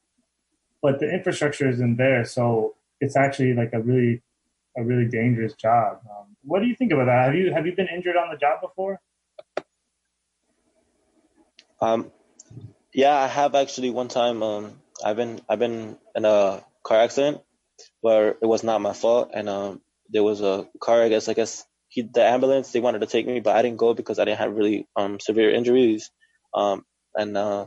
but 0.83 0.99
the 1.01 1.11
infrastructure 1.11 1.69
isn't 1.69 1.97
there, 1.97 2.25
so 2.25 2.75
it's 3.01 3.17
actually 3.17 3.55
like 3.55 3.73
a 3.73 3.81
really 3.81 4.23
a 4.77 4.83
really 4.83 5.07
dangerous 5.07 5.55
job. 5.55 6.01
Um, 6.11 6.37
what 6.43 6.61
do 6.61 6.67
you 6.67 6.75
think 6.75 6.93
about 6.93 7.07
that? 7.07 7.27
Have 7.27 7.35
you 7.35 7.53
have 7.53 7.67
you 7.67 7.75
been 7.75 7.89
injured 7.89 8.17
on 8.17 8.31
the 8.31 8.39
job 8.39 8.61
before? 8.61 9.01
Um, 11.81 12.11
yeah, 12.93 13.17
I 13.17 13.27
have 13.27 13.55
actually 13.55 13.91
one 13.91 14.09
time. 14.09 14.43
Um, 14.43 14.81
I've 15.05 15.17
been 15.17 15.41
I've 15.49 15.59
been 15.59 15.99
in 16.15 16.25
a 16.25 16.65
car 16.83 17.01
accident 17.01 17.41
where 18.01 18.31
it 18.31 18.47
was 18.47 18.63
not 18.63 18.81
my 18.81 18.93
fault, 18.93 19.31
and 19.35 19.49
um, 19.49 19.81
there 20.09 20.23
was 20.23 20.41
a 20.41 20.69
car. 20.81 21.03
I 21.03 21.09
guess 21.09 21.29
I 21.29 21.35
guess 21.35 21.67
he 21.91 22.03
the 22.03 22.25
ambulance 22.25 22.73
they 22.73 22.81
wanted 22.81 23.01
to 23.01 23.09
take 23.09 23.27
me, 23.29 23.41
but 23.41 23.57
I 23.57 23.63
didn't 23.63 23.79
go 23.79 23.95
because 23.95 24.21
I 24.21 24.27
didn't 24.27 24.41
have 24.41 24.55
really 24.55 24.89
um 24.97 25.21
severe 25.21 25.53
injuries. 25.53 26.11
Um, 26.55 26.85
and 27.17 27.37
uh, 27.37 27.67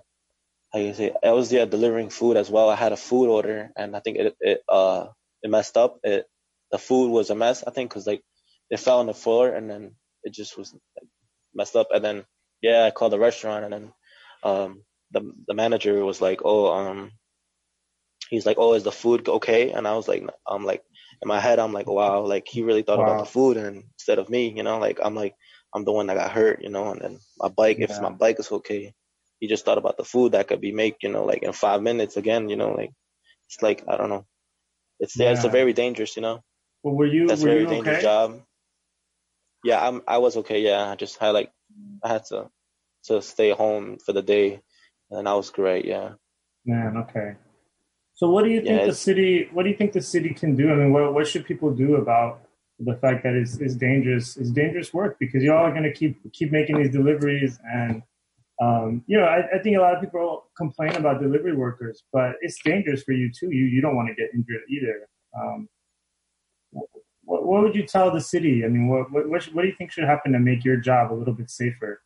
how 0.73 0.79
you 0.79 0.93
say 0.93 1.13
I 1.23 1.31
was 1.31 1.51
yeah 1.53 1.65
delivering 1.65 2.09
food 2.09 2.37
as 2.37 2.49
well. 2.49 2.69
I 2.69 2.75
had 2.75 2.93
a 2.93 2.97
food 2.97 3.29
order, 3.29 3.71
and 3.77 3.95
I 3.95 3.99
think 4.01 4.17
it 4.17 4.37
it 4.41 4.63
uh 4.69 5.07
it 5.43 5.51
messed 5.51 5.77
up. 5.77 5.99
It 6.03 6.25
the 6.71 6.79
food 6.79 7.11
was 7.11 7.29
a 7.31 7.35
mess. 7.35 7.63
I 7.67 7.71
think 7.71 7.91
because 7.91 8.07
like 8.07 8.23
it 8.71 8.79
fell 8.79 8.99
on 8.99 9.07
the 9.07 9.13
floor, 9.13 9.49
and 9.49 9.69
then 9.69 9.95
it 10.23 10.33
just 10.33 10.57
was 10.57 10.73
like, 10.73 11.07
messed 11.53 11.75
up. 11.75 11.89
And 11.91 12.03
then 12.03 12.25
yeah, 12.61 12.85
I 12.85 12.91
called 12.91 13.13
the 13.13 13.19
restaurant, 13.19 13.65
and 13.65 13.73
then 13.73 13.93
um 14.43 14.83
the 15.11 15.33
the 15.47 15.53
manager 15.53 16.03
was 16.05 16.21
like, 16.21 16.41
oh 16.45 16.71
um 16.73 17.11
he's 18.29 18.45
like, 18.45 18.57
oh 18.59 18.73
is 18.73 18.83
the 18.83 18.91
food 18.91 19.27
okay? 19.29 19.71
And 19.71 19.87
I 19.87 19.95
was 19.95 20.07
like, 20.07 20.23
I'm 20.47 20.65
like 20.65 20.83
in 21.21 21.27
my 21.27 21.39
head, 21.39 21.59
I'm 21.59 21.73
like, 21.73 21.87
wow, 21.87 22.21
like 22.21 22.47
he 22.47 22.61
really 22.63 22.83
thought 22.83 22.99
Wow. 22.99 23.01
about 23.01 23.17
the 23.19 23.25
food 23.25 23.57
and 23.57 23.83
instead 23.97 24.19
of 24.19 24.29
me, 24.29 24.49
you 24.55 24.63
know, 24.63 24.79
like 24.79 24.99
I'm 25.03 25.15
like 25.15 25.35
I'm 25.73 25.83
the 25.85 25.91
one 25.91 26.07
that 26.07 26.17
got 26.17 26.31
hurt, 26.31 26.61
you 26.61 26.69
know, 26.69 26.91
and 26.91 27.01
then 27.01 27.19
my 27.37 27.49
bike, 27.49 27.77
if 27.79 27.99
my 28.01 28.09
bike 28.11 28.39
is 28.39 28.51
okay, 28.51 28.93
he 29.39 29.47
just 29.47 29.65
thought 29.65 29.77
about 29.77 29.97
the 29.97 30.03
food 30.05 30.33
that 30.33 30.47
could 30.47 30.61
be 30.61 30.71
made, 30.71 30.95
you 31.01 31.09
know, 31.09 31.25
like 31.25 31.43
in 31.43 31.53
five 31.53 31.81
minutes 31.81 32.17
again, 32.17 32.49
you 32.49 32.55
know, 32.55 32.71
like 32.73 32.91
it's 33.47 33.61
like 33.61 33.83
I 33.87 33.97
don't 33.97 34.09
know, 34.09 34.25
it's 34.99 35.19
yeah, 35.19 35.31
it's 35.31 35.45
a 35.45 35.49
very 35.49 35.73
dangerous, 35.73 36.15
you 36.15 36.21
know, 36.21 36.41
Well, 36.83 36.95
were 36.95 37.05
you 37.07 37.27
that's 37.27 37.43
a 37.43 37.47
very 37.47 37.65
dangerous 37.65 37.97
okay? 37.97 38.01
job. 38.01 38.41
Yeah, 39.63 39.85
I'm 39.85 40.01
I 40.07 40.17
was 40.19 40.37
okay. 40.37 40.61
Yeah, 40.61 40.89
I 40.91 40.95
just 40.95 41.17
had 41.17 41.31
like 41.31 41.51
I 42.03 42.09
had 42.09 42.25
to 42.25 42.49
to 43.05 43.21
stay 43.21 43.51
home 43.51 43.97
for 43.99 44.13
the 44.13 44.21
day, 44.21 44.61
and 45.11 45.27
I 45.27 45.35
was 45.35 45.49
great. 45.49 45.85
Yeah. 45.85 46.15
Man, 46.65 46.97
okay. 46.97 47.37
So 48.15 48.29
what 48.29 48.43
do 48.43 48.51
you 48.51 48.61
think 48.61 48.79
Yeah, 48.79 48.85
the 48.85 48.93
city 48.93 49.49
what 49.51 49.63
do 49.63 49.69
you 49.69 49.75
think 49.75 49.93
the 49.93 50.01
city 50.01 50.33
can 50.33 50.55
do? 50.55 50.71
I 50.71 50.75
mean, 50.75 50.93
what 50.93 51.13
what 51.13 51.27
should 51.27 51.45
people 51.45 51.71
do 51.73 51.95
about 51.95 52.41
the 52.79 52.95
fact 52.97 53.23
that 53.23 53.33
it's, 53.33 53.57
it's 53.57 53.75
dangerous 53.75 54.37
it's 54.37 54.51
dangerous 54.51 54.93
work? 54.93 55.17
Because 55.19 55.43
y'all 55.43 55.65
are 55.65 55.71
going 55.71 55.83
to 55.83 55.93
keep 55.93 56.19
keep 56.33 56.51
making 56.51 56.77
these 56.77 56.91
deliveries 56.91 57.59
and 57.65 58.03
um, 58.61 59.03
you 59.07 59.17
know 59.17 59.25
I, 59.25 59.55
I 59.55 59.59
think 59.63 59.77
a 59.77 59.81
lot 59.81 59.95
of 59.95 60.01
people 60.01 60.45
complain 60.55 60.95
about 60.95 61.21
delivery 61.21 61.55
workers 61.55 62.03
but 62.13 62.35
it's 62.41 62.57
dangerous 62.63 63.03
for 63.03 63.13
you 63.13 63.31
too. 63.31 63.49
You 63.51 63.65
you 63.65 63.81
don't 63.81 63.95
want 63.95 64.09
to 64.09 64.15
get 64.15 64.29
injured 64.33 64.61
either. 64.69 65.07
Um, 65.39 65.69
what, 67.23 67.45
what 67.45 67.63
would 67.63 67.75
you 67.75 67.85
tell 67.87 68.11
the 68.11 68.21
city? 68.21 68.63
I 68.63 68.67
mean 68.67 68.87
what, 68.89 69.11
what 69.11 69.27
what 69.27 69.43
what 69.53 69.61
do 69.63 69.67
you 69.67 69.75
think 69.75 69.91
should 69.91 70.03
happen 70.05 70.33
to 70.33 70.39
make 70.39 70.63
your 70.63 70.77
job 70.77 71.11
a 71.11 71.15
little 71.15 71.33
bit 71.33 71.49
safer? 71.49 72.01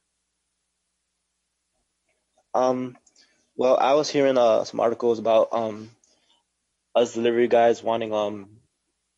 Um, 2.53 2.97
well, 3.57 3.77
I 3.77 3.93
was 3.93 4.09
hearing 4.09 4.37
uh 4.37 4.63
some 4.63 4.79
articles 4.79 5.19
about 5.19 5.49
um 5.51 5.91
us 6.97 7.13
delivery 7.13 7.47
guys 7.47 7.83
wanting 7.83 8.13
um 8.13 8.49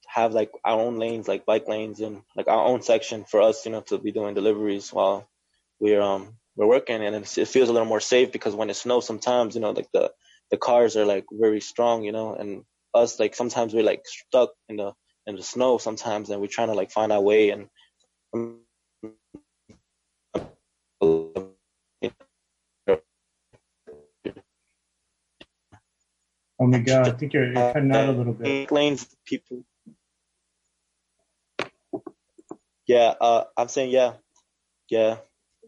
have 0.08 0.34
like 0.34 0.52
our 0.66 0.80
own 0.80 0.98
lanes, 0.98 1.28
like 1.28 1.46
bike 1.46 1.68
lanes, 1.68 2.00
and 2.02 2.24
like 2.36 2.48
our 2.48 2.66
own 2.66 2.82
section 2.82 3.26
for 3.26 3.42
us, 3.42 3.66
you 3.66 3.72
know, 3.72 3.82
to 3.82 3.98
be 4.00 4.12
doing 4.12 4.36
deliveries 4.36 4.92
while 4.94 5.28
we're 5.80 6.02
um 6.02 6.36
we're 6.56 6.68
working, 6.68 7.04
and 7.04 7.16
it 7.16 7.28
feels 7.48 7.70
a 7.70 7.74
little 7.74 7.88
more 7.88 8.02
safe 8.02 8.32
because 8.32 8.56
when 8.56 8.70
it 8.70 8.76
snows, 8.76 9.08
sometimes 9.08 9.56
you 9.56 9.62
know, 9.62 9.72
like 9.72 9.92
the 9.94 10.12
the 10.52 10.58
cars 10.58 10.98
are 10.98 11.06
like 11.06 11.26
very 11.32 11.62
strong, 11.62 12.04
you 12.04 12.12
know, 12.12 12.36
and 12.36 12.64
us 12.94 13.20
like 13.20 13.36
sometimes 13.36 13.74
we're 13.74 13.84
like 13.84 14.04
stuck 14.06 14.52
in 14.70 14.78
the 14.78 14.94
in 15.28 15.36
the 15.36 15.44
snow 15.44 15.78
sometimes, 15.78 16.30
and 16.30 16.42
we're 16.42 16.48
trying 16.48 16.70
to 16.70 16.76
like 16.76 16.92
find 16.92 17.12
our 17.12 17.22
way 17.22 17.52
and. 17.52 17.70
Oh 26.60 26.68
my 26.68 26.80
god 26.80 27.08
i 27.08 27.12
think 27.12 27.34
you're, 27.34 27.46
you're 27.46 27.74
cutting 27.74 27.92
out 27.92 28.10
a 28.10 28.12
little 28.12 28.34
bit 28.34 28.46
Bike 28.46 28.72
lanes, 28.72 29.08
people. 29.26 29.64
Yeah, 32.88 33.14
uh, 33.22 33.44
I'm 33.56 33.68
saying 33.68 33.92
yeah, 33.92 34.14
yeah. 34.90 35.18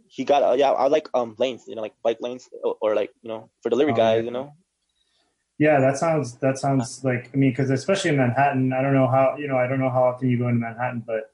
He 0.07 0.23
got 0.25 0.41
uh, 0.41 0.53
yeah. 0.57 0.71
I 0.71 0.87
like 0.87 1.07
um 1.13 1.35
lanes, 1.37 1.65
you 1.67 1.75
know, 1.75 1.81
like 1.83 1.93
bike 2.03 2.17
lanes 2.19 2.49
or, 2.63 2.75
or 2.81 2.95
like 2.95 3.11
you 3.21 3.29
know 3.29 3.49
for 3.61 3.69
delivery 3.69 3.93
Oh, 3.93 3.95
guys, 3.95 4.17
yeah. 4.17 4.23
you 4.25 4.31
know. 4.31 4.53
Yeah, 5.59 5.79
that 5.79 5.97
sounds 5.97 6.35
that 6.37 6.57
sounds 6.57 7.03
like 7.03 7.29
I 7.31 7.37
mean, 7.37 7.51
because 7.51 7.69
especially 7.69 8.09
in 8.09 8.17
Manhattan, 8.17 8.73
I 8.73 8.81
don't 8.81 8.95
know 8.95 9.07
how 9.07 9.35
you 9.37 9.47
know 9.47 9.57
I 9.57 9.67
don't 9.67 9.79
know 9.79 9.91
how 9.91 10.03
often 10.05 10.29
you 10.29 10.39
go 10.39 10.47
into 10.47 10.59
Manhattan, 10.59 11.03
but 11.05 11.29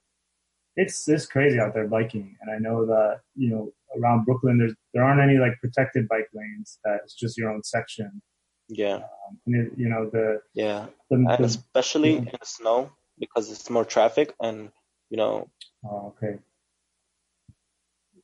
it's 0.76 1.08
it's 1.08 1.26
crazy 1.26 1.58
out 1.58 1.74
there 1.74 1.88
biking, 1.88 2.36
and 2.42 2.52
I 2.52 2.60
know 2.60 2.86
that 2.86 3.22
you 3.36 3.50
know 3.50 3.72
around 3.98 4.26
Brooklyn 4.26 4.58
there's 4.58 4.76
there 4.94 5.06
aren't 5.06 5.22
any 5.22 5.38
like 5.38 5.54
protected 5.62 6.10
bike 6.10 6.28
lanes 6.34 6.80
that 6.84 7.00
it's 7.06 7.14
just 7.16 7.38
your 7.38 7.50
own 7.50 7.64
section. 7.64 8.22
Yeah, 8.70 8.96
Um, 8.96 9.40
and 9.46 9.56
it, 9.56 9.74
you 9.78 9.90
know 9.90 10.10
the 10.10 10.42
yeah, 10.54 10.88
the, 11.10 11.16
and 11.16 11.28
the 11.28 11.44
especially 11.44 12.14
yeah. 12.14 12.20
in 12.20 12.26
the 12.26 12.46
snow 12.46 12.92
because 13.20 13.50
it's 13.52 13.70
more 13.70 13.86
traffic 13.86 14.34
and 14.42 14.70
you 15.10 15.18
know 15.18 15.50
oh, 15.86 16.14
okay. 16.18 16.40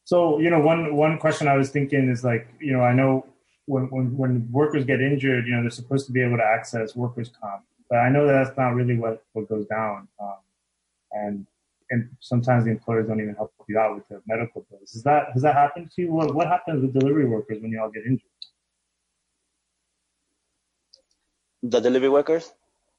So 0.03 0.39
you 0.39 0.49
know 0.49 0.59
one 0.59 0.95
one 0.95 1.17
question 1.17 1.47
I 1.47 1.55
was 1.55 1.69
thinking 1.69 2.09
is 2.09 2.23
like 2.23 2.47
you 2.59 2.73
know 2.73 2.81
I 2.81 2.93
know 2.93 3.25
when 3.65 3.89
when 3.89 4.17
when 4.17 4.51
workers 4.51 4.85
get 4.85 5.01
injured, 5.01 5.47
you 5.47 5.55
know 5.55 5.61
they're 5.61 5.69
supposed 5.69 6.05
to 6.07 6.11
be 6.11 6.21
able 6.21 6.37
to 6.37 6.43
access 6.43 6.95
workers 6.95 7.31
comp, 7.39 7.63
but 7.89 7.99
I 7.99 8.09
know 8.09 8.27
that 8.27 8.33
that's 8.33 8.57
not 8.57 8.75
really 8.75 8.97
what 8.97 9.23
what 9.33 9.47
goes 9.47 9.65
down. 9.67 10.07
Um, 10.19 10.37
and 11.11 11.47
and 11.89 12.09
sometimes 12.19 12.65
the 12.65 12.71
employers 12.71 13.07
don't 13.07 13.21
even 13.21 13.35
help 13.35 13.53
you 13.67 13.77
out 13.77 13.95
with 13.95 14.07
the 14.09 14.21
medical 14.27 14.65
bills. 14.69 14.93
Is 14.95 15.03
that 15.03 15.27
has 15.33 15.41
that 15.43 15.55
happened 15.55 15.91
to 15.95 16.01
you? 16.01 16.11
What 16.11 16.35
what 16.35 16.47
happens 16.47 16.81
with 16.81 16.93
delivery 16.93 17.25
workers 17.25 17.61
when 17.61 17.71
you 17.71 17.81
all 17.81 17.89
get 17.89 18.03
injured? 18.05 18.29
The 21.63 21.79
delivery 21.79 22.09
workers. 22.09 22.51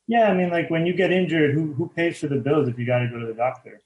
Yeah, 0.07 0.29
I 0.29 0.35
mean 0.35 0.51
like 0.51 0.71
when 0.71 0.87
you 0.87 0.95
get 0.95 1.13
injured, 1.13 1.55
who 1.55 1.73
who 1.75 1.89
pays 1.89 2.19
for 2.19 2.29
the 2.29 2.37
bills 2.37 2.69
if 2.69 2.79
you 2.79 2.87
got 2.87 2.99
to 2.99 3.09
go 3.09 3.21
to 3.21 3.27
the 3.27 3.35
doctor? 3.35 3.81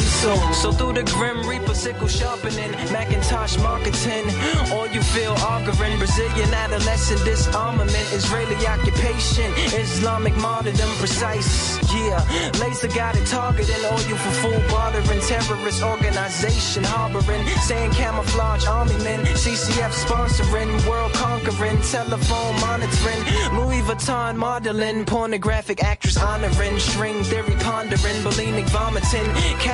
So, 0.00 0.72
through 0.72 0.94
the 0.94 1.02
grim 1.02 1.46
reaper 1.46 1.74
sickle 1.74 2.08
sharpening 2.08 2.70
Macintosh 2.92 3.58
marketing 3.58 4.24
All 4.72 4.86
you 4.86 5.02
feel 5.02 5.32
arguing 5.44 5.98
Brazilian 5.98 6.48
adolescent 6.54 7.22
disarmament 7.26 8.06
Israeli 8.12 8.56
occupation 8.66 9.52
Islamic 9.76 10.34
martyrdom 10.36 10.88
precise 10.96 11.76
Yeah, 11.92 12.24
laser 12.58 12.88
guided 12.88 13.26
targeting 13.26 13.84
All 13.84 14.00
you 14.08 14.16
for 14.16 14.30
fool 14.40 14.62
bothering 14.70 15.20
Terrorist 15.20 15.82
organization 15.82 16.84
harboring 16.84 17.46
Saying 17.60 17.90
camouflage 17.90 18.64
army 18.66 18.96
men 19.04 19.20
CCF 19.36 19.92
sponsoring 19.92 20.72
World 20.88 21.12
conquering 21.12 21.78
Telephone 21.82 22.60
monitoring 22.60 23.22
Louis 23.58 23.82
Vuitton 23.82 24.36
modeling 24.36 25.04
Pornographic 25.04 25.82
actress 25.84 26.16
honoring 26.16 26.78
String 26.78 27.22
theory 27.24 27.56
pondering 27.60 28.16
Bulimic 28.24 28.68
vomiting 28.70 29.28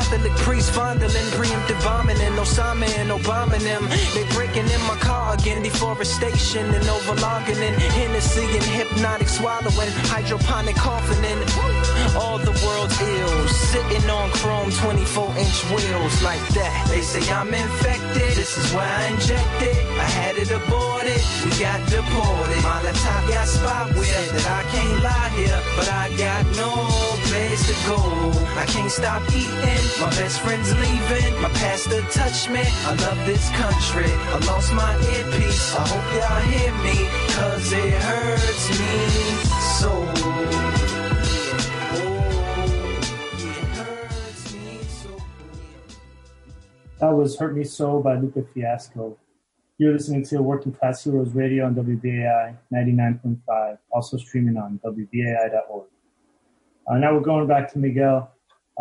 Catholic 0.08 0.32
priest 0.36 0.70
fondling, 0.70 1.28
preemptive 1.36 1.76
vomiting, 1.82 2.32
Osama 2.40 2.88
and 2.96 3.10
Obama 3.10 3.52
and 3.52 3.62
them. 3.62 3.84
They 4.14 4.24
breaking 4.32 4.64
in 4.64 4.80
my 4.88 4.96
car 4.96 5.34
again, 5.34 5.62
deforestation 5.62 6.64
and 6.64 6.88
overlogging 6.88 7.58
in 7.58 7.74
Hennessy 7.74 8.44
and 8.44 8.64
hypnotic 8.64 9.28
swallowing, 9.28 9.92
hydroponic 10.08 10.76
coughing 10.76 11.22
in. 11.22 11.38
All 12.16 12.38
the 12.38 12.56
world's 12.64 12.98
ills, 12.98 13.50
sitting 13.68 14.08
on 14.08 14.30
chrome 14.30 14.70
24 14.70 15.36
inch 15.36 15.64
wheels 15.76 16.22
like 16.22 16.46
that. 16.56 16.88
They 16.88 17.02
say 17.02 17.30
I'm 17.30 17.52
infected, 17.52 18.32
this 18.32 18.56
is 18.56 18.72
why 18.72 18.88
I 18.88 19.12
injected. 19.12 19.76
I 20.00 20.08
had 20.08 20.36
it 20.38 20.50
aborted, 20.50 21.20
we 21.44 21.50
got 21.60 21.84
deported. 21.84 22.62
My 22.64 22.80
laptop 22.82 23.28
got 23.28 23.46
spot 23.46 23.88
with 23.92 24.32
that 24.32 24.46
I 24.48 24.62
can't 24.72 25.02
lie 25.04 25.28
here, 25.36 25.60
but 25.76 25.88
I 25.90 26.08
got 26.16 26.46
no 26.56 26.72
place 27.28 27.60
to 27.68 27.76
go. 27.86 27.98
I 28.56 28.64
can't 28.64 28.90
stop 28.90 29.22
eating. 29.34 29.87
My 30.00 30.10
best 30.10 30.40
friend's 30.40 30.72
leaving. 30.74 31.40
My 31.42 31.48
pastor 31.60 32.00
touched 32.12 32.50
me. 32.50 32.62
I 32.62 32.94
love 32.94 33.26
this 33.26 33.48
country. 33.50 34.10
I 34.10 34.38
lost 34.46 34.72
my 34.72 34.94
earpiece. 34.94 35.74
I 35.74 35.86
hope 35.88 36.08
y'all 36.14 36.42
hear 36.52 36.72
me. 36.84 36.96
Cause 37.34 37.72
it 37.72 37.94
hurts 37.94 38.70
me 38.78 39.28
so. 39.78 40.08
That 47.00 47.10
was 47.10 47.38
Hurt 47.38 47.56
Me 47.56 47.62
Soul 47.62 48.02
by 48.02 48.16
Lupe 48.16 48.44
Fiasco. 48.52 49.16
You're 49.78 49.92
listening 49.92 50.24
to 50.24 50.42
Working 50.42 50.72
Class 50.72 51.04
Heroes 51.04 51.32
Radio 51.32 51.66
on 51.66 51.76
WBAI 51.76 52.56
99.5, 52.74 53.78
also 53.92 54.16
streaming 54.16 54.56
on 54.56 54.80
WBAI.org. 54.84 55.86
Uh, 56.88 56.98
now 56.98 57.14
we're 57.14 57.20
going 57.20 57.46
back 57.46 57.72
to 57.72 57.78
Miguel. 57.78 58.32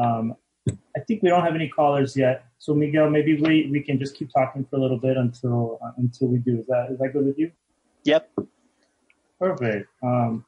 Um, 0.03 0.35
I 0.95 0.99
think 1.01 1.23
we 1.23 1.29
don't 1.29 1.43
have 1.43 1.55
any 1.55 1.69
callers 1.69 2.15
yet. 2.15 2.45
So 2.59 2.73
Miguel, 2.73 3.09
maybe 3.09 3.39
we, 3.39 3.69
we 3.71 3.81
can 3.81 3.99
just 3.99 4.15
keep 4.15 4.31
talking 4.31 4.65
for 4.65 4.77
a 4.77 4.79
little 4.79 4.99
bit 4.99 5.17
until 5.17 5.79
uh, 5.83 5.91
until 5.97 6.27
we 6.27 6.37
do. 6.39 6.59
Is 6.59 6.67
that 6.67 6.87
is 6.91 6.99
that 6.99 7.13
good 7.13 7.25
with 7.25 7.37
you? 7.37 7.51
Yep. 8.03 8.31
Perfect. 9.39 9.87
Um, 10.03 10.45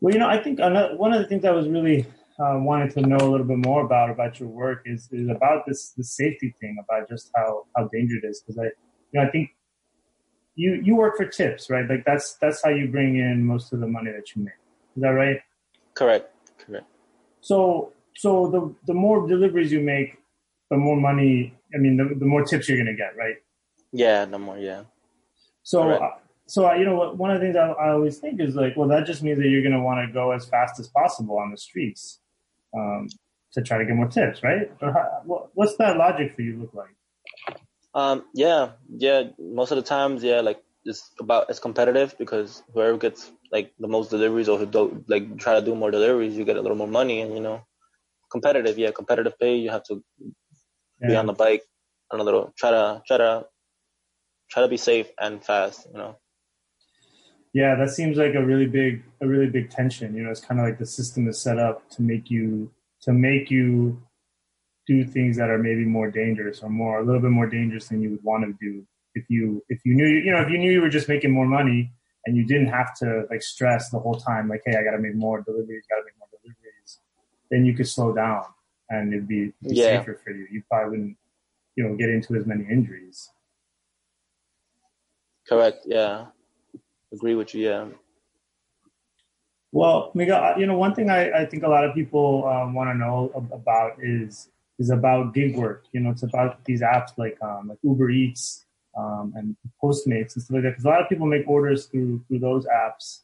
well, 0.00 0.12
you 0.12 0.18
know, 0.18 0.28
I 0.28 0.42
think 0.42 0.58
another, 0.58 0.96
one 0.96 1.12
of 1.12 1.20
the 1.20 1.28
things 1.28 1.44
I 1.44 1.52
was 1.52 1.68
really 1.68 2.06
uh, 2.38 2.58
wanted 2.58 2.90
to 2.94 3.02
know 3.02 3.18
a 3.18 3.28
little 3.30 3.46
bit 3.46 3.58
more 3.58 3.84
about 3.84 4.10
about 4.10 4.40
your 4.40 4.48
work 4.48 4.82
is 4.86 5.08
is 5.12 5.28
about 5.28 5.64
this 5.66 5.90
the 5.90 6.04
safety 6.04 6.54
thing 6.60 6.76
about 6.82 7.08
just 7.08 7.30
how 7.36 7.66
how 7.76 7.88
dangerous 7.92 8.24
it 8.24 8.26
is 8.26 8.40
because 8.40 8.58
I 8.58 8.64
you 8.64 8.70
know 9.14 9.22
I 9.22 9.30
think 9.30 9.50
you 10.54 10.80
you 10.82 10.96
work 10.96 11.16
for 11.16 11.26
tips 11.26 11.70
right 11.70 11.88
like 11.88 12.04
that's 12.04 12.34
that's 12.34 12.62
how 12.62 12.70
you 12.70 12.88
bring 12.88 13.16
in 13.16 13.44
most 13.44 13.72
of 13.72 13.80
the 13.80 13.86
money 13.86 14.10
that 14.10 14.34
you 14.34 14.42
make 14.42 14.54
is 14.96 15.02
that 15.02 15.10
right? 15.10 15.38
Correct. 15.94 16.30
Correct. 16.58 16.86
So 17.40 17.92
so 18.16 18.48
the 18.50 18.74
the 18.86 18.94
more 18.94 19.26
deliveries 19.26 19.72
you 19.72 19.80
make, 19.80 20.18
the 20.70 20.76
more 20.76 20.96
money. 20.96 21.54
I 21.74 21.78
mean, 21.78 21.96
the, 21.96 22.14
the 22.14 22.26
more 22.26 22.44
tips 22.44 22.68
you're 22.68 22.78
gonna 22.78 22.96
get, 22.96 23.16
right? 23.16 23.36
Yeah, 23.92 24.24
the 24.26 24.38
more. 24.38 24.58
Yeah. 24.58 24.84
So, 25.62 25.82
Correct. 25.82 26.02
uh, 26.02 26.10
so 26.46 26.68
uh, 26.70 26.74
you 26.74 26.84
know, 26.84 26.96
what- 26.96 27.16
one 27.16 27.30
of 27.30 27.40
the 27.40 27.46
things 27.46 27.56
I, 27.56 27.68
I 27.70 27.90
always 27.92 28.18
think 28.18 28.40
is 28.40 28.54
like, 28.54 28.76
well, 28.76 28.88
that 28.88 29.06
just 29.06 29.22
means 29.22 29.38
that 29.38 29.48
you're 29.48 29.62
gonna 29.62 29.82
want 29.82 30.06
to 30.06 30.12
go 30.12 30.32
as 30.32 30.46
fast 30.46 30.78
as 30.80 30.88
possible 30.88 31.38
on 31.38 31.50
the 31.50 31.56
streets 31.56 32.20
um, 32.76 33.08
to 33.52 33.62
try 33.62 33.78
to 33.78 33.84
get 33.84 33.94
more 33.96 34.08
tips, 34.08 34.42
right? 34.42 34.70
Or 34.80 34.92
how, 34.92 35.50
what's 35.54 35.76
that 35.76 35.96
logic 35.96 36.34
for 36.34 36.42
you 36.42 36.58
look 36.58 36.74
like? 36.74 36.94
Um, 37.94 38.24
yeah, 38.34 38.72
yeah. 38.96 39.24
Most 39.38 39.70
of 39.70 39.76
the 39.76 39.82
times, 39.82 40.22
yeah, 40.24 40.40
like 40.40 40.62
it's 40.84 41.10
about 41.20 41.48
it's 41.50 41.58
competitive 41.60 42.16
because 42.18 42.62
whoever 42.72 42.96
gets 42.96 43.30
like 43.52 43.72
the 43.78 43.88
most 43.88 44.10
deliveries 44.10 44.48
or 44.48 44.58
who 44.58 44.66
do 44.66 45.04
like 45.08 45.36
try 45.38 45.54
to 45.58 45.64
do 45.64 45.74
more 45.74 45.90
deliveries, 45.90 46.36
you 46.36 46.44
get 46.44 46.56
a 46.56 46.62
little 46.62 46.76
more 46.76 46.88
money, 46.88 47.20
and 47.20 47.34
you 47.34 47.40
know, 47.40 47.62
competitive. 48.32 48.78
Yeah, 48.78 48.90
competitive 48.90 49.38
pay. 49.38 49.56
You 49.56 49.70
have 49.70 49.84
to 49.84 50.02
be 51.06 51.14
on 51.14 51.26
the 51.26 51.32
bike 51.44 51.62
and 52.10 52.20
a 52.20 52.24
little 52.24 52.52
try 52.58 52.70
to 52.70 53.02
try 53.06 53.18
to 53.18 53.46
try 54.50 54.62
to 54.62 54.68
be 54.68 54.76
safe 54.76 55.08
and 55.20 55.44
fast. 55.44 55.86
You 55.92 55.98
know. 55.98 56.16
Yeah, 57.54 57.74
that 57.76 57.90
seems 57.90 58.16
like 58.16 58.34
a 58.34 58.44
really 58.44 58.66
big, 58.66 59.02
a 59.20 59.26
really 59.28 59.46
big 59.46 59.70
tension. 59.70 60.14
You 60.16 60.22
know, 60.22 60.30
it's 60.30 60.40
kind 60.40 60.58
of 60.58 60.66
like 60.66 60.78
the 60.78 60.86
system 60.86 61.28
is 61.28 61.38
set 61.40 61.58
up 61.58 61.88
to 61.90 62.02
make 62.02 62.30
you 62.30 62.70
to 63.02 63.12
make 63.12 63.50
you 63.50 64.02
do 64.86 65.04
things 65.04 65.36
that 65.36 65.50
are 65.50 65.58
maybe 65.58 65.84
more 65.84 66.10
dangerous 66.10 66.60
or 66.62 66.70
more 66.70 67.00
a 67.00 67.04
little 67.04 67.20
bit 67.20 67.30
more 67.30 67.48
dangerous 67.48 67.88
than 67.88 68.02
you 68.02 68.10
would 68.10 68.24
want 68.24 68.44
to 68.44 68.52
do 68.60 68.84
if 69.14 69.24
you 69.28 69.62
if 69.68 69.80
you 69.84 69.94
knew 69.94 70.06
you 70.06 70.32
know 70.32 70.40
if 70.40 70.50
you 70.50 70.58
knew 70.58 70.72
you 70.72 70.80
were 70.80 70.88
just 70.88 71.08
making 71.08 71.30
more 71.30 71.46
money 71.46 71.92
and 72.26 72.36
you 72.36 72.44
didn't 72.44 72.66
have 72.66 72.96
to 72.96 73.24
like 73.30 73.42
stress 73.42 73.90
the 73.90 73.98
whole 73.98 74.14
time 74.14 74.48
like 74.48 74.62
hey 74.64 74.76
I 74.76 74.82
got 74.82 74.96
to 74.96 74.98
make 74.98 75.14
more 75.14 75.42
deliveries, 75.42 75.84
got 75.88 75.96
to 75.96 76.04
make 76.04 76.18
then 77.52 77.66
you 77.66 77.74
could 77.74 77.86
slow 77.86 78.12
down 78.14 78.44
and 78.88 79.12
it'd 79.12 79.28
be, 79.28 79.52
Yeah. 79.60 80.00
safer 80.00 80.18
for 80.24 80.30
you. 80.30 80.48
You 80.50 80.62
probably 80.68 80.90
wouldn't 80.90 81.16
you 81.76 81.84
know 81.84 81.94
get 81.94 82.08
into 82.08 82.34
as 82.34 82.46
many 82.46 82.64
injuries. 82.64 83.30
Correct. 85.48 85.82
Yeah. 85.86 86.26
Agree 87.12 87.34
with 87.34 87.54
you. 87.54 87.68
Yeah. 87.68 87.88
Well, 89.70 90.10
Miguel, 90.14 90.54
you 90.58 90.66
know, 90.66 90.76
one 90.76 90.94
thing 90.94 91.08
I, 91.10 91.42
I 91.42 91.46
think 91.46 91.62
a 91.62 91.68
lot 91.68 91.84
of 91.84 91.94
people 91.94 92.46
um, 92.46 92.74
want 92.74 92.90
to 92.90 92.94
know 92.94 93.30
about 93.52 93.92
is 94.02 94.48
is 94.78 94.90
about 94.90 95.34
gig 95.34 95.56
work. 95.56 95.84
You 95.92 96.00
know, 96.00 96.10
it's 96.10 96.22
about 96.22 96.64
these 96.64 96.82
apps 96.82 97.16
like 97.16 97.36
um, 97.42 97.68
like 97.68 97.78
Uber 97.82 98.10
Eats 98.10 98.64
um, 98.96 99.32
and 99.36 99.56
Postmates 99.82 100.34
and 100.34 100.42
stuff 100.42 100.54
like 100.56 100.62
that. 100.64 100.70
Because 100.70 100.84
a 100.84 100.88
lot 100.88 101.02
of 101.02 101.08
people 101.08 101.26
make 101.26 101.46
orders 101.46 101.86
through 101.86 102.22
through 102.28 102.40
those 102.40 102.66
apps. 102.66 103.20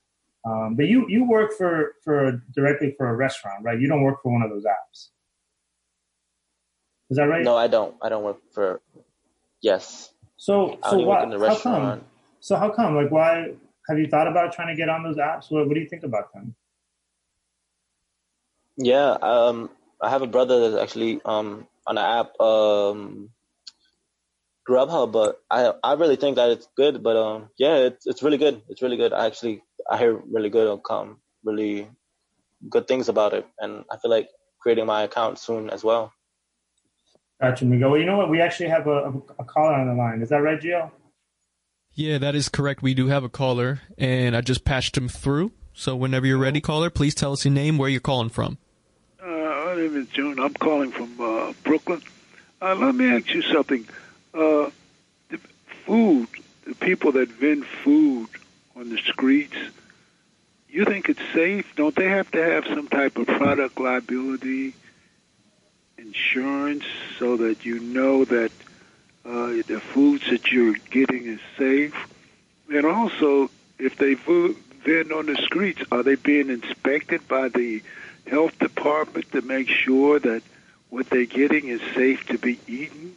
Um, 0.48 0.76
but 0.76 0.86
you 0.86 1.04
you 1.08 1.24
work 1.28 1.52
for 1.52 1.96
for 2.02 2.42
directly 2.54 2.94
for 2.96 3.08
a 3.08 3.14
restaurant, 3.14 3.64
right? 3.64 3.78
You 3.78 3.88
don't 3.88 4.02
work 4.02 4.22
for 4.22 4.32
one 4.32 4.42
of 4.42 4.50
those 4.50 4.64
apps. 4.64 5.08
Is 7.10 7.16
that 7.18 7.24
right? 7.24 7.44
No, 7.44 7.56
I 7.56 7.66
don't. 7.66 7.94
I 8.00 8.08
don't 8.08 8.24
work 8.24 8.38
for. 8.52 8.80
Yes. 9.60 10.12
So 10.36 10.78
so 10.88 10.98
why, 11.00 11.24
in 11.24 11.30
the 11.30 11.38
how 11.38 11.44
come? 11.44 11.48
restaurant. 11.48 12.04
So 12.40 12.56
how 12.56 12.70
come? 12.70 12.94
Like, 12.94 13.10
why 13.10 13.52
have 13.88 13.98
you 13.98 14.06
thought 14.06 14.28
about 14.28 14.52
trying 14.52 14.74
to 14.74 14.76
get 14.76 14.88
on 14.88 15.02
those 15.02 15.16
apps? 15.16 15.50
What 15.50 15.66
What 15.66 15.74
do 15.74 15.80
you 15.80 15.88
think 15.88 16.04
about 16.04 16.32
them? 16.32 16.54
Yeah, 18.78 19.16
um, 19.20 19.70
I 20.00 20.08
have 20.08 20.22
a 20.22 20.26
brother 20.26 20.70
that's 20.70 20.82
actually 20.82 21.20
um 21.24 21.66
on 21.86 21.98
an 21.98 22.04
app, 22.04 22.40
um, 22.40 23.30
Grubhub, 24.66 25.12
but 25.12 25.42
I 25.50 25.72
I 25.82 25.94
really 25.94 26.16
think 26.16 26.36
that 26.36 26.50
it's 26.50 26.68
good. 26.76 27.02
But 27.02 27.16
um, 27.16 27.50
yeah, 27.58 27.76
it's 27.76 28.06
it's 28.06 28.22
really 28.22 28.38
good. 28.38 28.62
It's 28.68 28.80
really 28.80 28.96
good. 28.96 29.12
I 29.12 29.26
actually 29.26 29.62
I 29.88 29.98
hear 29.98 30.14
really 30.14 30.50
good 30.50 30.80
um 30.90 31.18
really 31.44 31.88
good 32.68 32.86
things 32.88 33.08
about 33.08 33.32
it, 33.34 33.46
and 33.58 33.84
I 33.90 33.96
feel 33.96 34.10
like 34.10 34.28
creating 34.60 34.86
my 34.86 35.02
account 35.02 35.38
soon 35.38 35.70
as 35.70 35.84
well. 35.84 36.12
Gotcha, 37.40 37.64
Miguel. 37.64 37.90
Well, 37.90 38.00
you 38.00 38.06
know 38.06 38.16
what? 38.16 38.28
We 38.28 38.40
actually 38.40 38.68
have 38.68 38.86
a, 38.88 38.90
a, 38.90 39.12
a 39.38 39.44
caller 39.44 39.74
on 39.74 39.86
the 39.86 39.94
line. 39.94 40.22
Is 40.22 40.30
that 40.30 40.42
right, 40.42 40.60
Gio? 40.60 40.90
Yeah, 41.94 42.18
that 42.18 42.34
is 42.34 42.48
correct. 42.48 42.82
We 42.82 42.94
do 42.94 43.06
have 43.08 43.24
a 43.24 43.28
caller, 43.28 43.80
and 43.96 44.36
I 44.36 44.40
just 44.40 44.64
patched 44.64 44.96
him 44.96 45.08
through. 45.08 45.52
So 45.72 45.94
whenever 45.94 46.26
you're 46.26 46.38
ready, 46.38 46.60
caller, 46.60 46.90
please 46.90 47.14
tell 47.14 47.32
us 47.32 47.44
your 47.44 47.54
name, 47.54 47.78
where 47.78 47.88
you're 47.88 48.00
calling 48.00 48.28
from. 48.28 48.58
Uh, 49.22 49.26
my 49.26 49.74
name 49.76 49.96
is 49.96 50.08
June. 50.08 50.40
I'm 50.40 50.54
calling 50.54 50.90
from 50.90 51.20
uh, 51.20 51.52
Brooklyn. 51.62 52.02
Uh, 52.60 52.74
let 52.74 52.94
me 52.94 53.08
ask 53.08 53.32
you 53.32 53.42
something. 53.42 53.86
Uh, 54.34 54.70
the 55.28 55.38
food, 55.86 56.26
the 56.66 56.74
people 56.74 57.12
that 57.12 57.28
vend 57.28 57.64
food 57.64 58.28
on 58.74 58.90
the 58.90 58.98
streets, 58.98 59.56
you 60.68 60.84
think 60.84 61.08
it's 61.08 61.22
safe? 61.32 61.74
Don't 61.76 61.94
they 61.94 62.08
have 62.08 62.30
to 62.32 62.42
have 62.42 62.64
some 62.66 62.88
type 62.88 63.16
of 63.16 63.26
product 63.26 63.80
liability 63.80 64.74
insurance 65.96 66.84
so 67.18 67.36
that 67.38 67.64
you 67.64 67.80
know 67.80 68.24
that 68.24 68.52
uh, 69.24 69.62
the 69.66 69.80
foods 69.92 70.28
that 70.30 70.52
you're 70.52 70.76
getting 70.90 71.24
is 71.24 71.40
safe? 71.56 71.94
And 72.70 72.84
also, 72.84 73.50
if 73.78 73.96
they 73.96 74.14
vend 74.14 75.12
on 75.12 75.26
the 75.26 75.36
streets, 75.36 75.82
are 75.90 76.02
they 76.02 76.16
being 76.16 76.50
inspected 76.50 77.26
by 77.26 77.48
the 77.48 77.82
health 78.26 78.58
department 78.58 79.30
to 79.32 79.42
make 79.42 79.68
sure 79.68 80.18
that 80.18 80.42
what 80.90 81.08
they're 81.08 81.24
getting 81.24 81.68
is 81.68 81.80
safe 81.94 82.26
to 82.26 82.38
be 82.38 82.58
eaten? 82.66 83.16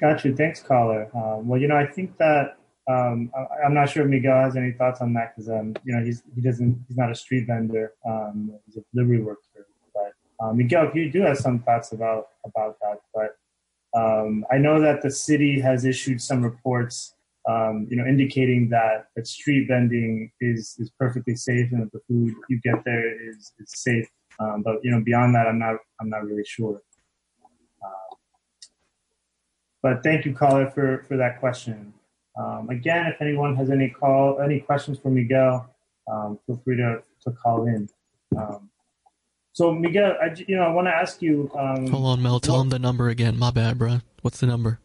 Got 0.00 0.24
you. 0.24 0.34
Thanks, 0.34 0.62
caller. 0.62 1.08
Um, 1.14 1.46
well, 1.46 1.60
you 1.60 1.68
know, 1.68 1.76
I 1.76 1.86
think 1.86 2.16
that 2.18 2.56
um, 2.90 3.30
I, 3.36 3.66
am 3.66 3.74
not 3.74 3.90
sure 3.90 4.04
if 4.04 4.08
Miguel 4.08 4.36
has 4.36 4.56
any 4.56 4.72
thoughts 4.72 5.00
on 5.00 5.12
that 5.14 5.34
because 5.34 5.48
um, 5.50 5.74
you 5.84 5.94
know 5.94 6.04
he's 6.04 6.22
he 6.34 6.40
doesn't 6.40 6.84
he's 6.88 6.96
not 6.96 7.10
a 7.10 7.14
street 7.14 7.46
vendor. 7.46 7.92
Um, 8.06 8.52
he's 8.66 8.78
a 8.78 8.84
delivery 8.92 9.22
worker. 9.22 9.66
But 9.94 10.12
uh, 10.42 10.52
Miguel, 10.52 10.88
if 10.88 10.94
you 10.94 11.10
do 11.10 11.20
have 11.22 11.38
some 11.38 11.60
thoughts 11.60 11.92
about 11.92 12.28
about 12.44 12.76
that, 12.80 13.00
but 13.14 13.36
um, 13.98 14.44
I 14.50 14.58
know 14.58 14.80
that 14.80 15.02
the 15.02 15.10
city 15.10 15.60
has 15.60 15.84
issued 15.84 16.22
some 16.22 16.42
reports, 16.42 17.14
um, 17.48 17.86
you 17.90 17.96
know, 17.96 18.06
indicating 18.06 18.68
that 18.70 19.08
that 19.14 19.26
street 19.26 19.68
vending 19.68 20.32
is 20.40 20.76
is 20.78 20.90
perfectly 20.98 21.36
safe 21.36 21.70
and 21.72 21.82
that 21.82 21.92
the 21.92 22.00
food 22.08 22.34
you 22.48 22.60
get 22.60 22.84
there 22.84 23.30
is 23.30 23.52
is 23.60 23.72
safe. 23.74 24.08
Um, 24.38 24.62
but 24.62 24.82
you 24.82 24.90
know, 24.90 25.00
beyond 25.00 25.34
that, 25.34 25.46
I'm 25.46 25.58
not 25.58 25.76
I'm 26.00 26.08
not 26.08 26.24
really 26.24 26.44
sure. 26.44 26.80
Uh, 27.84 28.16
but 29.82 30.02
thank 30.02 30.24
you, 30.24 30.34
caller, 30.34 30.70
for 30.70 31.04
for 31.06 31.16
that 31.18 31.40
question. 31.40 31.92
Um, 32.38 32.68
again, 32.70 33.06
if 33.06 33.20
anyone 33.20 33.56
has 33.56 33.70
any 33.70 33.88
call, 33.88 34.40
any 34.40 34.60
questions 34.60 34.98
for 34.98 35.10
Miguel, 35.10 35.68
um, 36.10 36.38
feel 36.46 36.60
free 36.64 36.76
to, 36.76 37.02
to 37.24 37.30
call 37.32 37.66
in. 37.66 37.88
Um, 38.36 38.70
so 39.52 39.72
Miguel, 39.72 40.14
I, 40.22 40.34
you 40.46 40.56
know, 40.56 40.62
I 40.62 40.70
want 40.70 40.86
to 40.86 40.94
ask 40.94 41.20
you. 41.20 41.50
Um, 41.58 41.88
Hold 41.88 42.06
on, 42.06 42.22
Mel. 42.22 42.40
Tell 42.40 42.56
what, 42.56 42.62
him 42.62 42.68
the 42.70 42.78
number 42.78 43.08
again. 43.08 43.38
My 43.38 43.50
bad, 43.50 43.78
bro. 43.78 44.00
What's 44.22 44.40
the 44.40 44.46
number? 44.46 44.80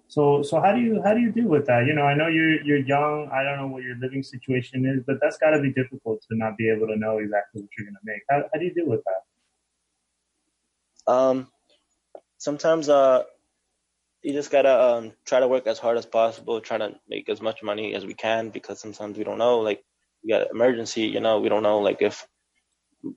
So 0.10 0.41
so 0.41 0.60
how 0.60 0.74
do 0.74 0.82
you 0.82 1.01
how 1.03 1.14
do 1.14 1.20
you 1.22 1.32
deal 1.32 1.47
with 1.47 1.68
that? 1.68 1.86
You 1.86 1.93
know, 1.93 2.01
I 2.01 2.16
know 2.16 2.28
you're 2.28 2.62
you're 2.64 2.80
young. 2.80 3.30
I 3.32 3.43
don't 3.43 3.57
know 3.57 3.68
what 3.68 3.84
your 3.84 3.95
living 3.97 4.24
situation 4.24 4.84
is, 4.86 5.03
but 5.05 5.18
that's 5.22 5.38
got 5.38 5.51
to 5.51 5.62
be 5.62 5.72
difficult 5.72 6.24
to 6.24 6.36
not 6.36 6.57
be 6.57 6.68
able 6.68 6.88
to 6.88 6.95
know 6.95 7.20
exactly 7.20 7.62
what 7.62 7.70
you're 7.78 7.86
going 7.86 7.93
to 7.93 8.01
make. 8.03 8.24
How 8.28 8.41
how 8.51 8.60
do 8.60 8.66
you 8.66 8.74
deal 8.74 8.88
with 8.88 9.01
that? 11.05 11.14
Um, 11.14 11.47
sometimes 12.39 12.89
uh, 12.89 13.24
you 14.24 14.34
just 14.34 14.49
gotta 14.49 14.74
um 14.82 15.14
try 15.26 15.39
to 15.41 15.47
work 15.47 15.68
as 15.68 15.78
hard 15.78 15.97
as 15.99 16.07
possible, 16.07 16.60
try 16.60 16.80
to 16.80 16.95
make 17.07 17.30
as 17.30 17.39
much 17.39 17.62
money 17.62 17.93
as 17.93 18.03
we 18.03 18.16
can 18.16 18.49
because 18.49 18.80
sometimes 18.80 19.16
we 19.16 19.24
don't 19.24 19.38
know. 19.38 19.60
Like 19.60 19.84
we 20.24 20.32
got 20.32 20.49
emergency, 20.49 21.03
you 21.03 21.20
know, 21.20 21.39
we 21.39 21.49
don't 21.49 21.64
know 21.64 21.80
like 21.80 22.01
if 22.01 22.28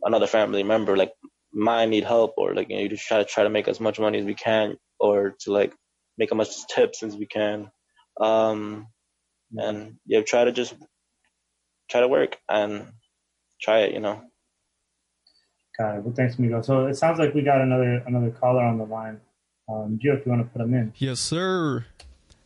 another 0.04 0.26
family 0.26 0.62
member 0.62 0.94
like 0.94 1.12
might 1.54 1.86
need 1.88 2.04
help 2.04 2.34
or 2.36 2.54
like 2.54 2.68
you 2.68 2.76
know 2.76 2.82
you 2.82 2.90
just 2.90 3.06
try 3.06 3.16
to 3.16 3.24
try 3.24 3.44
to 3.44 3.50
make 3.50 3.66
as 3.66 3.80
much 3.80 3.98
money 3.98 4.18
as 4.18 4.26
we 4.26 4.34
can 4.34 4.76
or 5.00 5.34
to 5.40 5.52
like 5.52 5.74
make 6.18 6.30
as 6.32 6.36
much 6.36 6.66
tips 6.66 7.02
as 7.02 7.16
we 7.16 7.26
can. 7.26 7.70
Um, 8.20 8.88
and 9.56 9.96
yeah, 10.06 10.22
try 10.22 10.44
to 10.44 10.52
just 10.52 10.74
try 11.90 12.00
to 12.00 12.08
work 12.08 12.38
and 12.48 12.86
try 13.60 13.80
it, 13.80 13.94
you 13.94 14.00
know. 14.00 14.22
Got 15.78 15.96
it. 15.96 16.04
Well, 16.04 16.14
thanks, 16.14 16.38
Miguel. 16.38 16.62
So 16.62 16.86
it 16.86 16.94
sounds 16.94 17.18
like 17.18 17.34
we 17.34 17.42
got 17.42 17.60
another 17.60 18.02
another 18.06 18.30
caller 18.30 18.62
on 18.62 18.78
the 18.78 18.84
line. 18.84 19.20
Um, 19.68 19.98
Gio, 20.02 20.18
if 20.18 20.26
you 20.26 20.32
want 20.32 20.44
to 20.44 20.50
put 20.52 20.58
them 20.58 20.74
in. 20.74 20.92
Yes, 20.96 21.20
sir. 21.20 21.86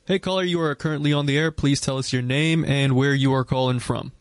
Hey, 0.06 0.20
caller, 0.20 0.44
you 0.44 0.60
are 0.60 0.74
currently 0.76 1.12
on 1.12 1.26
the 1.26 1.36
air. 1.36 1.50
Please 1.50 1.80
tell 1.80 1.98
us 1.98 2.12
your 2.12 2.22
name 2.22 2.64
and 2.64 2.94
where 2.94 3.14
you 3.14 3.32
are 3.32 3.44
calling 3.44 3.80
from. 3.80 4.12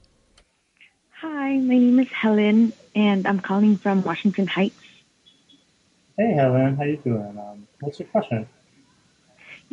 Hi, 1.22 1.58
my 1.58 1.78
name 1.78 2.00
is 2.00 2.08
Helen, 2.08 2.74
and 2.96 3.28
I'm 3.28 3.40
calling 3.40 3.78
from 3.78 4.02
Washington 4.02 4.48
Heights. 4.48 4.76
Hey, 6.18 6.34
Helen, 6.34 6.76
how 6.78 6.84
you 6.84 6.98
doing? 6.98 7.38
Um, 7.38 7.68
what's 7.82 8.00
your 8.00 8.08
question? 8.08 8.48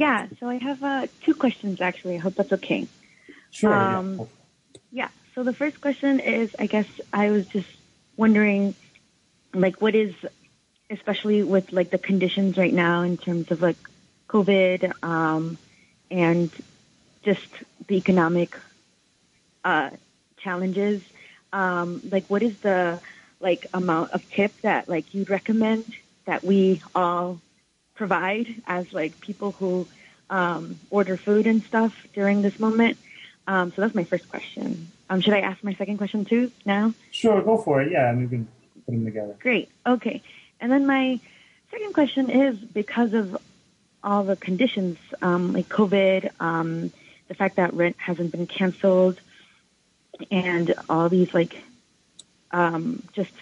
Yeah, 0.02 0.26
so 0.40 0.48
I 0.48 0.56
have 0.56 0.82
uh, 0.82 1.06
two 1.24 1.32
questions 1.32 1.80
actually. 1.80 2.16
I 2.16 2.18
hope 2.18 2.34
that's 2.34 2.52
okay. 2.54 2.88
Sure. 3.52 3.72
Um, 3.72 4.18
yeah. 4.18 4.24
yeah. 4.90 5.08
So 5.32 5.44
the 5.44 5.52
first 5.52 5.80
question 5.80 6.18
is, 6.18 6.50
I 6.58 6.66
guess 6.66 6.88
I 7.12 7.30
was 7.30 7.46
just 7.46 7.68
wondering, 8.16 8.74
like, 9.54 9.80
what 9.80 9.94
is, 9.94 10.12
especially 10.90 11.44
with 11.44 11.72
like 11.72 11.90
the 11.90 11.98
conditions 11.98 12.58
right 12.58 12.74
now 12.74 13.02
in 13.02 13.16
terms 13.16 13.52
of 13.52 13.62
like 13.62 13.76
COVID 14.28 14.92
um, 15.04 15.56
and 16.10 16.50
just 17.22 17.52
the 17.86 17.94
economic 17.94 18.56
uh, 19.64 19.90
challenges. 20.38 21.00
Um, 21.52 22.02
like, 22.10 22.26
what 22.26 22.42
is 22.42 22.58
the 22.58 22.98
like 23.38 23.66
amount 23.72 24.10
of 24.10 24.28
tip 24.30 24.52
that 24.62 24.88
like 24.88 25.14
you'd 25.14 25.30
recommend 25.30 25.84
that 26.24 26.42
we 26.42 26.82
all 26.92 27.40
provide 28.02 28.48
as 28.66 28.92
like 28.92 29.20
people 29.20 29.52
who 29.52 29.86
um, 30.28 30.76
order 30.90 31.16
food 31.16 31.46
and 31.46 31.62
stuff 31.62 31.94
during 32.14 32.42
this 32.42 32.58
moment. 32.58 32.98
Um, 33.46 33.70
so 33.70 33.82
that's 33.82 33.94
my 33.94 34.02
first 34.02 34.28
question. 34.28 34.88
Um, 35.08 35.20
should 35.20 35.34
I 35.34 35.40
ask 35.40 35.62
my 35.62 35.74
second 35.74 35.98
question 35.98 36.24
too 36.24 36.50
now? 36.64 36.94
Sure, 37.12 37.40
go 37.42 37.58
for 37.58 37.80
it. 37.80 37.92
Yeah, 37.92 38.10
and 38.10 38.22
we 38.22 38.26
can 38.26 38.48
put 38.84 38.92
them 38.92 39.04
together. 39.04 39.36
Great. 39.38 39.68
Okay. 39.86 40.20
And 40.60 40.72
then 40.72 40.84
my 40.84 41.20
second 41.70 41.94
question 41.94 42.28
is 42.28 42.56
because 42.56 43.14
of 43.14 43.38
all 44.02 44.24
the 44.24 44.34
conditions, 44.34 44.98
um, 45.20 45.52
like 45.52 45.68
COVID, 45.68 46.30
um, 46.40 46.90
the 47.28 47.34
fact 47.34 47.54
that 47.54 47.72
rent 47.72 47.94
hasn't 47.98 48.32
been 48.32 48.48
canceled, 48.48 49.20
and 50.28 50.74
all 50.90 51.08
these 51.08 51.32
like 51.32 51.62
um, 52.50 53.04
just 53.12 53.32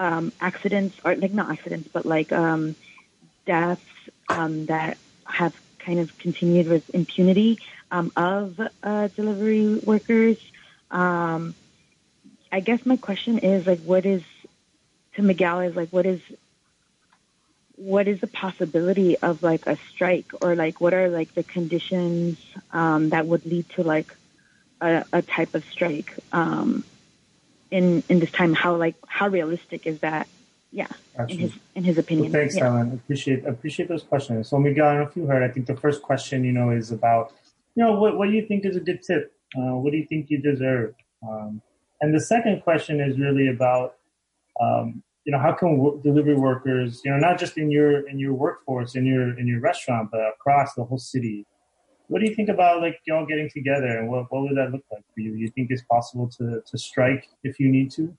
um, 0.00 0.32
accidents, 0.40 0.96
or 1.04 1.14
like 1.14 1.32
not 1.32 1.50
accidents, 1.52 1.88
but 1.92 2.04
like 2.04 2.32
um, 2.32 2.74
deaths 3.44 3.82
um, 4.28 4.66
that 4.66 4.98
have 5.26 5.54
kind 5.78 5.98
of 5.98 6.16
continued 6.18 6.68
with 6.68 6.88
impunity 6.94 7.58
um, 7.90 8.12
of 8.16 8.60
uh, 8.82 9.08
delivery 9.08 9.76
workers. 9.76 10.38
Um, 10.90 11.54
I 12.50 12.60
guess 12.60 12.84
my 12.84 12.96
question 12.96 13.38
is 13.38 13.66
like, 13.66 13.80
what 13.80 14.06
is 14.06 14.22
to 15.14 15.22
Miguel 15.22 15.60
is 15.60 15.76
like, 15.76 15.90
what 15.90 16.06
is 16.06 16.20
what 17.76 18.06
is 18.06 18.20
the 18.20 18.26
possibility 18.26 19.18
of 19.18 19.42
like 19.42 19.66
a 19.66 19.76
strike 19.90 20.26
or 20.40 20.54
like 20.54 20.80
what 20.80 20.94
are 20.94 21.08
like 21.08 21.34
the 21.34 21.42
conditions 21.42 22.38
um, 22.72 23.08
that 23.08 23.26
would 23.26 23.44
lead 23.44 23.68
to 23.70 23.82
like 23.82 24.14
a, 24.80 25.04
a 25.12 25.22
type 25.22 25.54
of 25.54 25.64
strike 25.64 26.14
um, 26.32 26.84
in 27.70 28.02
in 28.08 28.20
this 28.20 28.30
time? 28.30 28.54
How 28.54 28.76
like 28.76 28.94
how 29.06 29.28
realistic 29.28 29.86
is 29.86 30.00
that? 30.00 30.28
Yeah, 30.72 30.88
in 31.28 31.38
his 31.38 31.52
in 31.74 31.84
his 31.84 31.98
opinion. 31.98 32.32
Well, 32.32 32.40
thanks, 32.40 32.56
yeah. 32.56 32.66
Alan. 32.66 32.92
Appreciate 32.92 33.46
appreciate 33.46 33.88
those 33.88 34.02
questions. 34.02 34.48
So 34.48 34.58
Miguel, 34.58 34.86
I 34.86 34.92
don't 34.94 35.02
know 35.02 35.08
if 35.08 35.16
you 35.16 35.26
heard. 35.26 35.42
I 35.42 35.52
think 35.52 35.66
the 35.66 35.76
first 35.76 36.02
question, 36.02 36.44
you 36.44 36.52
know, 36.52 36.70
is 36.70 36.90
about, 36.90 37.32
you 37.74 37.84
know, 37.84 37.92
what 37.92 38.16
what 38.16 38.26
do 38.28 38.32
you 38.32 38.46
think 38.46 38.64
is 38.64 38.76
a 38.76 38.80
good 38.80 39.02
tip? 39.02 39.32
Uh, 39.56 39.76
what 39.76 39.92
do 39.92 39.98
you 39.98 40.06
think 40.06 40.30
you 40.30 40.40
deserve? 40.40 40.94
Um, 41.28 41.60
and 42.00 42.14
the 42.14 42.20
second 42.20 42.62
question 42.62 43.00
is 43.00 43.18
really 43.18 43.48
about, 43.48 43.96
um, 44.60 45.02
you 45.24 45.32
know, 45.32 45.38
how 45.38 45.52
can 45.52 45.76
w- 45.76 46.00
delivery 46.02 46.34
workers, 46.34 47.02
you 47.04 47.10
know, 47.10 47.18
not 47.18 47.38
just 47.38 47.58
in 47.58 47.70
your 47.70 48.08
in 48.08 48.18
your 48.18 48.32
workforce, 48.32 48.96
in 48.96 49.04
your 49.04 49.38
in 49.38 49.46
your 49.46 49.60
restaurant, 49.60 50.08
but 50.10 50.20
across 50.20 50.74
the 50.74 50.84
whole 50.84 50.98
city, 50.98 51.46
what 52.08 52.20
do 52.20 52.28
you 52.28 52.34
think 52.34 52.48
about 52.48 52.80
like 52.80 52.98
y'all 53.06 53.26
getting 53.26 53.48
together 53.48 53.98
and 53.98 54.08
what, 54.08 54.30
what 54.30 54.42
would 54.42 54.56
that 54.56 54.72
look 54.72 54.84
like 54.90 55.04
for 55.14 55.20
you? 55.20 55.32
Do 55.32 55.38
you 55.38 55.48
think 55.48 55.70
it's 55.70 55.82
possible 55.82 56.28
to, 56.38 56.62
to 56.66 56.78
strike 56.78 57.28
if 57.42 57.60
you 57.60 57.70
need 57.70 57.90
to? 57.92 58.14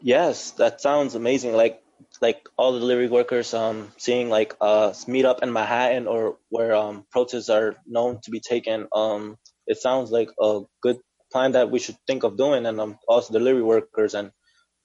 Yes, 0.00 0.52
that 0.52 0.80
sounds 0.80 1.14
amazing. 1.14 1.54
Like 1.54 1.82
like 2.20 2.48
all 2.56 2.72
the 2.72 2.80
delivery 2.80 3.08
workers 3.08 3.52
um 3.54 3.92
seeing 3.98 4.28
like 4.30 4.54
uh 4.60 4.92
meet 5.06 5.24
up 5.24 5.42
in 5.42 5.52
Manhattan 5.52 6.06
or 6.06 6.38
where 6.50 6.74
um 6.74 7.06
protests 7.10 7.48
are 7.50 7.76
known 7.86 8.20
to 8.22 8.30
be 8.30 8.40
taken. 8.40 8.88
Um 8.92 9.36
it 9.66 9.78
sounds 9.78 10.10
like 10.10 10.30
a 10.40 10.60
good 10.82 10.98
plan 11.32 11.52
that 11.52 11.70
we 11.70 11.78
should 11.78 11.96
think 12.06 12.22
of 12.24 12.36
doing 12.36 12.66
and 12.66 12.80
um 12.80 12.98
also 13.08 13.32
delivery 13.32 13.62
workers 13.62 14.14
and 14.14 14.30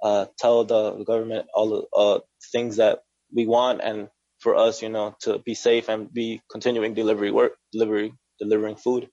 uh 0.04 0.26
tell 0.38 0.64
the 0.66 1.04
government 1.06 1.48
all 1.56 1.70
the 1.70 1.82
uh 1.98 2.20
things 2.52 2.78
that 2.78 3.00
we 3.34 3.48
want 3.48 3.82
and 3.82 4.10
for 4.40 4.56
us, 4.56 4.82
you 4.82 4.90
know, 4.90 5.16
to 5.22 5.40
be 5.40 5.56
safe 5.56 5.90
and 5.90 6.14
be 6.14 6.42
continuing 6.52 6.94
delivery 6.96 7.32
work, 7.32 7.54
delivery, 7.74 8.14
delivering 8.40 8.76
food. 8.76 9.10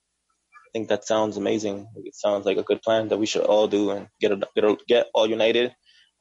I 0.69 0.71
think 0.71 0.89
that 0.89 1.05
sounds 1.05 1.35
amazing. 1.35 1.87
It 1.95 2.15
sounds 2.15 2.45
like 2.45 2.57
a 2.57 2.63
good 2.63 2.83
plan 2.83 3.07
that 3.07 3.17
we 3.17 3.25
should 3.25 3.41
all 3.41 3.67
do 3.67 3.89
and 3.89 4.07
get 4.21 4.31
a, 4.31 4.39
get 4.53 4.63
a, 4.63 4.77
get 4.87 5.07
all 5.15 5.27
united, 5.27 5.73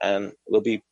and 0.02 0.32
we'll 0.46 0.62
be 0.62 0.82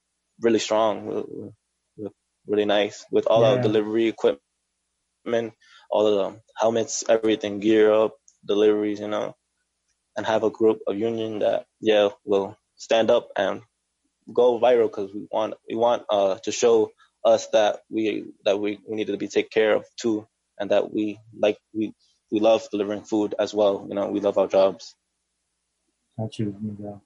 really 0.43 0.59
strong, 0.59 1.07
we'll, 1.07 1.55
we'll, 1.97 2.13
really 2.47 2.67
nice 2.67 3.07
with 3.11 3.27
all 3.27 3.41
yeah. 3.41 3.53
our 3.53 3.63
delivery 3.63 4.09
equipment, 4.09 5.55
all 5.91 6.07
of 6.07 6.15
the 6.35 6.41
helmets, 6.55 7.03
everything, 7.09 7.61
gear 7.61 7.91
up, 7.91 8.15
deliveries, 8.47 9.01
you 9.01 9.09
know, 9.09 9.35
and 10.19 10.27
have 10.27 10.45
a 10.45 10.51
group, 10.51 10.81
of 10.87 10.99
union 10.99 11.39
that 11.39 11.65
yeah 11.81 12.11
will 12.27 12.59
stand 12.77 13.11
up 13.11 13.31
and 13.37 13.63
go 14.35 14.61
viral 14.61 14.89
because 14.89 15.15
we 15.15 15.27
want 15.31 15.55
we 15.67 15.77
want 15.77 16.03
uh 16.11 16.37
to 16.45 16.53
show 16.53 16.91
us 17.25 17.47
that 17.55 17.81
we 17.89 18.27
that 18.45 18.61
we, 18.61 18.79
we 18.87 18.97
needed 18.97 19.13
to 19.13 19.19
be 19.19 19.29
taken 19.29 19.49
care 19.51 19.75
of 19.75 19.87
too, 19.99 20.27
and 20.61 20.71
that 20.73 20.93
we 20.93 21.19
like 21.39 21.57
we 21.73 21.95
we 22.31 22.41
love 22.41 22.69
delivering 22.71 23.03
food 23.03 23.35
as 23.39 23.55
well. 23.55 23.87
You 23.89 23.95
know, 23.95 24.09
we 24.09 24.21
love 24.21 24.39
our 24.39 24.47
jobs. 24.47 24.95
Got 26.19 26.39
you. 26.39 26.57
Yeah. 26.81 26.97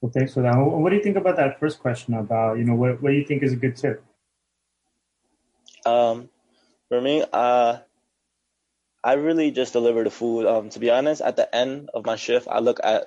Well, 0.00 0.12
thanks 0.12 0.34
for 0.34 0.42
that. 0.42 0.54
What 0.56 0.90
do 0.90 0.96
you 0.96 1.02
think 1.02 1.16
about 1.16 1.36
that 1.36 1.60
first 1.60 1.78
question 1.78 2.14
about 2.14 2.58
you 2.58 2.64
know 2.64 2.74
what 2.74 3.02
what 3.02 3.10
do 3.10 3.16
you 3.16 3.24
think 3.24 3.42
is 3.42 3.52
a 3.52 3.56
good 3.56 3.76
tip? 3.76 4.04
Um, 5.86 6.28
for 6.88 7.00
me, 7.00 7.24
uh, 7.32 7.78
I 9.02 9.12
really 9.14 9.50
just 9.50 9.72
deliver 9.72 10.04
the 10.04 10.10
food. 10.10 10.46
Um, 10.46 10.70
to 10.70 10.78
be 10.78 10.90
honest, 10.90 11.22
at 11.22 11.36
the 11.36 11.52
end 11.54 11.90
of 11.94 12.04
my 12.04 12.16
shift, 12.16 12.46
I 12.50 12.58
look 12.58 12.80
at 12.82 13.06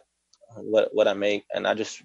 what 0.56 0.90
what 0.94 1.08
I 1.08 1.14
make, 1.14 1.46
and 1.54 1.68
I 1.68 1.74
just 1.74 2.02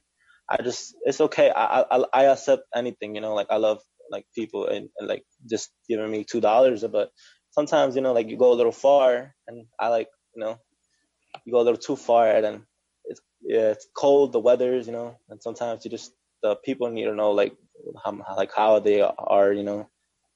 I 0.48 0.62
just 0.62 0.94
it's 1.04 1.20
okay. 1.20 1.50
I 1.50 1.82
I 1.82 2.04
I 2.12 2.24
accept 2.26 2.64
anything. 2.74 3.14
You 3.14 3.20
know, 3.20 3.34
like 3.34 3.48
I 3.50 3.56
love 3.56 3.80
like 4.10 4.26
people 4.34 4.66
and, 4.66 4.88
and 4.98 5.08
like 5.08 5.24
just 5.48 5.70
giving 5.88 6.10
me 6.10 6.24
two 6.24 6.40
dollars 6.40 6.84
but 6.90 7.10
sometimes 7.50 7.96
you 7.96 8.02
know 8.02 8.12
like 8.12 8.28
you 8.28 8.36
go 8.36 8.52
a 8.52 8.58
little 8.60 8.72
far 8.72 9.34
and 9.46 9.66
i 9.78 9.88
like 9.88 10.08
you 10.34 10.40
know 10.40 10.58
you 11.44 11.52
go 11.52 11.60
a 11.60 11.66
little 11.66 11.78
too 11.78 11.96
far 11.96 12.30
and 12.30 12.44
then 12.44 12.62
it's 13.04 13.20
yeah 13.42 13.70
it's 13.70 13.86
cold 13.94 14.32
the 14.32 14.38
weather's 14.38 14.86
you 14.86 14.92
know 14.92 15.16
and 15.28 15.42
sometimes 15.42 15.84
you 15.84 15.90
just 15.90 16.12
the 16.42 16.56
people 16.56 16.90
need 16.90 17.04
to 17.04 17.14
know 17.14 17.32
like 17.32 17.54
how 18.04 18.16
like 18.36 18.52
how 18.54 18.78
they 18.78 19.00
are 19.00 19.52
you 19.52 19.62
know 19.62 19.88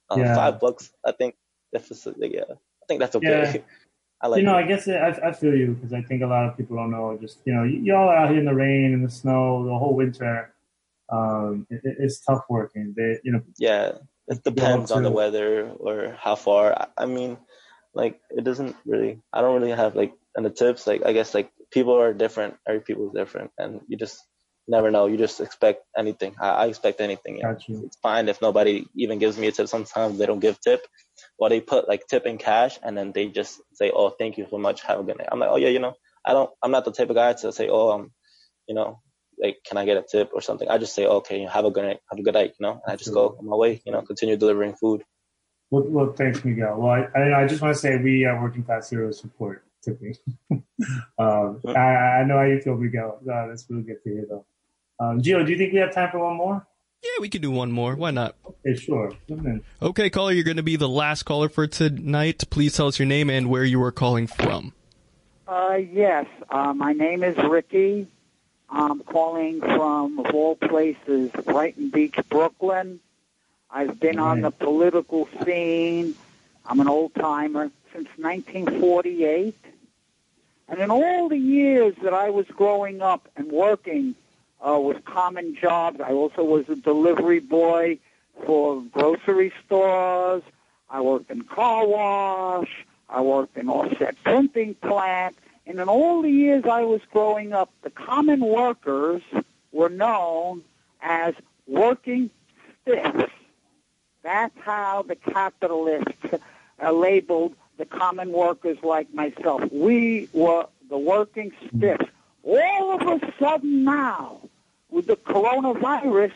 um, 0.09 0.19
yeah. 0.19 0.35
five 0.35 0.59
bucks 0.59 0.91
i 1.05 1.11
think 1.11 1.35
that's 1.71 2.05
like, 2.05 2.33
yeah 2.33 2.41
i 2.49 2.85
think 2.87 2.99
that's 2.99 3.15
okay 3.15 3.53
yeah. 3.55 3.61
I 4.21 4.27
like 4.27 4.39
you 4.39 4.45
know, 4.45 4.57
it. 4.57 4.63
I 4.63 4.67
guess 4.67 4.87
it, 4.87 4.95
I, 4.95 5.09
I 5.27 5.31
feel 5.33 5.53
you 5.53 5.73
because 5.73 5.93
I 5.93 6.01
think 6.01 6.23
a 6.23 6.25
lot 6.25 6.47
of 6.47 6.55
people 6.55 6.77
don't 6.77 6.89
know. 6.89 7.17
Just 7.19 7.39
you 7.45 7.53
know, 7.53 7.63
y'all 7.63 8.09
are 8.09 8.15
out 8.15 8.29
here 8.29 8.39
in 8.39 8.45
the 8.45 8.55
rain 8.55 8.93
and 8.93 9.05
the 9.05 9.09
snow 9.09 9.65
the 9.65 9.77
whole 9.77 9.93
winter, 9.93 10.53
um, 11.09 11.67
it, 11.69 11.81
it's 11.83 12.21
tough 12.21 12.43
working. 12.49 12.93
They, 12.95 13.19
you 13.23 13.33
know. 13.33 13.41
Yeah, 13.57 13.91
it 14.27 14.43
depends 14.43 14.91
on 14.91 15.03
the 15.03 15.11
weather 15.11 15.69
or 15.69 16.17
how 16.19 16.35
far. 16.35 16.87
I 16.97 17.05
mean, 17.05 17.37
like 17.93 18.19
it 18.29 18.43
doesn't 18.43 18.75
really. 18.85 19.21
I 19.31 19.41
don't 19.41 19.61
really 19.61 19.75
have 19.75 19.95
like 19.95 20.13
and 20.35 20.45
the 20.45 20.49
tips. 20.49 20.87
Like 20.87 21.05
I 21.05 21.13
guess 21.13 21.33
like 21.33 21.51
people 21.71 21.99
are 21.99 22.13
different. 22.13 22.55
Every 22.67 22.81
people 22.81 23.07
is 23.07 23.13
different, 23.13 23.51
and 23.57 23.81
you 23.87 23.97
just 23.97 24.19
never 24.67 24.89
know. 24.89 25.05
You 25.05 25.17
just 25.17 25.41
expect 25.41 25.83
anything. 25.97 26.35
I, 26.39 26.49
I 26.49 26.65
expect 26.67 27.01
anything. 27.01 27.37
Yeah. 27.37 27.53
It's 27.85 27.97
fine 28.01 28.27
if 28.29 28.41
nobody 28.41 28.85
even 28.95 29.19
gives 29.19 29.37
me 29.37 29.47
a 29.47 29.51
tip. 29.51 29.67
Sometimes 29.67 30.17
they 30.17 30.25
don't 30.25 30.39
give 30.39 30.59
tip, 30.59 30.81
or 31.37 31.49
they 31.49 31.61
put 31.61 31.87
like 31.87 32.07
tip 32.07 32.25
in 32.25 32.37
cash, 32.37 32.79
and 32.81 32.97
then 32.97 33.11
they 33.11 33.27
just 33.27 33.61
say, 33.73 33.91
"Oh, 33.93 34.09
thank 34.09 34.37
you 34.37 34.47
so 34.49 34.57
much. 34.57 34.81
Have 34.81 34.99
a 34.99 35.03
good 35.03 35.17
night." 35.17 35.29
I'm 35.31 35.39
like, 35.39 35.49
"Oh 35.51 35.57
yeah, 35.57 35.69
you 35.69 35.79
know, 35.79 35.93
I 36.25 36.33
don't. 36.33 36.49
I'm 36.63 36.71
not 36.71 36.85
the 36.85 36.91
type 36.91 37.09
of 37.09 37.15
guy 37.15 37.33
to 37.33 37.51
say, 37.51 37.69
"Oh, 37.69 37.91
um, 37.91 38.11
you 38.67 38.75
know, 38.75 39.01
like, 39.41 39.57
can 39.65 39.77
I 39.77 39.85
get 39.85 39.97
a 39.97 40.03
tip 40.03 40.31
or 40.33 40.41
something? 40.41 40.67
I 40.69 40.77
just 40.77 40.95
say, 40.95 41.05
okay, 41.05 41.45
have 41.45 41.65
a 41.65 41.71
good 41.71 41.85
night, 41.85 41.99
have 42.09 42.19
a 42.19 42.23
good 42.23 42.33
night, 42.33 42.53
you 42.59 42.65
know, 42.65 42.73
and 42.73 42.81
I 42.87 42.95
just 42.95 43.13
go 43.13 43.35
on 43.39 43.45
my 43.45 43.55
way, 43.55 43.81
you 43.85 43.91
know, 43.91 44.01
continue 44.01 44.37
delivering 44.37 44.75
food. 44.75 45.03
Well, 45.71 45.83
well 45.87 46.13
thanks, 46.13 46.43
Miguel. 46.43 46.77
Well, 46.77 47.07
I, 47.15 47.43
I, 47.43 47.47
just 47.47 47.61
want 47.61 47.73
to 47.73 47.79
say 47.79 47.97
we 47.97 48.25
are 48.25 48.41
Working 48.41 48.63
Class 48.63 48.89
Heroes 48.89 49.19
support 49.19 49.63
tipping. 49.83 50.15
um, 50.51 51.61
I, 51.67 51.71
I, 51.71 52.23
know 52.25 52.37
how 52.37 52.43
you 52.43 52.61
feel, 52.61 52.77
Miguel. 52.77 53.19
Uh, 53.21 53.47
that's 53.47 53.65
really 53.69 53.83
good 53.83 54.03
to 54.03 54.09
hear, 54.09 54.25
though. 54.29 54.45
Um, 54.99 55.21
Gio, 55.21 55.45
do 55.45 55.51
you 55.51 55.57
think 55.57 55.73
we 55.73 55.79
have 55.79 55.93
time 55.93 56.09
for 56.11 56.19
one 56.19 56.37
more? 56.37 56.65
Yeah, 57.03 57.21
we 57.21 57.29
can 57.29 57.41
do 57.41 57.51
one 57.51 57.71
more. 57.71 57.95
Why 57.95 58.11
not? 58.11 58.35
Okay, 58.47 58.75
sure. 58.75 59.11
Okay, 59.81 60.09
caller, 60.09 60.31
you're 60.31 60.43
going 60.43 60.57
to 60.57 60.63
be 60.63 60.75
the 60.75 60.89
last 60.89 61.23
caller 61.23 61.49
for 61.49 61.67
tonight. 61.67 62.45
Please 62.49 62.73
tell 62.73 62.87
us 62.87 62.97
your 62.97 63.05
name 63.05 63.29
and 63.29 63.49
where 63.49 63.63
you 63.63 63.81
are 63.83 63.91
calling 63.91 64.25
from. 64.27 64.73
Uh, 65.47 65.75
yes, 65.91 66.25
uh, 66.49 66.73
my 66.73 66.93
name 66.93 67.23
is 67.23 67.37
Ricky. 67.37 68.07
I'm 68.75 68.99
calling 68.99 69.61
from, 69.61 70.19
of 70.19 70.35
all 70.35 70.55
places, 70.57 71.31
Brighton 71.31 71.91
Beach, 71.91 72.17
Brooklyn. 72.29 72.99
I've 73.71 73.99
been 74.01 74.19
on 74.19 74.41
the 74.41 74.51
political 74.51 75.29
scene. 75.43 76.13
I'm 76.65 76.81
an 76.81 76.89
old 76.89 77.15
timer 77.15 77.71
since 77.93 78.09
1948. 78.17 79.55
And 80.67 80.79
in 80.79 80.91
all 80.91 81.29
the 81.29 81.37
years 81.37 81.95
that 82.03 82.13
I 82.13 82.29
was 82.31 82.47
growing 82.47 83.01
up 83.01 83.29
and 83.37 83.49
working 83.49 84.13
uh, 84.61 84.77
with 84.79 85.05
common 85.05 85.55
jobs, 85.55 86.01
I 86.01 86.11
also 86.11 86.43
was 86.43 86.67
a 86.67 86.75
delivery 86.75 87.39
boy 87.39 87.99
for 88.45 88.81
grocery 88.91 89.53
stores. 89.65 90.43
I 90.89 90.99
worked 90.99 91.31
in 91.31 91.43
car 91.43 91.87
wash. 91.87 92.85
I 93.09 93.21
worked 93.21 93.55
in 93.57 93.69
offset 93.69 94.21
printing 94.23 94.73
plant. 94.75 95.37
And 95.67 95.79
in 95.79 95.89
all 95.89 96.21
the 96.21 96.29
years 96.29 96.63
I 96.65 96.83
was 96.83 97.01
growing 97.11 97.53
up, 97.53 97.71
the 97.81 97.89
common 97.89 98.39
workers 98.45 99.21
were 99.71 99.89
known 99.89 100.63
as 101.01 101.33
working 101.67 102.29
stiffs. 102.81 103.31
That's 104.23 104.57
how 104.61 105.03
the 105.07 105.15
capitalists 105.15 106.41
uh, 106.81 106.91
labeled 106.91 107.55
the 107.77 107.85
common 107.85 108.31
workers 108.31 108.77
like 108.83 109.13
myself. 109.13 109.61
We 109.71 110.29
were 110.33 110.67
the 110.89 110.97
working 110.97 111.51
stiffs. 111.67 112.05
All 112.43 113.01
of 113.01 113.21
a 113.21 113.33
sudden 113.39 113.83
now, 113.83 114.41
with 114.89 115.07
the 115.07 115.15
coronavirus, 115.15 116.33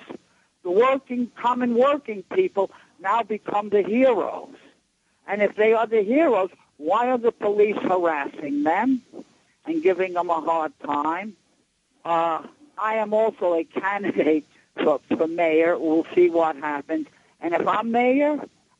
the 0.63 0.71
working, 0.71 1.31
common 1.35 1.75
working 1.75 2.23
people 2.33 2.71
now 2.99 3.23
become 3.23 3.69
the 3.69 3.83
heroes. 3.83 4.55
And 5.27 5.41
if 5.41 5.55
they 5.55 5.73
are 5.73 5.87
the 5.87 6.01
heroes, 6.01 6.49
why 6.79 7.09
are 7.09 7.17
the 7.17 7.33
police 7.33 7.75
harassing 7.75 8.63
them 8.63 9.01
and 9.65 9.83
giving 9.83 10.13
them 10.13 10.29
a 10.29 10.39
hard 10.39 10.71
time? 10.79 11.35
Uh, 12.05 12.41
I 12.77 12.95
am 12.95 13.13
also 13.13 13.53
a 13.53 13.65
candidate 13.65 14.45
for, 14.81 15.01
for 15.09 15.27
mayor. 15.27 15.77
We'll 15.77 16.07
see 16.15 16.29
what 16.29 16.55
happens. 16.55 17.07
And 17.41 17.53
if 17.53 17.67
I'm 17.67 17.91
mayor, 17.91 18.39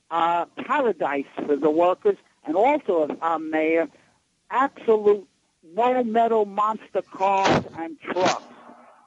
uh, 0.09 0.45
paradise 0.65 1.25
for 1.45 1.57
the 1.57 1.69
workers. 1.69 2.15
And 2.45 2.55
also 2.55 3.09
if 3.09 3.17
I'm 3.21 3.51
mayor, 3.51 3.89
absolute 4.49 5.27
no 5.75 6.03
metal 6.03 6.45
monster 6.45 7.01
cars 7.01 7.65
and 7.77 7.99
trucks. 7.99 8.43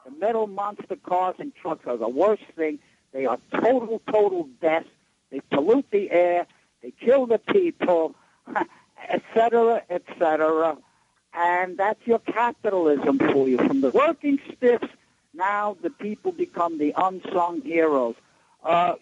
The 0.05 0.11
metal 0.11 0.45
monster 0.45 0.97
cars 0.97 1.35
and 1.39 1.51
trucks 1.55 1.87
are 1.87 1.97
the 1.97 2.07
worst 2.07 2.43
thing. 2.55 2.77
They 3.11 3.25
are 3.25 3.39
total, 3.51 4.01
total 4.11 4.49
death. 4.61 4.85
They 5.31 5.41
pollute 5.51 5.89
the 5.89 6.11
air. 6.11 6.45
They 6.83 6.91
kill 6.91 7.25
the 7.25 7.39
people. 7.39 8.15
etc., 9.09 9.83
etc. 9.89 10.77
And 11.33 11.77
that's 11.77 12.05
your 12.05 12.19
capitalism 12.19 13.17
for 13.19 13.49
you. 13.49 13.57
From 13.57 13.81
the 13.81 13.89
working 13.89 14.39
stiffs, 14.55 14.87
now 15.33 15.77
the 15.81 15.89
people 15.89 16.31
become 16.31 16.77
the 16.77 16.93
unsung 16.95 17.61
heroes. 17.61 18.15
Uh, 18.63 18.95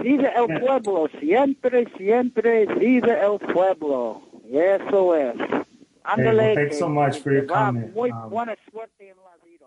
viva 0.00 0.34
el 0.34 0.48
pueblo, 0.48 1.08
siempre, 1.20 1.86
siempre, 1.96 2.66
viva 2.66 3.16
el 3.20 3.38
pueblo. 3.38 4.22
Eso 4.52 5.12
es. 5.12 5.64
Hey, 6.06 6.24
well, 6.24 6.54
thanks 6.54 6.78
so 6.78 6.88
much 6.88 7.20
for 7.20 7.32
your 7.32 7.46
comment. 7.46 7.94
Muy 7.94 8.10
um, 8.10 8.28
buena 8.28 8.56
suerte 8.70 9.08
en 9.08 9.16
la 9.16 9.36
vida. 9.42 9.66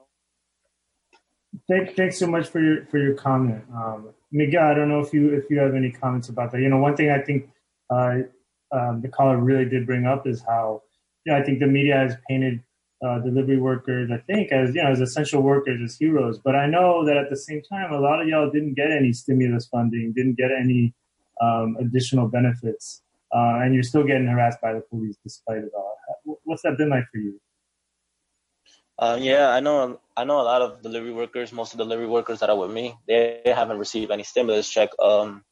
Thank, 1.67 1.95
thanks 1.95 2.19
so 2.19 2.27
much 2.27 2.47
for 2.47 2.59
your 2.61 2.85
for 2.85 2.99
your 2.99 3.15
comment, 3.15 3.63
um, 3.73 4.09
Miguel. 4.31 4.63
I 4.63 4.73
don't 4.75 4.87
know 4.87 4.99
if 4.99 5.13
you 5.13 5.33
if 5.33 5.49
you 5.49 5.57
have 5.59 5.73
any 5.73 5.91
comments 5.91 6.29
about 6.29 6.51
that. 6.51 6.61
You 6.61 6.69
know, 6.69 6.77
one 6.77 6.95
thing 6.95 7.09
I 7.09 7.19
think 7.19 7.49
uh, 7.89 8.17
um, 8.71 9.01
the 9.01 9.07
caller 9.07 9.37
really 9.37 9.65
did 9.65 9.85
bring 9.85 10.05
up 10.05 10.27
is 10.27 10.43
how, 10.47 10.81
you 11.25 11.31
know, 11.31 11.39
I 11.39 11.43
think 11.43 11.59
the 11.59 11.67
media 11.67 11.95
has 11.95 12.15
painted 12.29 12.63
uh, 13.05 13.19
delivery 13.19 13.59
workers, 13.59 14.09
I 14.11 14.17
think, 14.17 14.51
as 14.51 14.73
you 14.73 14.83
know, 14.83 14.89
as 14.89 15.01
essential 15.01 15.41
workers, 15.41 15.79
as 15.83 15.97
heroes. 15.97 16.39
But 16.39 16.55
I 16.55 16.65
know 16.65 17.05
that 17.05 17.17
at 17.17 17.29
the 17.29 17.37
same 17.37 17.61
time, 17.61 17.91
a 17.91 17.99
lot 17.99 18.21
of 18.21 18.27
y'all 18.27 18.49
didn't 18.49 18.73
get 18.73 18.91
any 18.91 19.13
stimulus 19.13 19.67
funding, 19.67 20.13
didn't 20.15 20.37
get 20.37 20.51
any 20.51 20.93
um, 21.41 21.77
additional 21.79 22.27
benefits, 22.27 23.03
uh, 23.33 23.59
and 23.61 23.73
you're 23.73 23.83
still 23.83 24.03
getting 24.03 24.27
harassed 24.27 24.59
by 24.61 24.73
the 24.73 24.81
police 24.81 25.15
despite 25.23 25.59
it 25.59 25.71
all. 25.75 25.95
What's 26.43 26.63
that 26.63 26.77
been 26.77 26.89
like 26.89 27.05
for 27.11 27.19
you? 27.19 27.39
Um, 28.99 29.21
yeah, 29.21 29.49
I 29.49 29.59
know. 29.59 29.99
I 30.15 30.23
know 30.23 30.41
a 30.41 30.43
lot 30.43 30.63
of 30.63 30.81
delivery 30.81 31.13
workers. 31.13 31.53
Most 31.53 31.73
of 31.73 31.77
the 31.77 31.83
delivery 31.83 32.07
workers 32.07 32.39
that 32.39 32.49
are 32.49 32.57
with 32.57 32.71
me, 32.71 32.95
they 33.07 33.41
haven't 33.45 33.77
received 33.77 34.09
any 34.09 34.23
stimulus 34.23 34.67
check. 34.67 34.89
Um, 34.99 35.43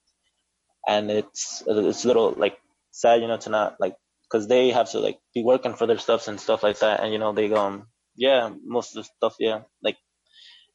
and 0.88 1.12
it's 1.12 1.64
it's 1.68 2.06
a 2.06 2.08
little 2.08 2.34
like 2.38 2.58
sad, 2.96 3.22
you 3.22 3.28
know, 3.28 3.38
to 3.38 3.52
not 3.52 3.78
like 3.80 3.96
because 4.24 4.48
they 4.48 4.72
have 4.72 4.92
to 4.92 5.00
like 5.00 5.20
be 5.36 5.44
working 5.44 5.76
for 5.76 5.88
their 5.88 6.00
stuffs 6.00 6.30
and 6.30 6.40
stuff 6.40 6.64
like 6.64 6.80
that. 6.80 7.02
And 7.04 7.14
you 7.14 7.20
know, 7.20 7.34
they 7.34 7.52
um 7.54 7.88
yeah, 8.16 8.52
most 8.66 8.96
of 8.98 9.04
the 9.04 9.10
stuff, 9.18 9.36
yeah, 9.40 9.62
like 9.84 9.98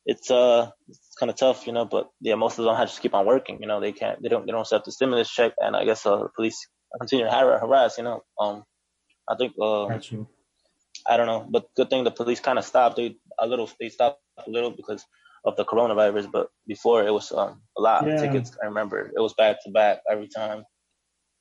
it's 0.07 0.31
uh 0.31 0.71
it's 0.89 1.17
kind 1.19 1.31
of 1.31 1.37
tough, 1.37 1.67
you 1.67 1.73
know. 1.73 1.87
But 1.87 2.11
yeah, 2.21 2.37
most 2.37 2.59
of 2.59 2.67
them 2.67 2.77
have 2.77 2.95
to 2.95 3.01
keep 3.01 3.15
on 3.15 3.27
working. 3.27 3.59
You 3.63 3.69
know, 3.69 3.81
they 3.81 3.93
can't 3.93 4.23
they 4.23 4.29
don't 4.31 4.47
they 4.47 4.53
don't 4.53 4.63
accept 4.63 4.87
the 4.87 4.93
stimulus 4.93 5.31
check, 5.31 5.55
and 5.59 5.77
I 5.77 5.85
guess 5.85 6.07
uh, 6.07 6.17
the 6.19 6.29
police 6.37 6.69
continue 7.01 7.27
to 7.27 7.33
harass. 7.33 7.99
You 7.99 8.05
know, 8.05 8.23
um, 8.41 8.65
I 9.29 9.37
think 9.37 9.55
uh, 9.63 9.91
I 11.09 11.17
don't 11.17 11.27
know, 11.27 11.47
but 11.51 11.69
good 11.77 11.91
thing 11.91 12.05
the 12.05 12.13
police 12.13 12.41
kind 12.41 12.59
of 12.59 12.65
stopped. 12.67 12.97
They 12.97 13.17
a 13.39 13.47
little 13.47 13.71
they 13.81 13.91
stopped 13.91 14.21
a 14.47 14.51
little 14.51 14.71
because 14.71 15.05
of 15.45 15.57
the 15.57 15.65
coronavirus, 15.65 16.31
but 16.33 16.49
before 16.67 17.07
it 17.07 17.13
was 17.13 17.33
um 17.33 17.63
a 17.79 17.83
lot 17.83 18.07
Yeah. 18.07 18.09
of 18.09 18.17
tickets. 18.17 18.53
I 18.63 18.67
remember 18.67 19.13
it 19.17 19.21
was 19.21 19.35
back 19.35 19.63
to 19.65 19.71
back 19.71 20.01
every 20.11 20.29
time. 20.29 20.65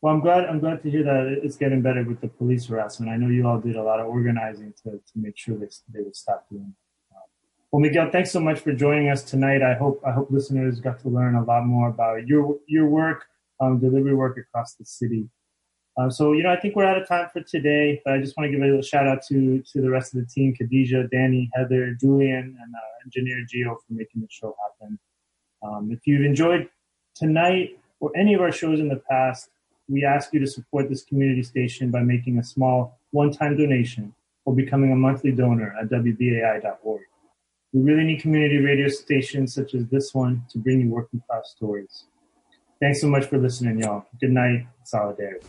Well, 0.02 0.14
I'm 0.14 0.22
glad. 0.22 0.46
I'm 0.46 0.60
glad 0.60 0.82
to 0.84 0.90
hear 0.90 1.04
that 1.04 1.42
it's 1.44 1.58
getting 1.58 1.82
better 1.82 2.04
with 2.04 2.22
the 2.22 2.30
police 2.30 2.66
harassment. 2.68 3.12
I 3.12 3.18
know 3.18 3.28
you 3.28 3.46
all 3.46 3.60
did 3.60 3.76
a 3.76 3.84
lot 3.84 4.00
of 4.00 4.08
organizing 4.08 4.74
to, 4.84 4.92
to 4.92 5.14
make 5.16 5.38
sure 5.38 5.58
they, 5.58 5.68
they 5.94 6.02
would 6.02 6.16
stop 6.16 6.48
doing. 6.50 6.74
Um, 7.12 7.22
Well, 7.72 7.82
Miguel, 7.82 8.10
thanks 8.10 8.32
so 8.32 8.40
much 8.40 8.62
for 8.62 8.72
joining 8.72 9.10
us 9.10 9.24
tonight. 9.24 9.62
I 9.62 9.74
hope 9.74 10.02
I 10.06 10.12
hope 10.12 10.32
listeners 10.32 10.80
got 10.80 11.00
to 11.02 11.10
learn 11.10 11.36
a 11.36 11.44
lot 11.44 11.66
more 11.66 11.90
about 11.90 12.26
your 12.28 12.58
your 12.68 12.88
work, 12.88 13.26
um, 13.60 13.80
delivery 13.80 14.16
work 14.16 14.38
across 14.38 14.76
the 14.76 14.86
city. 14.86 15.28
Um, 15.98 16.10
so, 16.10 16.32
you 16.32 16.44
know, 16.44 16.52
I 16.52 16.60
think 16.62 16.78
we're 16.78 16.86
out 16.86 17.02
of 17.02 17.06
time 17.06 17.28
for 17.34 17.42
today, 17.42 18.02
but 18.06 18.14
I 18.14 18.20
just 18.22 18.38
want 18.38 18.48
to 18.48 18.52
give 18.52 18.62
a 18.62 18.66
little 18.66 18.82
shout 18.82 19.06
out 19.06 19.22
to 19.30 19.62
to 19.72 19.82
the 19.82 19.90
rest 19.90 20.14
of 20.14 20.22
the 20.22 20.28
team: 20.28 20.56
Khadija, 20.58 21.10
Danny, 21.12 21.50
Heather, 21.54 21.94
Julian, 22.00 22.46
and 22.62 22.74
uh, 22.74 23.06
engineer 23.06 23.46
Gio 23.54 23.76
for 23.76 23.92
making 24.02 24.22
the 24.22 24.28
show 24.30 24.56
happen. 24.64 24.98
Um, 25.62 25.92
if 25.92 26.08
you've 26.08 26.26
enjoyed 26.26 26.70
tonight 27.16 27.78
or 28.00 28.16
any 28.16 28.34
of 28.34 28.40
our 28.40 28.52
shows 28.54 28.80
in 28.80 28.88
the 28.88 29.02
past, 29.12 29.50
we 29.90 30.06
ask 30.06 30.32
you 30.34 30.40
to 30.40 30.48
support 30.48 30.88
this 30.88 31.04
community 31.04 31.44
station 31.44 31.90
by 31.92 32.02
making 32.02 32.38
a 32.38 32.44
small 32.44 33.00
one-time 33.12 33.58
donation 33.58 34.14
or 34.46 34.56
becoming 34.56 34.92
a 34.92 34.96
monthly 34.96 35.32
donor 35.32 35.76
at 35.82 35.90
WBAI.org. 35.90 37.02
We 37.74 37.82
really 37.82 38.04
need 38.04 38.22
community 38.22 38.58
radio 38.58 38.88
stations 38.88 39.54
such 39.54 39.74
as 39.74 39.86
this 39.88 40.14
one 40.14 40.44
to 40.52 40.58
bring 40.60 40.82
you 40.82 40.90
working 40.90 41.22
class 41.28 41.52
stories. 41.56 42.06
Thanks 42.80 43.02
so 43.02 43.08
much 43.08 43.26
for 43.26 43.38
listening, 43.38 43.80
y'all. 43.80 44.06
Good 44.22 44.32
night. 44.32 44.68
Solidarity. 44.84 45.46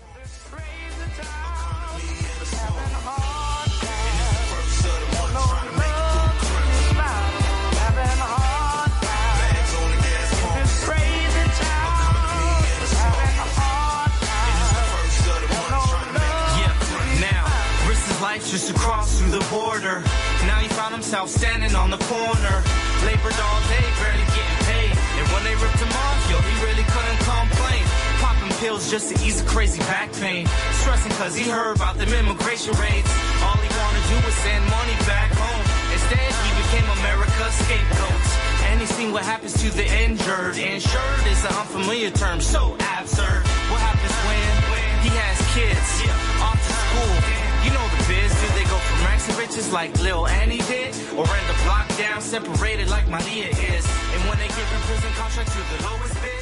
Border. 19.50 19.98
Now 20.46 20.62
he 20.62 20.68
found 20.70 20.94
himself 20.94 21.28
standing 21.28 21.74
on 21.74 21.90
the 21.90 21.98
corner. 22.06 22.56
Labored 23.04 23.34
all 23.34 23.60
day, 23.66 23.86
barely 23.98 24.26
getting 24.30 24.60
paid. 24.70 24.94
And 25.18 25.26
when 25.34 25.42
they 25.42 25.54
ripped 25.58 25.82
him 25.82 25.90
off, 25.90 26.18
yo, 26.30 26.38
he 26.38 26.54
really 26.64 26.86
couldn't 26.86 27.20
complain. 27.26 27.82
Popping 28.22 28.54
pills 28.62 28.90
just 28.90 29.10
to 29.10 29.14
ease 29.26 29.42
the 29.42 29.48
crazy 29.50 29.82
back 29.90 30.12
pain. 30.22 30.46
Stressing 30.80 31.12
cause 31.18 31.34
he 31.34 31.50
heard 31.50 31.76
about 31.76 31.98
them 31.98 32.08
immigration 32.14 32.72
raids. 32.78 33.10
All 33.42 33.58
he 33.58 33.68
wanted 33.74 34.00
to 34.00 34.08
do 34.14 34.18
was 34.22 34.34
send 34.46 34.62
money 34.70 34.96
back 35.04 35.34
home. 35.34 35.64
Instead, 35.92 36.30
he 36.46 36.50
became 36.62 36.86
America's 37.02 37.54
scapegoat. 37.66 38.22
And 38.70 38.80
he 38.80 38.86
seen 38.86 39.12
what 39.12 39.24
happens 39.24 39.58
to 39.60 39.68
the 39.74 39.84
injured. 40.06 40.56
Insured 40.56 41.26
is 41.26 41.42
an 41.44 41.52
unfamiliar 41.58 42.10
term, 42.10 42.40
so 42.40 42.78
absurd. 42.96 43.42
What 43.66 43.82
happens 43.82 44.14
when 44.30 44.54
he 45.02 45.10
has 45.18 45.36
kids 45.52 45.90
off 46.38 46.54
to 46.54 46.72
school? 46.72 47.39
To 49.26 49.32
riches 49.34 49.72
like 49.72 49.92
Lil 50.00 50.26
Annie 50.26 50.58
did? 50.58 50.94
Or 51.16 51.26
end 51.26 51.50
up 51.50 51.66
locked 51.66 51.98
down, 51.98 52.20
separated 52.20 52.88
like 52.88 53.08
Maria 53.08 53.48
is? 53.48 53.84
And 54.14 54.20
when 54.28 54.38
they 54.38 54.48
give 54.48 54.68
prison 54.86 55.10
contracts 55.14 55.52
to 55.52 55.60
the 55.76 55.82
lowest 55.84 56.14
bid? 56.22 56.39